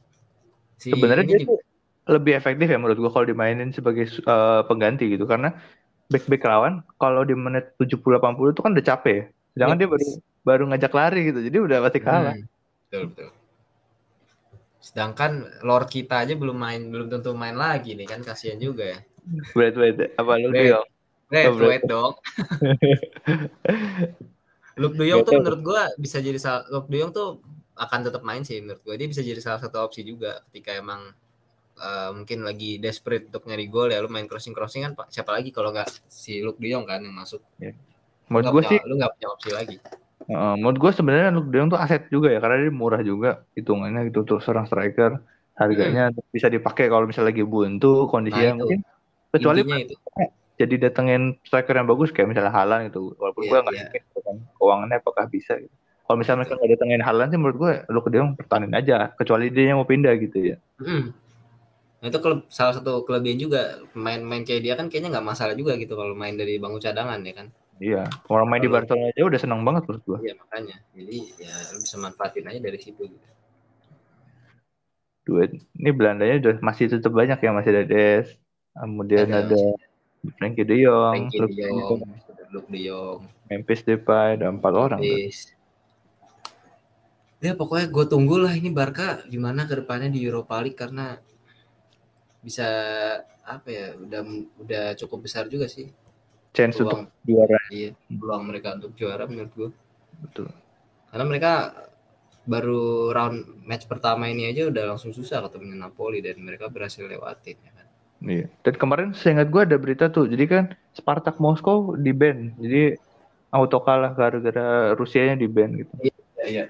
Si 0.77 0.93
sebenarnya 0.93 1.25
dia 1.25 1.39
juga- 1.41 1.63
lebih 2.05 2.37
efektif 2.37 2.69
ya 2.69 2.77
menurut 2.77 3.01
gue 3.01 3.09
kalau 3.09 3.25
dimainin 3.25 3.73
sebagai 3.73 4.05
eh, 4.05 4.61
pengganti 4.69 5.09
gitu 5.09 5.25
karena 5.25 5.57
back-back 6.05 6.45
lawan 6.45 6.85
kalau 7.01 7.25
di 7.25 7.33
menit 7.33 7.73
70 7.81 8.21
80 8.21 8.53
itu 8.53 8.61
kan 8.61 8.71
udah 8.77 8.85
capek 8.85 9.13
ya. 9.17 9.23
Sedangkan 9.57 9.73
Iya. 9.73 9.81
dia 9.81 9.89
baru 9.89 10.05
baru 10.45 10.63
ngajak 10.69 10.93
lari 10.93 11.21
gitu. 11.33 11.39
Jadi 11.41 11.57
udah 11.57 11.77
pasti 11.81 11.99
kalah. 12.03 12.35
Hmm, 12.37 12.45
betul 12.85 13.03
betul. 13.09 13.29
Sedangkan 14.85 15.31
Lord 15.65 15.89
kita 15.89 16.21
aja 16.21 16.37
belum 16.37 16.53
main, 16.53 16.93
belum 16.93 17.09
tentu 17.09 17.33
main 17.33 17.57
lagi 17.57 17.97
nih 17.97 18.05
kan 18.05 18.21
kasihan 18.21 18.61
juga 18.61 18.85
ya. 18.85 18.99
Wait, 19.57 19.73
wait. 19.73 20.13
Apa 20.13 20.37
lu 20.37 20.53
Wait. 20.53 20.69
Dio? 20.69 20.85
Wait, 21.33 21.49
Oh, 21.49 21.57
wait 21.57 21.83
dong. 21.89 22.13
Luke 24.77 24.93
De 24.93 25.07
Jong 25.07 25.23
tuh 25.25 25.33
menurut 25.39 25.61
gua 25.63 25.89
bisa 25.97 26.21
jadi 26.21 26.37
Luke 26.69 26.85
De 26.85 27.01
Jong 27.01 27.09
tuh 27.09 27.41
akan 27.75 27.99
tetap 28.05 28.21
main 28.21 28.45
sih 28.45 28.61
menurut 28.61 28.85
gua. 28.85 28.93
Dia 28.93 29.09
bisa 29.09 29.25
jadi 29.25 29.41
salah 29.41 29.57
satu 29.57 29.81
opsi 29.81 30.05
juga 30.05 30.45
ketika 30.47 30.77
emang 30.77 31.09
eh, 31.75 32.09
mungkin 32.13 32.45
lagi 32.45 32.77
desperate 32.77 33.33
untuk 33.33 33.49
nyari 33.49 33.65
gol 33.65 33.89
ya 33.89 33.99
lu 33.99 34.07
main 34.07 34.29
crossing 34.29 34.53
crossing 34.53 34.85
kan 34.85 34.93
siapa 35.09 35.33
lagi 35.33 35.49
kalau 35.49 35.73
nggak 35.73 35.89
si 36.05 36.45
Luke 36.45 36.61
De 36.61 36.69
Jong 36.69 36.85
kan 36.85 37.01
yang 37.01 37.15
masuk. 37.15 37.41
Menurut 38.29 38.29
Nggak 38.29 38.53
gue 38.53 38.61
punya- 38.61 38.69
sih, 38.69 38.79
lu 38.85 38.93
nggak 38.99 39.11
punya 39.17 39.27
opsi 39.33 39.49
lagi. 39.49 39.77
Eh, 40.27 40.55
menurut 40.57 40.77
gue 40.77 40.91
sebenarnya 40.91 41.29
Luke 41.31 41.49
De 41.49 41.57
Jong 41.57 41.69
tuh 41.69 41.79
aset 41.79 42.09
juga 42.09 42.33
ya 42.33 42.39
karena 42.39 42.65
dia 42.65 42.73
murah 42.73 43.01
juga 43.01 43.45
hitungannya 43.53 44.09
gitu 44.09 44.25
untuk 44.25 44.39
seorang 44.41 44.65
striker. 44.65 45.21
Harganya 45.55 46.11
bisa 46.35 46.51
dipakai 46.51 46.91
kalau 46.91 47.07
misalnya 47.07 47.31
lagi 47.31 47.47
buntu 47.47 48.11
kondisinya 48.11 48.51
Nah, 48.51 48.57
mungkin 48.59 48.79
kecuali 49.31 49.63
itu. 49.63 49.95
jadi 50.59 50.75
datengin 50.87 51.39
striker 51.47 51.75
yang 51.75 51.87
bagus 51.87 52.11
kayak 52.11 52.27
misalnya 52.27 52.51
Halan 52.51 52.91
gitu 52.91 53.15
walaupun 53.15 53.43
Iya, 53.43 53.49
gue 53.51 53.59
nggak 53.63 53.75
iya. 53.75 53.83
yakin 53.87 54.01
gitu 54.03 54.19
kan 54.19 54.35
keuangannya 54.59 54.97
apakah 54.99 55.25
bisa 55.31 55.55
gitu. 55.59 55.71
kalau 56.03 56.17
misalnya 56.19 56.43
mereka 56.43 56.53
nggak 56.59 56.71
datengin 56.75 57.03
Halan 57.03 57.27
sih 57.31 57.39
menurut 57.39 57.57
gue 57.59 57.71
lu 57.87 57.99
ke 58.03 58.09
dia 58.11 58.23
pertahanin 58.35 58.73
aja 58.75 58.97
kecuali 59.15 59.45
dia 59.47 59.65
yang 59.71 59.79
mau 59.79 59.87
pindah 59.87 60.13
gitu 60.19 60.37
ya 60.43 60.57
Mm. 60.75 61.07
Nah, 62.03 62.13
itu 62.13 62.19
klub 62.21 62.45
salah 62.53 62.75
satu 62.75 63.01
kelebihan 63.01 63.39
juga 63.39 63.81
main-main 63.97 64.43
kayak 64.45 64.61
dia 64.61 64.73
kan 64.75 64.91
kayaknya 64.91 65.17
nggak 65.17 65.25
masalah 65.25 65.55
juga 65.57 65.73
gitu 65.79 65.95
kalau 65.97 66.13
main 66.13 66.35
dari 66.37 66.59
bangku 66.61 66.77
cadangan 66.77 67.17
ya 67.25 67.33
kan. 67.33 67.47
Iya 67.79 68.07
orang 68.31 68.47
main 68.47 68.63
di 68.63 68.71
Barcelona 68.71 69.11
aja 69.11 69.21
udah 69.27 69.39
seneng 69.41 69.61
banget 69.67 69.83
menurut 69.87 70.03
gue 70.07 70.19
Iya 70.31 70.33
makanya. 70.39 70.77
Jadi 70.95 71.17
ya 71.43 71.55
lu 71.75 71.77
bisa 71.83 71.95
manfaatin 71.99 72.45
aja 72.47 72.59
dari 72.63 72.79
situ 72.79 73.01
gitu. 73.03 73.27
duit 75.25 75.51
ini 75.75 75.89
Belandanya 75.89 76.35
udah 76.37 76.55
masih 76.61 76.85
tetap 76.87 77.11
banyak 77.11 77.41
ya 77.41 77.49
masih 77.51 77.71
ada 77.73 77.83
Des 77.83 78.27
kemudian 78.77 79.27
Ada. 79.27 79.51
ada 79.51 79.63
Frankie 80.37 80.65
De 80.65 80.75
Jong 80.85 81.33
Frankie 81.33 81.57
De 81.57 81.65
Jong, 81.65 81.99
Luke 82.53 82.69
De 82.69 82.79
Jong, 82.87 83.19
Memphis 83.51 83.81
Depay 83.83 84.39
ada 84.39 84.49
empat 84.49 84.73
orang. 84.73 85.01
Davis. 85.01 85.51
Ya 87.43 87.53
pokoknya 87.53 87.91
gue 87.91 88.05
tunggu 88.09 88.41
lah 88.41 88.53
ini 88.55 88.73
Barca 88.73 89.21
gimana 89.29 89.69
ke 89.69 89.77
depannya 89.77 90.09
di 90.09 90.23
Europa 90.23 90.57
League 90.63 90.79
karena 90.79 91.19
bisa 92.41 92.65
apa 93.45 93.67
ya 93.69 93.93
udah 93.93 94.21
udah 94.65 94.85
cukup 94.97 95.29
besar 95.29 95.45
juga 95.45 95.69
sih 95.69 95.89
chance 96.55 96.79
peluang 96.79 97.05
untuk 97.05 97.11
juara 97.27 97.59
iya, 97.69 97.91
peluang 98.07 98.43
mereka 98.47 98.79
untuk 98.79 98.91
juara 98.95 99.23
menurut 99.27 99.51
gue 99.53 99.69
betul 100.23 100.47
karena 101.11 101.25
mereka 101.27 101.51
baru 102.45 103.09
round 103.09 103.65
match 103.65 103.89
pertama 103.89 104.29
ini 104.29 104.53
aja 104.53 104.69
udah 104.69 104.95
langsung 104.95 105.11
susah 105.11 105.41
ketemu 105.49 105.81
Napoli 105.81 106.21
dan 106.21 106.37
mereka 106.45 106.69
berhasil 106.69 107.01
lewatin 107.01 107.57
ya 107.57 107.71
kan. 107.73 107.87
Iya. 108.21 108.45
Dan 108.61 108.73
kemarin 108.77 109.09
seingat 109.17 109.49
gue 109.49 109.61
ada 109.65 109.77
berita 109.81 110.13
tuh. 110.13 110.29
Jadi 110.29 110.45
kan 110.45 110.63
Spartak 110.93 111.41
Moskow 111.41 111.97
di 111.97 112.13
ban. 112.13 112.53
Jadi 112.61 112.95
auto 113.49 113.81
kalah 113.81 114.13
gara-gara 114.13 114.93
Rusianya 114.93 115.41
di 115.41 115.49
ban 115.49 115.73
gitu. 115.73 115.89
Iya, 115.99 116.15
iya. 116.45 116.65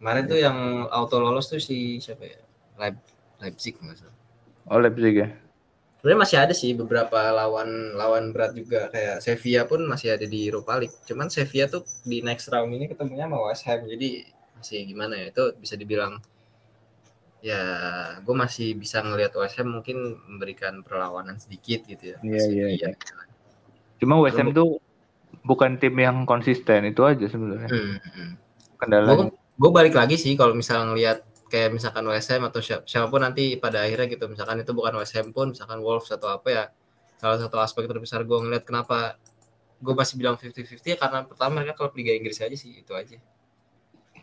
Kemarin 0.00 0.24
tuh 0.24 0.40
yang 0.40 0.88
auto 0.88 1.20
lolos 1.20 1.52
tuh 1.52 1.60
si 1.60 2.00
siapa 2.00 2.24
ya? 2.24 2.40
Leip 2.80 2.96
Leipzig 3.44 3.76
nggak 3.76 3.96
salah. 4.00 4.16
Oh 4.72 4.80
Leipzig 4.80 5.14
ya. 5.20 5.28
Sebenarnya 6.00 6.20
masih 6.24 6.38
ada 6.40 6.54
sih 6.56 6.72
beberapa 6.72 7.28
lawan 7.28 7.92
lawan 7.92 8.32
berat 8.32 8.56
juga 8.56 8.88
kayak 8.88 9.20
Sevilla 9.20 9.68
pun 9.68 9.84
masih 9.84 10.16
ada 10.16 10.24
di 10.24 10.48
Europa 10.48 10.80
League. 10.80 10.96
Cuman 11.04 11.28
Sevilla 11.28 11.68
tuh 11.68 11.84
di 12.08 12.24
next 12.24 12.48
round 12.48 12.72
ini 12.72 12.88
ketemunya 12.88 13.28
sama 13.28 13.38
West 13.44 13.68
Ham. 13.68 13.84
Jadi 13.84 14.24
masih 14.56 14.88
gimana 14.88 15.20
ya? 15.20 15.28
Itu 15.28 15.52
bisa 15.60 15.76
dibilang 15.76 16.16
ya 17.44 17.60
gue 18.20 18.32
masih 18.32 18.80
bisa 18.80 19.04
ngelihat 19.04 19.36
West 19.36 19.60
Ham 19.60 19.76
mungkin 19.76 20.16
memberikan 20.24 20.80
perlawanan 20.80 21.36
sedikit 21.36 21.84
gitu 21.84 22.16
ya. 22.16 22.18
Iya, 22.24 22.42
iya, 22.48 22.66
Sevilla. 22.96 23.24
Cuma 24.00 24.16
West 24.24 24.40
Ham 24.40 24.56
tuh 24.56 24.80
bukan 25.44 25.76
tim 25.76 25.92
yang 26.00 26.24
konsisten 26.24 26.88
itu 26.88 27.04
aja 27.04 27.28
sebenarnya. 27.28 27.68
Hmm, 27.68 28.00
hmm. 28.00 28.30
Kendalanya. 28.80 29.28
gue 29.36 29.70
balik 29.76 29.92
lagi 29.92 30.16
sih 30.16 30.32
kalau 30.40 30.56
misalnya 30.56 30.96
ngelihat 30.96 31.18
kayak 31.50 31.74
misalkan 31.74 32.06
West 32.06 32.30
Ham 32.30 32.46
atau 32.46 32.62
siapa, 32.62 32.86
siapa 32.86 33.10
pun 33.10 33.20
nanti 33.26 33.58
pada 33.58 33.82
akhirnya 33.82 34.06
gitu 34.06 34.30
misalkan 34.30 34.62
itu 34.62 34.70
bukan 34.70 34.94
West 35.02 35.18
Ham 35.18 35.34
pun 35.34 35.50
misalkan 35.52 35.82
Wolves 35.82 36.08
atau 36.14 36.30
apa 36.30 36.48
ya 36.48 36.64
salah 37.18 37.36
satu 37.36 37.58
aspek 37.58 37.84
terbesar 37.90 38.22
gue 38.24 38.38
ngelihat 38.38 38.64
kenapa 38.64 39.18
gue 39.82 39.94
masih 39.96 40.14
bilang 40.16 40.38
50-50 40.38 40.94
ya 40.94 40.96
karena 40.96 41.26
pertama 41.26 41.60
mereka 41.60 41.74
klub 41.76 41.92
Liga 41.98 42.14
Inggris 42.14 42.38
aja 42.40 42.54
sih 42.54 42.80
itu 42.80 42.92
aja 42.94 43.18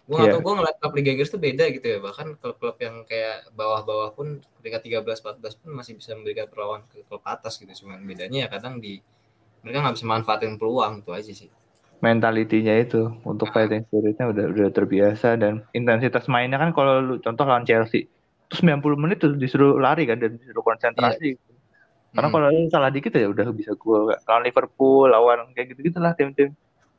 gue 0.07 0.15
nggak 0.15 0.29
Iya. 0.31 0.39
tau 0.39 0.41
gue 0.41 0.53
ngeliat 0.55 0.75
klub 0.79 0.93
Liga 0.95 1.09
Inggris 1.13 1.29
tuh 1.29 1.41
beda 1.43 1.65
gitu 1.67 1.83
ya 1.83 1.99
bahkan 1.99 2.27
klub-klub 2.39 2.79
yang 2.79 3.03
kayak 3.03 3.51
bawah-bawah 3.51 4.15
pun 4.15 4.39
peringkat 4.63 5.03
13-14 5.03 5.59
pun 5.59 5.69
masih 5.75 5.99
bisa 5.99 6.15
memberikan 6.15 6.47
perlawanan 6.47 6.87
ke 6.87 7.03
klub 7.05 7.21
atas 7.27 7.59
gitu 7.59 7.83
cuman 7.83 7.99
bedanya 8.07 8.45
ya 8.45 8.49
kadang 8.49 8.79
di 8.79 9.03
mereka 9.67 9.83
nggak 9.83 9.95
bisa 9.99 10.07
manfaatin 10.07 10.55
peluang 10.55 11.03
itu 11.03 11.11
aja 11.11 11.31
sih 11.35 11.51
mentalitinya 11.97 12.77
itu 12.77 13.09
untuk 13.25 13.49
fighting 13.49 13.81
spiritnya 13.89 14.29
udah 14.29 14.45
udah 14.53 14.67
terbiasa 14.69 15.33
dan 15.35 15.65
intensitas 15.73 16.29
mainnya 16.29 16.61
kan 16.61 16.69
kalau 16.69 17.01
lu 17.01 17.13
contoh 17.17 17.41
lawan 17.43 17.65
Chelsea 17.65 18.05
terus 18.47 18.61
90 18.61 18.95
menit 19.01 19.17
tuh 19.17 19.33
disuruh 19.33 19.81
lari 19.81 20.05
kan 20.05 20.21
dan 20.21 20.37
disuruh 20.37 20.61
konsentrasi 20.61 21.35
karena 22.13 22.27
Hmm. 22.29 22.33
kalau 22.33 22.47
lu 22.53 22.69
salah 22.71 22.87
dikit 22.89 23.11
ya 23.13 23.27
udah 23.29 23.49
bisa 23.51 23.73
gol 23.75 24.13
lawan 24.13 24.41
Liverpool 24.45 25.09
lawan 25.09 25.51
kayak 25.53 25.73
gitu 25.75 25.91
gitulah 25.91 26.13
tim-tim 26.13 26.53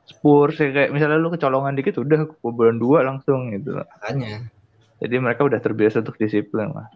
Spurs 0.09 0.57
ya, 0.57 0.73
kayak 0.73 0.91
misalnya 0.91 1.21
lu 1.21 1.29
kecolongan 1.29 1.77
dikit 1.77 2.01
udah 2.01 2.33
kebobolan 2.33 2.81
dua 2.81 3.05
langsung 3.05 3.53
gitu. 3.53 3.77
Makanya. 3.77 4.49
Jadi 5.05 5.15
mereka 5.21 5.45
udah 5.45 5.61
terbiasa 5.61 6.01
untuk 6.01 6.17
disiplin 6.17 6.73
lah. 6.73 6.89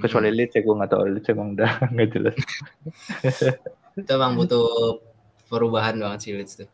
Kecuali 0.00 0.32
Hmm. 0.32 0.36
Leeds 0.40 0.56
ya 0.56 0.60
gue 0.64 0.74
nggak 0.74 0.90
tahu 0.90 1.02
Leeds 1.12 1.28
emang 1.28 1.48
udah 1.54 1.70
nggak 1.92 2.08
jelas. 2.08 2.34
Itu 3.94 4.10
emang 4.10 4.34
butuh 4.34 4.96
perubahan 5.46 6.00
banget 6.00 6.18
sih 6.24 6.32
Leeds 6.32 6.64
tuh 6.64 6.68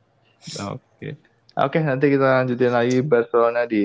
Oke. 0.61 1.09
Oke, 1.57 1.79
nanti 1.83 2.07
kita 2.09 2.41
lanjutin 2.41 2.73
lagi 2.73 3.03
Barcelona 3.03 3.67
di 3.67 3.85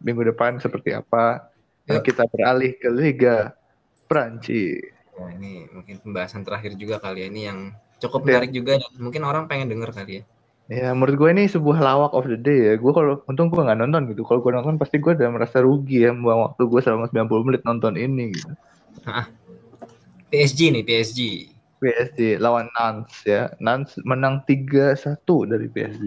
minggu 0.00 0.22
depan 0.32 0.56
seperti 0.58 0.94
apa. 0.94 1.50
Yuk. 1.88 2.04
kita 2.04 2.28
beralih 2.28 2.76
ke 2.76 2.88
Liga 2.92 3.56
Prancis. 4.04 4.92
Ya, 5.16 5.24
ini 5.32 5.64
mungkin 5.72 5.96
pembahasan 6.04 6.44
terakhir 6.44 6.76
juga 6.76 7.00
kali 7.00 7.24
ya 7.24 7.26
ini 7.32 7.48
yang 7.48 7.58
cukup 7.96 8.22
Ya. 8.22 8.36
menarik 8.36 8.52
juga 8.52 8.76
dan 8.76 8.92
mungkin 9.00 9.24
orang 9.24 9.48
pengen 9.48 9.72
denger 9.72 9.96
kali 9.96 10.20
ya. 10.20 10.24
Ya, 10.68 10.92
menurut 10.92 11.16
gue 11.16 11.28
ini 11.32 11.48
sebuah 11.48 11.80
lawak 11.80 12.12
of 12.12 12.28
the 12.28 12.36
day 12.36 12.72
ya. 12.72 12.74
Gue 12.76 12.92
kalau 12.92 13.24
untung 13.24 13.48
gue 13.48 13.56
nggak 13.56 13.80
nonton 13.80 14.04
gitu. 14.12 14.20
Kalau 14.28 14.44
gue 14.44 14.52
nonton 14.52 14.76
pasti 14.76 15.00
gue 15.00 15.16
udah 15.16 15.32
merasa 15.32 15.64
rugi 15.64 16.04
ya 16.04 16.12
membuang 16.12 16.52
waktu 16.52 16.62
gue 16.68 16.80
selama 16.84 17.08
90 17.08 17.48
menit 17.48 17.62
nonton 17.64 17.96
ini 17.96 18.36
gitu. 18.36 18.52
PSG 20.28 20.76
nih 20.76 20.84
PSG. 20.84 21.20
PSG 21.78 22.42
lawan 22.42 22.66
Nantes 22.74 23.22
ya. 23.22 23.54
Nantes 23.62 23.94
menang 24.02 24.42
3-1 24.44 25.46
dari 25.46 25.66
PSG. 25.70 26.06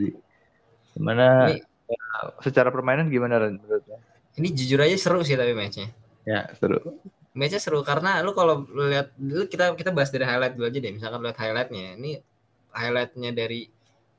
Gimana 0.95 1.47
Ini- 1.51 1.63
ya, 1.63 2.03
secara 2.43 2.69
permainan 2.69 3.07
gimana 3.07 3.39
Ren, 3.39 3.55
menurut 3.55 3.84
lo? 3.88 3.97
Ini 4.36 4.47
jujur 4.55 4.80
aja 4.80 4.95
seru 4.95 5.24
sih 5.24 5.36
tapi 5.36 5.51
matchnya. 5.51 5.91
Ya, 6.24 6.47
seru. 6.55 6.99
Matchnya 7.32 7.59
seru 7.63 7.80
karena 7.84 8.19
lu 8.24 8.36
kalau 8.36 8.67
lu 8.67 8.91
lihat 8.91 9.15
dulu 9.15 9.47
kita 9.47 9.76
kita 9.76 9.91
bahas 9.95 10.11
dari 10.11 10.28
highlight 10.28 10.55
dulu 10.55 10.67
aja 10.67 10.80
deh. 10.80 10.91
Misalkan 10.91 11.19
lihat 11.24 11.39
highlightnya, 11.39 11.99
ini 11.99 12.11
highlightnya 12.72 13.32
dari 13.36 13.67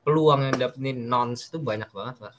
peluang 0.03 0.49
yang 0.49 0.55
dapetin 0.59 1.05
nons 1.05 1.49
itu 1.49 1.57
banyak 1.61 1.89
banget 1.89 2.15
pak. 2.21 2.33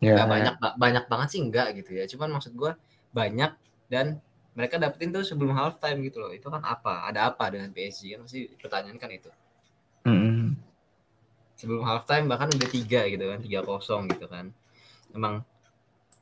Ya, 0.00 0.24
banyak 0.24 0.54
ba- 0.56 0.76
banyak 0.80 1.04
banget 1.06 1.28
sih 1.34 1.40
enggak 1.42 1.76
gitu 1.76 1.98
ya. 1.98 2.04
Cuman 2.10 2.38
maksud 2.38 2.54
gua 2.54 2.74
banyak 3.10 3.52
dan 3.90 4.22
mereka 4.54 4.76
dapetin 4.76 5.14
tuh 5.14 5.22
sebelum 5.22 5.54
half 5.54 5.78
time 5.78 6.02
gitu 6.06 6.18
loh. 6.22 6.30
Itu 6.34 6.50
kan 6.50 6.62
apa? 6.64 7.06
Ada 7.06 7.32
apa 7.34 7.50
dengan 7.50 7.70
PSG 7.70 8.16
kan 8.18 8.20
masih 8.26 8.50
pertanyaan 8.58 8.98
kan 8.98 9.10
itu. 9.10 9.30
Mm-mm. 10.06 10.56
Sebelum 11.54 11.84
half 11.84 12.08
time 12.08 12.26
bahkan 12.26 12.48
udah 12.50 12.68
tiga 12.70 13.04
gitu 13.06 13.24
kan, 13.30 13.38
tiga 13.44 13.60
kosong 13.62 14.10
gitu 14.10 14.26
kan. 14.26 14.50
Emang 15.12 15.44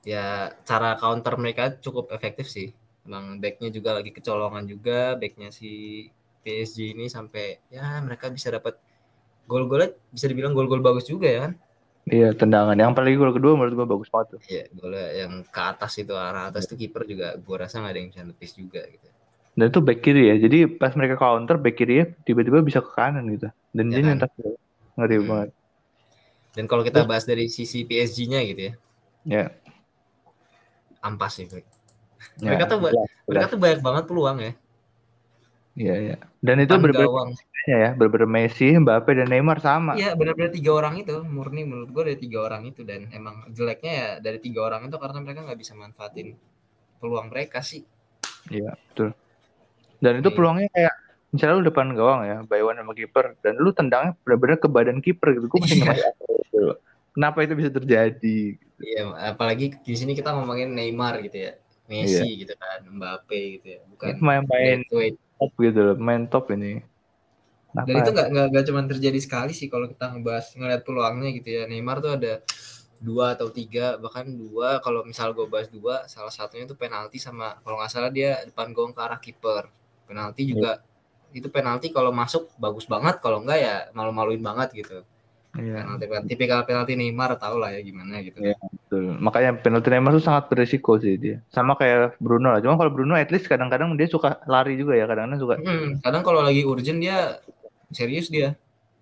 ya 0.06 0.52
cara 0.64 0.96
counter 0.96 1.34
mereka 1.38 1.78
cukup 1.78 2.10
efektif 2.12 2.50
sih. 2.50 2.74
Emang 3.08 3.40
backnya 3.40 3.72
juga 3.72 3.96
lagi 3.96 4.12
kecolongan 4.12 4.64
juga, 4.68 5.16
backnya 5.16 5.48
si 5.48 6.04
PSG 6.44 6.92
ini 6.96 7.08
sampai 7.08 7.60
ya 7.72 8.00
mereka 8.04 8.28
bisa 8.28 8.52
dapat 8.52 8.76
gol-golnya 9.48 9.96
bisa 10.12 10.28
dibilang 10.28 10.52
gol-gol 10.52 10.84
bagus 10.84 11.08
juga 11.08 11.28
ya 11.28 11.40
kan. 11.48 11.52
Iya 12.08 12.28
tendangan. 12.32 12.76
Yang 12.78 12.92
paling 12.96 13.14
gol 13.20 13.32
kedua 13.36 13.52
menurut 13.58 13.74
gua 13.76 13.88
bagus 13.88 14.08
banget 14.12 14.28
tuh. 14.36 14.40
Iya, 14.48 14.64
golnya 14.72 15.06
yang 15.12 15.32
ke 15.44 15.60
atas 15.60 15.92
itu 16.00 16.14
arah 16.16 16.48
atas 16.48 16.64
itu 16.70 16.74
kiper 16.86 17.02
juga 17.04 17.36
gua 17.42 17.56
rasa 17.68 17.80
nggak 17.80 17.92
ada 17.92 17.98
yang 18.00 18.08
bisa 18.12 18.22
nepis 18.24 18.52
juga 18.56 18.82
gitu. 18.88 19.08
Dan 19.58 19.74
itu 19.74 19.80
back 19.82 19.98
kiri 20.04 20.22
ya. 20.30 20.36
Jadi 20.38 20.58
pas 20.80 20.92
mereka 20.94 21.18
counter 21.18 21.56
back 21.58 21.74
kiri 21.74 21.94
ya 22.00 22.06
tiba-tiba 22.26 22.62
bisa 22.62 22.78
ke 22.78 22.90
kanan 22.94 23.26
gitu. 23.34 23.50
Dan 23.74 23.84
Ya 23.90 23.98
dia 23.98 24.00
kan? 24.00 24.06
nyentak 24.14 24.30
ngeri 24.96 25.16
Hmm. 25.18 25.28
banget. 25.28 25.50
Dan 26.56 26.64
kalau 26.66 26.82
kita 26.82 27.06
bahas 27.06 27.22
dari 27.28 27.46
sisi 27.46 27.86
PSG-nya 27.86 28.40
gitu 28.48 28.62
ya, 28.70 28.74
Ya. 29.28 29.52
ampas 31.04 31.38
sih. 31.38 31.46
Ya 31.46 31.62
Mereka 32.42 32.64
tuh 32.66 32.78
Mereka 33.28 33.46
tuh 33.52 33.58
banyak 33.60 33.80
banget 33.84 34.04
peluang 34.08 34.38
ya. 34.42 34.52
Iya 35.78 35.94
iya. 36.02 36.16
Dan 36.42 36.56
itu 36.64 36.74
gawang. 36.74 37.30
Ya, 37.76 37.90
bener-bener 37.92 38.28
Messi, 38.30 38.72
Mbappe 38.72 39.12
dan 39.12 39.28
Neymar 39.28 39.60
sama. 39.60 39.92
Iya, 39.98 40.16
benar-benar 40.16 40.54
tiga 40.54 40.72
orang 40.72 40.94
itu 41.04 41.20
murni 41.26 41.68
menurut 41.68 41.92
gue 41.92 42.02
dari 42.08 42.18
tiga 42.20 42.38
orang 42.48 42.64
itu 42.64 42.80
dan 42.86 43.12
emang 43.12 43.44
jeleknya 43.52 43.92
ya 43.92 44.08
dari 44.24 44.38
tiga 44.40 44.64
orang 44.64 44.88
itu 44.88 44.96
karena 44.96 45.18
mereka 45.20 45.40
nggak 45.44 45.60
bisa 45.60 45.72
manfaatin 45.76 46.38
peluang 47.02 47.28
mereka 47.28 47.60
sih. 47.60 47.84
Iya, 48.48 48.72
betul. 48.90 49.12
Dan 50.00 50.22
itu 50.22 50.30
Iya. 50.30 50.36
peluangnya 50.36 50.68
kayak 50.72 50.94
misalnya 51.28 51.54
lu 51.60 51.64
depan 51.68 51.86
gawang 51.92 52.20
ya, 52.24 52.36
by 52.48 52.62
one 52.64 52.78
sama 52.80 52.92
kiper 52.96 53.36
dan 53.44 53.54
lu 53.60 53.70
tendangnya 53.76 54.16
bener-bener 54.24 54.56
ke 54.56 54.68
badan 54.70 54.98
kiper 55.04 55.28
gitu. 55.36 55.46
Gue 55.50 55.58
masih 55.60 55.82
Iya. 55.82 55.84
nggak 55.92 56.12
gitu 56.48 56.58
loh. 56.72 56.76
Kenapa 57.12 57.38
itu 57.42 57.54
bisa 57.58 57.70
terjadi? 57.74 58.40
Iya, 58.78 59.02
apalagi 59.34 59.74
di 59.82 59.94
sini 59.98 60.14
kita 60.14 60.30
ngomongin 60.38 60.70
Neymar 60.70 61.18
gitu 61.26 61.50
ya, 61.50 61.52
Messi 61.90 62.46
gitu 62.46 62.54
kan, 62.54 62.86
Mbappe 62.86 63.58
gitu 63.58 63.66
ya, 63.74 63.80
bukan 63.90 64.22
Braithwaite. 64.22 65.18
top 65.38 65.52
gitu 65.58 65.80
loh, 65.82 65.96
main 65.98 66.30
top 66.30 66.54
ini. 66.54 66.78
Dan 67.86 67.94
itu 68.00 68.10
nggak 68.14 68.28
nggak 68.32 68.46
nggak 68.54 68.64
cuma 68.66 68.80
terjadi 68.88 69.18
sekali 69.20 69.52
sih 69.52 69.68
kalau 69.70 69.86
kita 69.86 70.10
ngebahas 70.14 70.46
ngeliat 70.56 70.82
peluangnya 70.82 71.30
gitu 71.36 71.48
ya. 71.52 71.62
Neymar 71.70 72.00
tuh 72.00 72.12
ada 72.16 72.42
dua 72.98 73.38
atau 73.38 73.46
tiga 73.54 73.94
bahkan 74.02 74.26
dua 74.26 74.82
kalau 74.82 75.06
misal 75.06 75.30
gue 75.30 75.46
bahas 75.46 75.70
dua 75.70 76.02
salah 76.10 76.34
satunya 76.34 76.66
itu 76.66 76.74
penalti 76.74 77.22
sama 77.22 77.54
kalau 77.62 77.78
nggak 77.78 77.92
salah 77.94 78.10
dia 78.10 78.42
depan 78.42 78.74
gawang 78.74 78.90
ke 78.90 78.98
arah 78.98 79.22
kiper 79.22 79.70
penalti 80.10 80.50
juga 80.50 80.82
itu 81.30 81.46
penalti 81.46 81.94
kalau 81.94 82.10
masuk 82.10 82.50
bagus 82.58 82.90
banget 82.90 83.22
kalau 83.22 83.44
enggak 83.46 83.58
ya 83.62 83.76
malu-maluin 83.94 84.42
banget 84.42 84.82
gitu 84.82 85.06
Iya, 85.56 85.80
penalti 85.80 86.04
penalti 86.06 86.28
tipikal 86.28 86.60
penalti 86.68 86.92
Neymar 86.94 87.40
tau 87.40 87.56
lah 87.56 87.72
ya 87.72 87.80
gimana 87.80 88.20
gitu 88.20 88.38
Iya. 88.44 88.54
betul. 88.60 89.16
Makanya 89.16 89.50
penalti 89.58 89.88
Neymar 89.90 90.12
tuh 90.20 90.24
sangat 90.28 90.44
berisiko 90.52 91.00
sih 91.00 91.16
dia. 91.16 91.40
Sama 91.50 91.72
kayak 91.74 92.20
Bruno 92.20 92.52
lah. 92.52 92.60
Cuma 92.60 92.76
kalau 92.76 92.92
Bruno 92.92 93.16
at 93.16 93.32
least 93.32 93.48
kadang-kadang 93.48 93.96
dia 93.96 94.06
suka 94.06 94.38
lari 94.44 94.76
juga 94.76 94.94
ya, 94.94 95.08
kadang-kadang 95.08 95.40
suka 95.40 95.54
Hmm, 95.58 95.98
kadang 96.04 96.22
kalau 96.22 96.44
lagi 96.44 96.62
urgent 96.68 97.00
dia 97.00 97.40
serius 97.92 98.28
dia. 98.28 98.56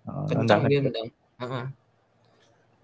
Uh, 0.07 0.23
kencang 0.27 0.67
dia 0.71 0.79
nendang 0.79 1.11
Heeh. 1.37 1.65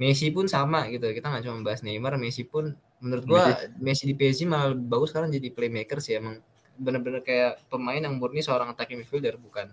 Messi 0.02 0.30
pun 0.34 0.46
sama 0.50 0.90
gitu. 0.90 1.06
Kita 1.10 1.30
nggak 1.30 1.44
cuma 1.46 1.62
bahas 1.66 1.82
Neymar 1.86 2.18
Messi 2.18 2.46
pun 2.46 2.74
menurut 3.02 3.26
gua 3.26 3.58
Messi. 3.78 4.10
Di 4.10 4.16
PSG 4.18 4.46
malah 4.50 4.74
bagus 4.74 5.14
sekarang 5.14 5.30
jadi 5.34 5.50
playmaker 5.54 6.02
sih. 6.02 6.18
Emang 6.18 6.42
bener-bener 6.78 7.22
kayak 7.22 7.62
pemain 7.70 8.02
yang 8.02 8.18
murni 8.18 8.42
seorang 8.42 8.74
attacking 8.74 8.98
midfielder 9.06 9.38
bukan 9.38 9.70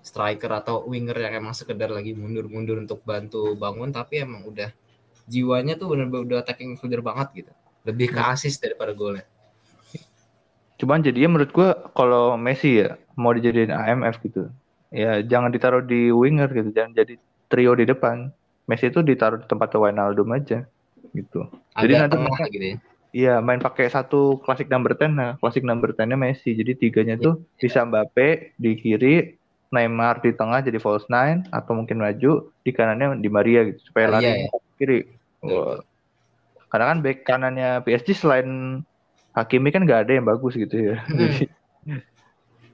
striker 0.00 0.48
atau 0.48 0.88
winger 0.88 1.14
yang 1.14 1.44
emang 1.44 1.52
sekedar 1.52 1.92
lagi 1.92 2.16
mundur-mundur 2.16 2.80
untuk 2.80 3.04
bantu 3.04 3.54
bangun 3.54 3.92
tapi 3.92 4.24
emang 4.24 4.42
udah 4.48 4.72
jiwanya 5.28 5.78
tuh 5.78 5.92
bener-bener 5.92 6.24
udah 6.26 6.38
attacking 6.40 6.74
midfielder 6.74 7.04
banget 7.04 7.28
gitu. 7.44 7.52
Lebih 7.84 8.16
ke 8.16 8.20
assist 8.32 8.64
daripada 8.64 8.96
golnya. 8.96 9.28
Cuman 10.80 11.04
jadinya 11.04 11.38
menurut 11.38 11.52
gua 11.54 11.70
kalau 11.94 12.34
Messi 12.40 12.82
ya 12.82 12.96
mau 13.14 13.30
dijadiin 13.36 13.70
AMF 13.70 14.18
gitu. 14.24 14.48
Ya 14.92 15.24
jangan 15.24 15.48
ditaruh 15.48 15.82
di 15.82 16.12
winger 16.12 16.52
gitu, 16.52 16.70
jangan 16.70 16.92
jadi 16.92 17.14
trio 17.48 17.72
di 17.72 17.88
depan. 17.88 18.28
Messi 18.68 18.92
itu 18.92 19.02
ditaruh 19.02 19.42
di 19.42 19.46
tempat 19.48 19.74
Wijnaldum 19.74 20.28
aja 20.30 20.68
gitu. 21.16 21.40
Jadi 21.74 21.92
agak 21.96 22.00
nanti 22.06 22.14
tengah 22.16 22.30
mereka- 22.30 22.52
gitu 22.52 22.66
ya 22.66 22.78
Iya, 23.12 23.44
main 23.44 23.60
pakai 23.60 23.92
satu 23.92 24.40
klasik 24.40 24.72
number 24.72 24.96
10 24.96 25.12
nah, 25.12 25.36
klasik 25.36 25.60
number 25.68 25.92
10-nya 25.92 26.16
Messi. 26.16 26.56
Jadi 26.56 26.80
tiganya 26.80 27.20
tuh 27.20 27.44
bisa 27.60 27.84
Mbappe 27.84 28.56
di 28.56 28.72
kiri, 28.80 29.36
Neymar 29.68 30.24
di 30.24 30.32
tengah 30.32 30.64
jadi 30.64 30.80
false 30.80 31.04
nine 31.12 31.44
atau 31.52 31.76
mungkin 31.76 32.00
maju 32.00 32.48
di 32.64 32.70
kanannya 32.72 33.20
di 33.20 33.28
Maria 33.28 33.68
gitu 33.68 33.92
supaya 33.92 34.16
Maria, 34.16 34.32
lari 34.32 34.40
ya. 34.40 34.48
ke 34.48 34.72
kiri. 34.80 34.98
Betul, 35.44 35.52
Wah. 35.52 35.78
Karena 36.72 36.84
kan 36.88 36.98
back 37.04 37.18
kanannya 37.28 37.70
PSG 37.84 38.08
selain 38.16 38.80
Hakimi 39.32 39.72
kan 39.72 39.84
nggak 39.84 40.08
ada 40.08 40.12
yang 40.16 40.28
bagus 40.28 40.56
gitu 40.56 40.72
ya. 40.92 41.04
Hmm. 41.04 41.36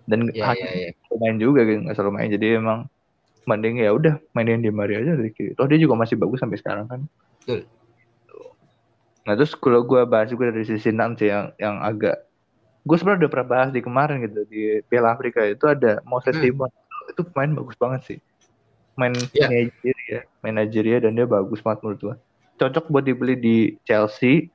Dan 0.08 0.32
iya, 0.32 0.56
iya. 0.56 0.90
selalu 1.04 1.18
main 1.20 1.36
juga 1.36 1.60
gitu, 1.68 1.78
nggak 1.84 1.96
selalu 2.00 2.12
main. 2.16 2.28
Jadi 2.32 2.46
emang 2.56 2.80
mending 3.44 3.80
ya 3.80 3.92
udah 3.92 4.20
mainin 4.36 4.60
di 4.60 4.72
Maria 4.72 5.00
aja 5.04 5.16
dari 5.16 5.32
kiri. 5.32 5.52
Toh 5.56 5.68
dia 5.68 5.80
juga 5.80 5.96
masih 5.96 6.16
bagus 6.16 6.40
sampai 6.40 6.60
sekarang 6.60 6.88
kan. 6.88 7.00
Betul. 7.44 7.64
Nah 9.24 9.32
terus 9.36 9.52
kalau 9.56 9.84
gue 9.84 10.00
bahas 10.08 10.32
juga 10.32 10.48
dari 10.48 10.64
sisi 10.64 10.88
Nancy 10.88 11.28
yang 11.28 11.52
yang 11.60 11.80
agak 11.84 12.28
gue 12.88 12.96
sebenarnya 12.96 13.28
udah 13.28 13.30
pernah 13.32 13.48
bahas 13.48 13.68
di 13.68 13.80
kemarin 13.84 14.24
gitu 14.24 14.40
di 14.48 14.80
Piala 14.88 15.12
Afrika 15.12 15.44
itu 15.44 15.68
ada 15.68 16.00
Moses 16.08 16.32
Hmm. 16.32 16.44
Simon 16.44 16.72
itu 17.08 17.20
pemain 17.28 17.52
bagus 17.52 17.76
banget 17.76 18.00
sih 18.08 18.18
main 18.96 19.12
Iya. 19.36 19.48
Nigeria 19.52 20.20
main 20.40 20.54
Nigeria 20.56 20.96
dan 21.04 21.12
dia 21.12 21.28
bagus 21.28 21.60
banget 21.60 21.84
menurut 21.84 22.00
gue 22.00 22.14
cocok 22.56 22.84
buat 22.88 23.04
dibeli 23.04 23.34
di 23.36 23.56
Chelsea 23.84 24.48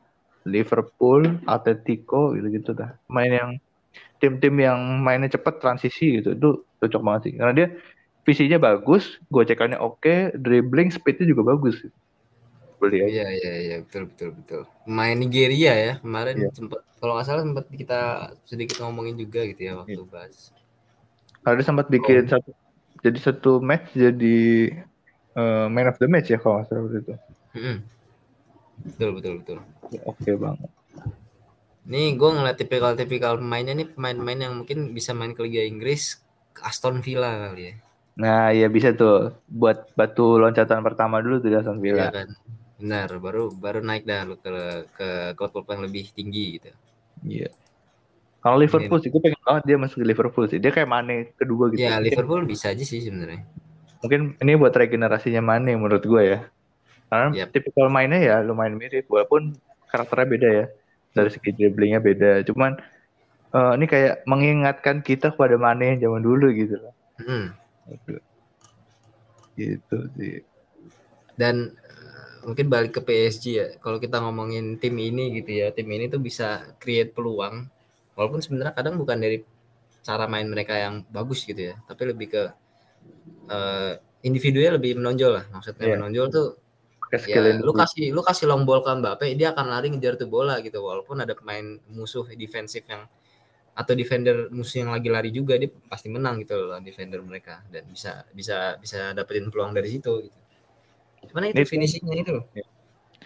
Liverpool 0.49 1.37
Atletico 1.45 2.33
gitu 2.33 2.47
gitu 2.49 2.71
dah 2.73 2.97
main 3.05 3.31
yang 3.31 3.49
tim-tim 4.23 4.55
yang 4.55 4.79
mainnya 5.03 5.27
cepet 5.27 5.59
transisi 5.59 6.23
gitu 6.23 6.31
itu 6.31 6.49
cocok 6.79 7.01
banget 7.03 7.21
sih 7.27 7.33
karena 7.35 7.53
dia 7.59 7.67
visinya 8.23 8.55
bagus 8.55 9.19
gocekannya 9.27 9.75
oke 9.75 10.31
dribbling 10.39 10.87
speednya 10.95 11.27
juga 11.27 11.51
bagus 11.51 11.75
beli 12.79 13.03
aja 13.03 13.11
Iya 13.11 13.27
iya 13.35 13.53
iya 13.67 13.75
betul 13.83 14.03
betul 14.11 14.29
betul. 14.39 14.61
Main 14.87 15.19
Nigeria 15.19 15.73
ya 15.75 15.93
kemarin 16.03 16.35
Iya. 16.39 16.49
sempat 16.55 16.81
kalau 16.99 17.19
nggak 17.19 17.27
salah 17.27 17.43
sempat 17.43 17.65
kita 17.71 17.99
sedikit 18.47 18.79
ngomongin 18.83 19.15
juga 19.19 19.43
gitu 19.43 19.61
ya 19.63 19.73
waktu 19.79 19.99
Iya. 19.99 20.11
bahas. 20.11 20.51
Dia 21.43 21.65
sempat 21.67 21.87
bikin 21.91 22.31
satu 22.31 22.51
jadi 23.03 23.19
satu 23.19 23.51
match 23.59 23.91
jadi 23.91 24.39
eh, 25.35 25.65
man 25.67 25.91
of 25.91 25.99
the 25.99 26.07
match 26.07 26.31
ya 26.31 26.39
kalau 26.39 26.59
nggak 26.63 26.67
salah 26.71 26.81
waktu 26.87 26.97
itu. 27.03 27.13
Mm-mm. 27.59 27.77
Betul 28.83 29.09
betul 29.19 29.33
betul. 29.43 29.57
Oke 30.07 30.31
banget. 30.35 30.71
Nih 31.83 32.15
gue 32.15 32.29
ngeliat 32.31 32.55
tipikal-tipikal 32.55 33.35
pemainnya 33.35 33.75
nih 33.75 33.87
pemain-pemain 33.91 34.39
yang 34.39 34.53
mungkin 34.63 34.95
bisa 34.95 35.11
main 35.11 35.35
ke 35.35 35.43
Liga 35.43 35.67
Inggris 35.67 36.23
ke 36.55 36.63
Aston 36.63 37.03
Villa 37.03 37.51
kali 37.51 37.61
ya. 37.67 37.73
Nah 38.13 38.53
ya 38.55 38.67
bisa 38.71 38.95
tuh 38.95 39.35
buat 39.51 39.91
batu 39.97 40.39
loncatan 40.39 40.79
pertama 40.79 41.19
dulu 41.19 41.43
tuh 41.43 41.51
Aston 41.59 41.79
Iya 41.79 41.83
Villa. 41.83 42.07
kan. 42.13 42.29
Benar, 42.79 43.09
baru 43.19 43.51
baru 43.51 43.79
naik 43.83 44.03
dah 44.07 44.27
lu 44.27 44.35
ke 44.39 44.51
ke 44.95 45.09
klub-klub 45.35 45.67
yang 45.71 45.81
lebih 45.87 46.07
tinggi 46.15 46.59
gitu. 46.59 46.71
Iya. 47.23 47.49
Kalau 48.43 48.59
Liverpool 48.59 48.99
sih 48.99 49.07
gue 49.07 49.23
pengen 49.23 49.39
banget 49.39 49.63
dia 49.71 49.77
masuk 49.79 50.03
di 50.03 50.07
Liverpool 50.07 50.45
sih. 50.51 50.59
Dia 50.59 50.71
kayak 50.75 50.87
Mane 50.87 51.31
kedua 51.35 51.71
gitu. 51.71 51.79
Ya 51.83 51.99
Liverpool 51.99 52.43
bisa 52.43 52.75
aja 52.75 52.83
sih 52.83 52.99
sebenarnya. 52.99 53.43
Mungkin 54.03 54.35
ini 54.43 54.51
buat 54.59 54.75
regenerasinya 54.75 55.39
Mane 55.39 55.79
menurut 55.79 56.03
gue 56.03 56.21
ya. 56.27 56.39
Karena 57.07 57.27
Yap. 57.31 57.55
tipikal 57.55 57.87
mainnya 57.87 58.19
ya 58.19 58.35
lumayan 58.43 58.75
mirip 58.75 59.07
walaupun 59.07 59.55
karakternya 59.87 60.27
beda 60.27 60.49
ya. 60.51 60.65
Dari 61.13 61.29
segi 61.29 61.49
dribblingnya 61.53 62.01
beda. 62.01 62.41
Cuman 62.49 62.77
eh, 63.53 63.73
ini 63.77 63.85
kayak 63.85 64.25
mengingatkan 64.25 65.05
kita 65.05 65.33
kepada 65.37 65.55
Mane 65.61 65.95
yang 65.95 66.09
zaman 66.09 66.21
dulu 66.25 66.49
gitu 66.53 66.81
loh. 66.81 66.93
Mm. 67.21 67.47
Gitu 69.53 69.97
sih. 70.17 70.41
Dan 71.37 71.73
eh, 71.77 72.33
mungkin 72.45 72.65
balik 72.69 72.97
ke 72.97 73.01
PSG 73.05 73.45
ya. 73.53 73.67
Kalau 73.77 74.01
kita 74.01 74.17
ngomongin 74.21 74.81
tim 74.81 74.97
ini 74.97 75.37
gitu 75.37 75.63
ya, 75.63 75.69
tim 75.69 75.85
ini 75.93 76.09
tuh 76.09 76.21
bisa 76.21 76.73
create 76.81 77.13
peluang. 77.13 77.69
Walaupun 78.17 78.41
sebenarnya 78.41 78.73
kadang 78.73 78.97
bukan 78.97 79.17
dari 79.21 79.41
cara 80.03 80.27
main 80.27 80.45
mereka 80.49 80.75
yang 80.75 81.05
bagus 81.09 81.47
gitu 81.47 81.73
ya, 81.73 81.75
tapi 81.87 82.09
lebih 82.11 82.27
ke 82.33 82.43
eh, 83.49 83.93
individunya 84.23 84.75
lebih 84.75 84.97
menonjol 84.97 85.31
lah. 85.37 85.45
Maksudnya 85.51 85.85
Iya. 85.93 85.95
menonjol 85.99 86.25
tuh 86.31 86.47
ya 87.21 87.61
lu 87.61 87.71
kasih 87.75 88.09
lu 88.09 88.21
kasih 88.25 88.45
long 88.49 88.65
ball 88.65 88.81
ke 88.81 88.89
Mbappe, 88.89 89.25
dia 89.37 89.53
akan 89.53 89.65
lari 89.69 89.93
ngejar 89.93 90.17
tuh 90.17 90.25
bola 90.25 90.57
gitu. 90.65 90.81
Walaupun 90.81 91.21
ada 91.21 91.37
pemain 91.37 91.77
musuh 91.93 92.25
defensif 92.33 92.83
yang 92.89 93.05
atau 93.73 93.93
defender 93.97 94.53
musuh 94.53 94.85
yang 94.85 94.93
lagi 94.93 95.09
lari 95.09 95.33
juga 95.33 95.57
dia 95.57 95.69
pasti 95.89 96.05
menang 96.05 96.45
gitu 96.45 96.53
loh 96.53 96.77
defender 96.77 97.17
mereka 97.25 97.65
dan 97.73 97.89
bisa 97.89 98.21
bisa 98.29 98.77
bisa 98.77 99.17
dapetin 99.17 99.49
peluang 99.49 99.73
dari 99.73 99.89
situ 99.97 100.29
gitu. 100.29 100.39
Cuman 101.33 101.49
itu 101.49 101.61
Ini- 101.61 101.69
finishingnya 101.69 102.15
itu 102.21 102.31
loh. 102.37 102.45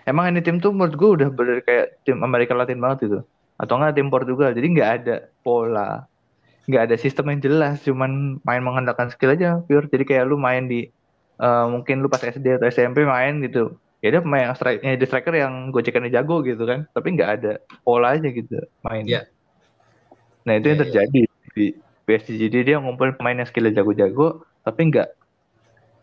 Emang 0.08 0.32
ini 0.32 0.40
tim 0.40 0.64
tuh 0.64 0.72
menurut 0.72 0.96
gue 0.96 1.10
udah 1.20 1.30
bener 1.36 1.60
kayak 1.68 2.00
tim 2.08 2.24
Amerika 2.24 2.56
Latin 2.56 2.80
banget 2.80 3.12
gitu. 3.12 3.20
atau 3.58 3.74
enggak 3.74 3.98
tim 3.98 4.14
Portugal 4.14 4.54
jadi 4.54 4.68
nggak 4.70 4.92
ada 5.02 5.16
pola 5.42 6.06
nggak 6.70 6.84
ada 6.86 6.96
sistem 6.96 7.34
yang 7.34 7.42
jelas 7.42 7.82
cuman 7.82 8.38
main 8.46 8.62
mengandalkan 8.62 9.10
skill 9.10 9.34
aja 9.34 9.66
pure 9.66 9.90
jadi 9.90 10.06
kayak 10.06 10.24
lu 10.30 10.38
main 10.38 10.70
di 10.70 10.94
uh, 11.42 11.66
mungkin 11.70 12.02
lu 12.04 12.10
pas 12.10 12.22
SD 12.22 12.58
atau 12.62 12.68
SMP 12.70 13.06
main 13.06 13.40
gitu. 13.46 13.78
Ya 14.06 14.14
dia 14.14 14.22
pemain 14.22 14.54
yang 14.54 14.54
strike 14.54 14.86
di 14.86 15.06
striker 15.10 15.34
yang 15.34 15.74
gocekannya 15.74 16.14
jago 16.14 16.46
gitu 16.46 16.64
kan. 16.70 16.86
Tapi 16.94 17.18
nggak 17.18 17.30
ada 17.42 17.52
pola 17.82 18.14
aja 18.14 18.30
gitu 18.30 18.62
main 18.86 19.04
yeah. 19.10 19.26
nah 20.46 20.56
itu 20.56 20.70
yeah, 20.70 20.74
yang 20.74 20.80
iya, 20.80 20.84
terjadi. 20.86 21.22
Yeah. 21.26 21.54
di 21.58 21.66
PSG 22.08 22.30
jadi 22.48 22.58
dia 22.64 22.76
ngumpulin 22.80 23.18
pemain 23.20 23.36
yang 23.36 23.50
skillnya 23.50 23.82
jago-jago 23.82 24.46
tapi 24.64 24.94
nggak 24.94 25.10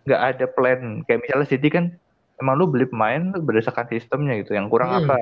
nggak 0.05 0.21
ada 0.21 0.45
plan. 0.51 1.07
Kayak 1.07 1.21
misalnya 1.25 1.49
City 1.49 1.69
kan 1.73 1.95
emang 2.43 2.59
lu 2.59 2.67
beli 2.69 2.85
pemain 2.91 3.33
lu 3.33 3.41
berdasarkan 3.41 3.89
sistemnya 3.89 4.37
gitu. 4.43 4.59
Yang 4.59 4.69
kurang 4.75 4.91
hmm. 4.93 5.01
apa? 5.07 5.17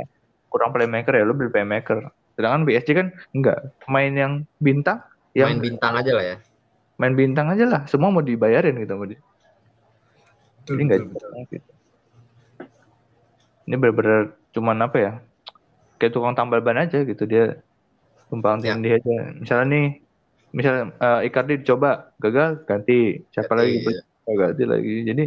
Kurang 0.49 0.75
playmaker 0.75 1.13
ya 1.15 1.25
lu 1.29 1.37
beli 1.37 1.53
playmaker. 1.53 2.09
Sedangkan 2.35 2.65
PSG 2.65 2.89
kan 2.97 3.07
enggak 3.37 3.59
pemain 3.85 4.13
yang 4.13 4.33
bintang 4.59 5.05
yang 5.37 5.55
main 5.55 5.61
bintang 5.61 5.93
aja 5.97 6.13
lah 6.13 6.25
ya. 6.25 6.37
Main 7.01 7.15
bintang 7.15 7.47
aja 7.53 7.65
lah. 7.69 7.83
Semua 7.87 8.09
mau 8.11 8.25
dibayarin 8.25 8.77
gitu 8.81 8.97
mau 8.97 9.07
di 9.07 9.17
jadi 10.69 10.83
nggak 10.87 11.01
gitu. 11.51 11.71
ini 13.67 13.75
benar-benar 13.79 14.35
cuman 14.53 14.77
apa 14.85 14.97
ya 14.99 15.13
kayak 16.03 16.13
tukang 16.19 16.35
tambal 16.35 16.59
ban 16.59 16.83
aja 16.83 17.07
gitu 17.07 17.23
dia 17.31 17.63
tumpang 18.33 18.65
ya. 18.65 18.73
tindih 18.73 18.97
aja. 18.97 19.17
Misalnya 19.37 19.67
nih 19.69 19.87
misalnya 20.57 20.83
uh, 20.97 21.21
Icardi 21.21 21.61
coba 21.69 22.17
gagal 22.17 22.65
ganti. 22.65 23.21
Siapa 23.29 23.53
ganti, 23.53 23.85
lagi? 23.85 23.93
ya. 24.25 24.33
ganti 24.33 24.65
lagi? 24.65 24.95
Jadi 25.05 25.25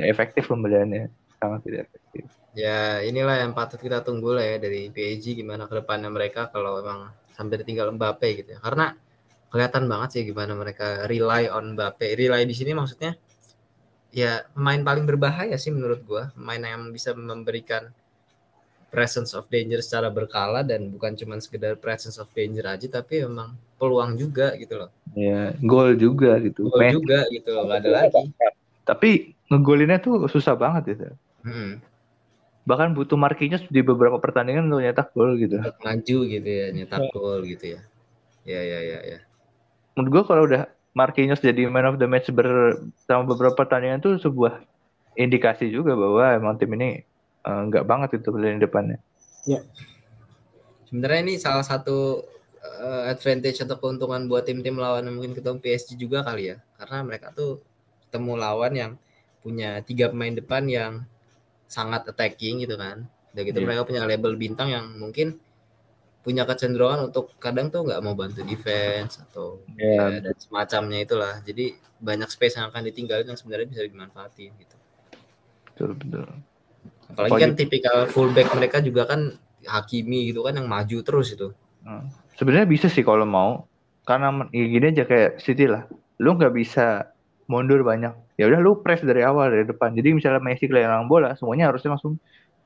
ya 0.00 0.04
efektif 0.08 0.48
pembeliannya. 0.48 1.12
Sangat 1.36 1.60
tidak 1.68 1.80
efektif. 1.92 2.24
Ya 2.56 3.04
inilah 3.04 3.44
yang 3.44 3.52
patut 3.52 3.76
kita 3.76 4.00
tunggu 4.00 4.32
lah 4.32 4.42
ya 4.42 4.56
dari 4.56 4.88
PSG 4.88 5.36
gimana 5.36 5.68
ke 5.68 5.84
depannya 5.84 6.08
mereka 6.08 6.48
kalau 6.48 6.80
emang 6.80 7.12
sampai 7.36 7.60
tinggal 7.60 7.92
Mbappe 7.92 8.28
gitu 8.40 8.56
ya. 8.56 8.58
Karena 8.64 8.96
kelihatan 9.52 9.84
banget 9.86 10.08
sih 10.16 10.22
gimana 10.24 10.56
mereka 10.56 11.04
rely 11.04 11.52
on 11.52 11.76
Mbappe. 11.76 12.16
Rely 12.16 12.48
di 12.48 12.54
sini 12.56 12.72
maksudnya 12.72 13.12
ya 14.14 14.46
pemain 14.54 14.78
paling 14.78 15.04
berbahaya 15.04 15.58
sih 15.58 15.74
menurut 15.74 16.00
gua, 16.06 16.30
pemain 16.38 16.62
yang 16.62 16.94
bisa 16.94 17.10
memberikan 17.12 17.90
presence 18.94 19.34
of 19.34 19.50
danger 19.50 19.82
secara 19.82 20.06
berkala 20.06 20.62
dan 20.62 20.86
bukan 20.94 21.18
cuma 21.18 21.34
sekedar 21.42 21.74
presence 21.74 22.14
of 22.22 22.30
danger 22.30 22.62
aja 22.62 22.86
tapi 22.86 23.26
memang 23.26 23.58
peluang 23.74 24.14
juga 24.14 24.54
gitu 24.54 24.78
loh. 24.78 24.90
Ya, 25.18 25.50
gol 25.58 25.98
juga 25.98 26.38
gitu. 26.38 26.70
Gol 26.70 27.02
juga 27.02 27.26
gitu 27.26 27.50
loh, 27.50 27.66
gak 27.66 27.82
ada 27.82 27.90
lagi. 27.90 28.30
Tapi 28.86 29.34
ngegolinnya 29.50 29.98
tuh 29.98 30.30
susah 30.30 30.54
banget 30.54 30.94
gitu. 30.94 31.04
Hmm. 31.42 31.82
Bahkan 32.64 32.94
butuh 32.94 33.18
Marquinhos 33.18 33.66
di 33.66 33.82
beberapa 33.82 34.16
pertandingan 34.22 34.70
untuk 34.70 34.86
nyetak 34.86 35.10
gol 35.10 35.34
gitu. 35.42 35.58
Maju 35.58 36.18
gitu 36.30 36.48
ya, 36.48 36.70
nyetak 36.70 37.02
gol 37.10 37.42
gitu 37.42 37.74
ya. 37.74 37.80
Ya 38.46 38.60
ya 38.62 38.78
ya 38.78 38.98
ya 39.02 39.18
menurut 39.94 40.10
gue 40.10 40.22
kalau 40.26 40.42
udah 40.50 40.62
Marquinhos 40.94 41.42
jadi 41.42 41.66
man 41.66 41.90
of 41.90 41.98
the 41.98 42.06
match 42.06 42.30
bersama 42.30 43.26
beberapa 43.26 43.58
pertandingan 43.58 43.98
itu 43.98 44.22
sebuah 44.22 44.62
indikasi 45.18 45.70
juga 45.70 45.98
bahwa 45.98 46.24
emang 46.38 46.54
tim 46.54 46.70
ini 46.78 47.02
uh, 47.42 47.66
nggak 47.66 47.84
banget 47.86 48.22
itu 48.22 48.30
lini 48.34 48.62
depannya. 48.62 48.98
Ya. 49.42 49.60
Sebenarnya 50.86 51.20
ini 51.26 51.34
salah 51.42 51.66
satu 51.66 52.22
uh, 52.62 53.10
advantage 53.10 53.58
atau 53.58 53.74
keuntungan 53.82 54.30
buat 54.30 54.46
tim-tim 54.46 54.78
lawan 54.78 55.10
mungkin 55.10 55.34
ketemu 55.34 55.58
PSG 55.58 55.98
juga 55.98 56.22
kali 56.22 56.54
ya, 56.54 56.56
karena 56.78 57.02
mereka 57.02 57.34
tuh 57.34 57.58
ketemu 58.06 58.32
lawan 58.38 58.72
yang 58.78 58.92
punya 59.42 59.82
tiga 59.82 60.08
pemain 60.14 60.32
depan 60.32 60.64
yang 60.70 60.92
sangat 61.66 62.06
attacking 62.06 62.62
gitu 62.62 62.78
kan. 62.78 63.10
Udah 63.34 63.42
gitu 63.42 63.58
yeah. 63.58 63.66
mereka 63.66 63.82
punya 63.82 64.06
label 64.06 64.38
bintang 64.38 64.70
yang 64.70 64.94
mungkin 64.94 65.42
punya 66.24 66.48
kecenderungan 66.48 67.12
untuk 67.12 67.36
kadang 67.36 67.68
tuh 67.68 67.84
nggak 67.84 68.00
mau 68.00 68.16
bantu 68.16 68.40
defense 68.48 69.20
atau 69.20 69.60
yeah. 69.76 70.08
ya, 70.08 70.24
dan 70.24 70.34
semacamnya 70.40 71.04
itulah. 71.04 71.34
Jadi 71.44 71.76
banyak 72.00 72.32
space 72.32 72.56
yang 72.56 72.72
akan 72.72 72.88
ditinggalin 72.88 73.28
yang 73.28 73.36
sebenarnya 73.36 73.68
bisa 73.68 73.84
dimanfaatin 73.84 74.50
gitu. 74.56 74.76
Betul 75.68 75.90
betul. 76.00 76.24
Apalagi 77.12 77.28
Apalagi 77.28 77.42
kan 77.44 77.52
tipikal 77.60 77.96
fullback 78.08 78.48
mereka 78.56 78.80
juga 78.80 79.04
kan 79.04 79.36
Hakimi 79.68 80.32
gitu 80.32 80.40
kan 80.48 80.56
yang 80.56 80.64
maju 80.64 80.98
terus 81.04 81.36
itu. 81.36 81.52
Hmm. 81.84 82.08
Sebenarnya 82.40 82.64
bisa 82.72 82.88
sih 82.88 83.04
kalau 83.04 83.28
mau 83.28 83.68
karena 84.08 84.48
ya 84.48 84.64
gini 84.64 84.96
aja 84.96 85.04
kayak 85.04 85.44
City 85.44 85.68
lah. 85.68 85.84
Lu 86.24 86.40
nggak 86.40 86.56
bisa 86.56 87.12
mundur 87.52 87.84
banyak. 87.84 88.16
Ya 88.40 88.48
udah 88.48 88.64
lu 88.64 88.80
press 88.80 89.04
dari 89.04 89.20
awal 89.20 89.52
dari 89.52 89.68
depan. 89.68 89.92
Jadi 89.92 90.16
misalnya 90.16 90.40
Messi 90.40 90.64
kehilangan 90.64 91.04
bola, 91.04 91.36
semuanya 91.36 91.68
harusnya 91.68 91.92
langsung 91.92 92.16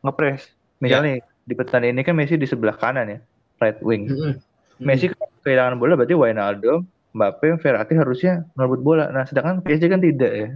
ngepres. 0.07 0.47
Misalnya 0.79 1.19
yeah. 1.19 1.43
di 1.43 1.55
pertandingan 1.59 1.99
ini 1.99 2.03
kan 2.07 2.15
Messi 2.15 2.39
di 2.39 2.47
sebelah 2.47 2.79
kanan 2.79 3.11
ya 3.11 3.19
right 3.59 3.79
wing. 3.83 4.09
Mm 4.09 4.17
-hmm. 4.17 4.33
Messi 4.79 5.11
kehilangan 5.43 5.77
bola 5.79 5.99
berarti 5.99 6.15
Wijnaldum, 6.15 6.87
Mbappe, 7.15 7.59
Verratti 7.59 7.95
harusnya 7.99 8.47
merebut 8.55 8.81
bola. 8.83 9.11
Nah, 9.11 9.27
sedangkan 9.27 9.65
PSG 9.67 9.85
kan 9.91 10.03
tidak 10.03 10.33
ya. 10.33 10.49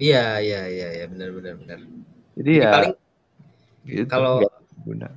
Iya, 0.00 0.24
iya, 0.40 0.60
iya, 0.68 0.88
iya, 1.00 1.04
benar 1.08 1.28
benar 1.36 1.54
benar. 1.60 1.78
Jadi, 1.80 1.96
Jadi 2.36 2.52
ya 2.56 2.70
paling 2.72 2.94
gitu, 3.84 4.08
kalau 4.08 4.34
guna. 4.84 5.08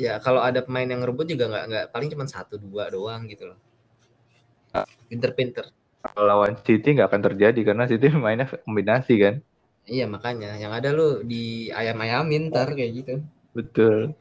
Ya, 0.00 0.16
kalau 0.24 0.40
ada 0.40 0.64
pemain 0.64 0.88
yang 0.88 1.04
ngerebut 1.04 1.28
juga 1.28 1.52
nggak 1.52 1.64
nggak 1.68 1.86
paling 1.92 2.08
cuma 2.12 2.24
satu 2.24 2.56
dua 2.56 2.88
doang 2.88 3.28
gitu 3.28 3.52
loh. 3.52 3.58
Pinter-pinter. 5.12 5.68
Kalau 6.00 6.24
lawan 6.24 6.56
City 6.64 6.96
nggak 6.96 7.12
akan 7.12 7.22
terjadi 7.32 7.60
karena 7.60 7.84
City 7.84 8.08
mainnya 8.16 8.48
kombinasi 8.48 9.14
kan. 9.20 9.34
Iya 9.84 10.08
makanya 10.08 10.56
yang 10.56 10.72
ada 10.72 10.94
lu 10.94 11.20
di 11.26 11.68
ayam-ayamin 11.68 12.48
ntar 12.48 12.72
kayak 12.72 12.92
gitu. 13.04 13.14
Betul 13.52 14.16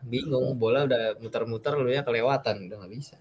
bingung 0.00 0.56
bola 0.56 0.88
udah 0.88 1.20
muter-muter 1.20 1.76
lu 1.76 1.92
ya 1.92 2.00
kelewatan 2.00 2.68
udah 2.68 2.76
nggak 2.80 2.92
bisa. 2.92 3.16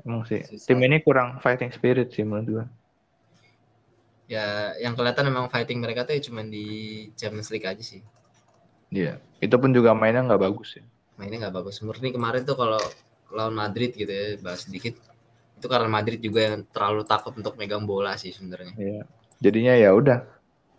Emang 0.00 0.24
sih. 0.24 0.40
Susah. 0.40 0.68
tim 0.72 0.80
ini 0.80 1.04
kurang 1.04 1.36
fighting 1.44 1.68
spirit 1.68 2.08
sih 2.12 2.24
menurut 2.24 2.48
gua. 2.48 2.64
Ya 4.30 4.72
yang 4.80 4.96
kelihatan 4.96 5.28
memang 5.28 5.52
fighting 5.52 5.82
mereka 5.84 6.08
tuh 6.08 6.16
cuma 6.24 6.40
di 6.40 7.08
Champions 7.18 7.52
League 7.52 7.68
aja 7.68 7.82
sih. 7.84 8.00
Iya. 8.88 9.20
Itu 9.38 9.60
pun 9.60 9.76
juga 9.76 9.92
mainnya 9.92 10.24
nggak 10.24 10.40
bagus 10.40 10.80
ya. 10.80 10.84
Mainnya 11.20 11.48
nggak 11.48 11.56
bagus. 11.60 11.84
Murni 11.84 12.16
kemarin 12.16 12.48
tuh 12.48 12.56
kalau 12.56 12.80
lawan 13.30 13.54
Madrid 13.54 13.92
gitu 13.92 14.08
ya 14.08 14.40
bahas 14.40 14.64
sedikit. 14.64 14.96
Itu 15.60 15.68
karena 15.68 15.92
Madrid 15.92 16.24
juga 16.24 16.40
yang 16.48 16.64
terlalu 16.72 17.04
takut 17.04 17.36
untuk 17.36 17.60
megang 17.60 17.84
bola 17.84 18.16
sih 18.16 18.32
sebenarnya. 18.32 18.72
Iya. 18.80 19.02
Jadinya 19.44 19.74
ya 19.76 19.92
udah. 19.92 20.24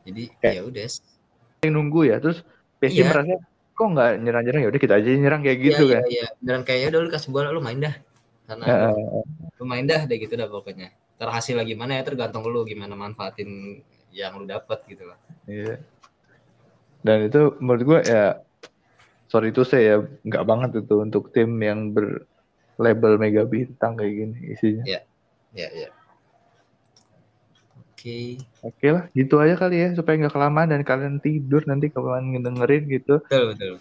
Jadi 0.10 0.24
ya 0.42 0.66
udah. 0.66 0.90
Nunggu 1.70 2.10
ya 2.10 2.18
terus 2.18 2.42
PSG 2.82 3.06
iya. 3.06 3.10
merasa 3.14 3.36
kok 3.82 3.90
nggak 3.98 4.12
nyerang-nyerang 4.22 4.62
ya 4.62 4.70
udah 4.70 4.82
kita 4.82 4.94
aja 5.02 5.10
nyerang 5.18 5.42
kayak 5.42 5.58
gitu 5.58 5.84
ya, 5.90 5.94
kan. 5.98 6.04
Iya, 6.06 6.28
nyerang 6.46 6.64
kayak 6.70 6.94
udah 6.94 7.00
lu 7.02 7.10
kasih 7.10 7.30
bola 7.34 7.50
lu 7.50 7.62
main 7.66 7.82
dah. 7.82 7.96
Karena 8.46 8.66
uh, 8.94 9.26
lu 9.58 9.66
main 9.66 9.86
dah 9.90 10.06
deh 10.06 10.18
gitu 10.22 10.38
dah 10.38 10.46
pokoknya. 10.46 10.94
Terhasil 11.18 11.58
lagi 11.58 11.74
mana 11.74 11.98
ya 11.98 12.04
tergantung 12.06 12.46
lu 12.46 12.62
gimana 12.62 12.94
manfaatin 12.94 13.82
yang 14.14 14.38
lu 14.38 14.46
dapat 14.46 14.86
gitu 14.86 15.10
lah. 15.10 15.18
Iya. 15.50 15.82
Dan 17.02 17.26
itu 17.26 17.58
menurut 17.58 17.82
gue 17.82 18.00
ya 18.06 18.38
sorry 19.26 19.50
itu 19.50 19.66
saya 19.66 19.82
ya 19.82 19.96
nggak 20.06 20.46
banget 20.46 20.72
itu 20.86 20.96
untuk 21.02 21.34
tim 21.34 21.58
yang 21.58 21.90
berlabel 21.90 23.18
mega 23.18 23.42
bintang 23.50 23.98
kayak 23.98 24.14
gini 24.14 24.38
isinya. 24.54 24.86
Iya. 24.86 25.02
Iya, 25.52 25.70
iya. 25.76 25.90
Oke. 28.02 28.42
Oke 28.66 28.88
lah, 28.90 29.06
gitu 29.14 29.38
aja 29.38 29.54
kali 29.54 29.78
ya 29.78 29.88
supaya 29.94 30.18
nggak 30.18 30.34
kelamaan 30.34 30.74
dan 30.74 30.82
kalian 30.82 31.22
tidur 31.22 31.62
nanti 31.70 31.94
kalian 31.94 32.34
ngedengerin 32.34 32.90
gitu. 32.90 33.22
Betul 33.30 33.54
betul. 33.54 33.74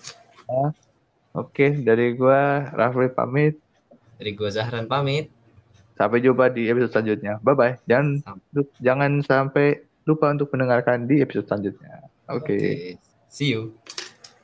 Nah, 0.45 0.77
Oke, 1.31 1.79
dari 1.79 2.19
gua 2.19 2.67
Rafli 2.75 3.07
pamit. 3.07 3.55
Dari 4.19 4.35
gua 4.35 4.51
Zahran 4.51 4.91
pamit. 4.91 5.31
Sampai 5.95 6.19
jumpa 6.19 6.51
di 6.51 6.67
episode 6.67 6.91
selanjutnya. 6.91 7.39
Bye 7.39 7.55
bye. 7.55 7.75
Dan 7.87 8.19
sampai. 8.19 8.67
jangan 8.83 9.13
sampai 9.23 9.67
lupa 10.05 10.35
untuk 10.35 10.51
mendengarkan 10.51 11.07
di 11.07 11.23
episode 11.23 11.47
selanjutnya. 11.47 12.11
Oke. 12.27 12.45
Okay. 12.45 12.59
Okay. 12.59 12.79
See 13.31 13.55
you. 13.55 13.79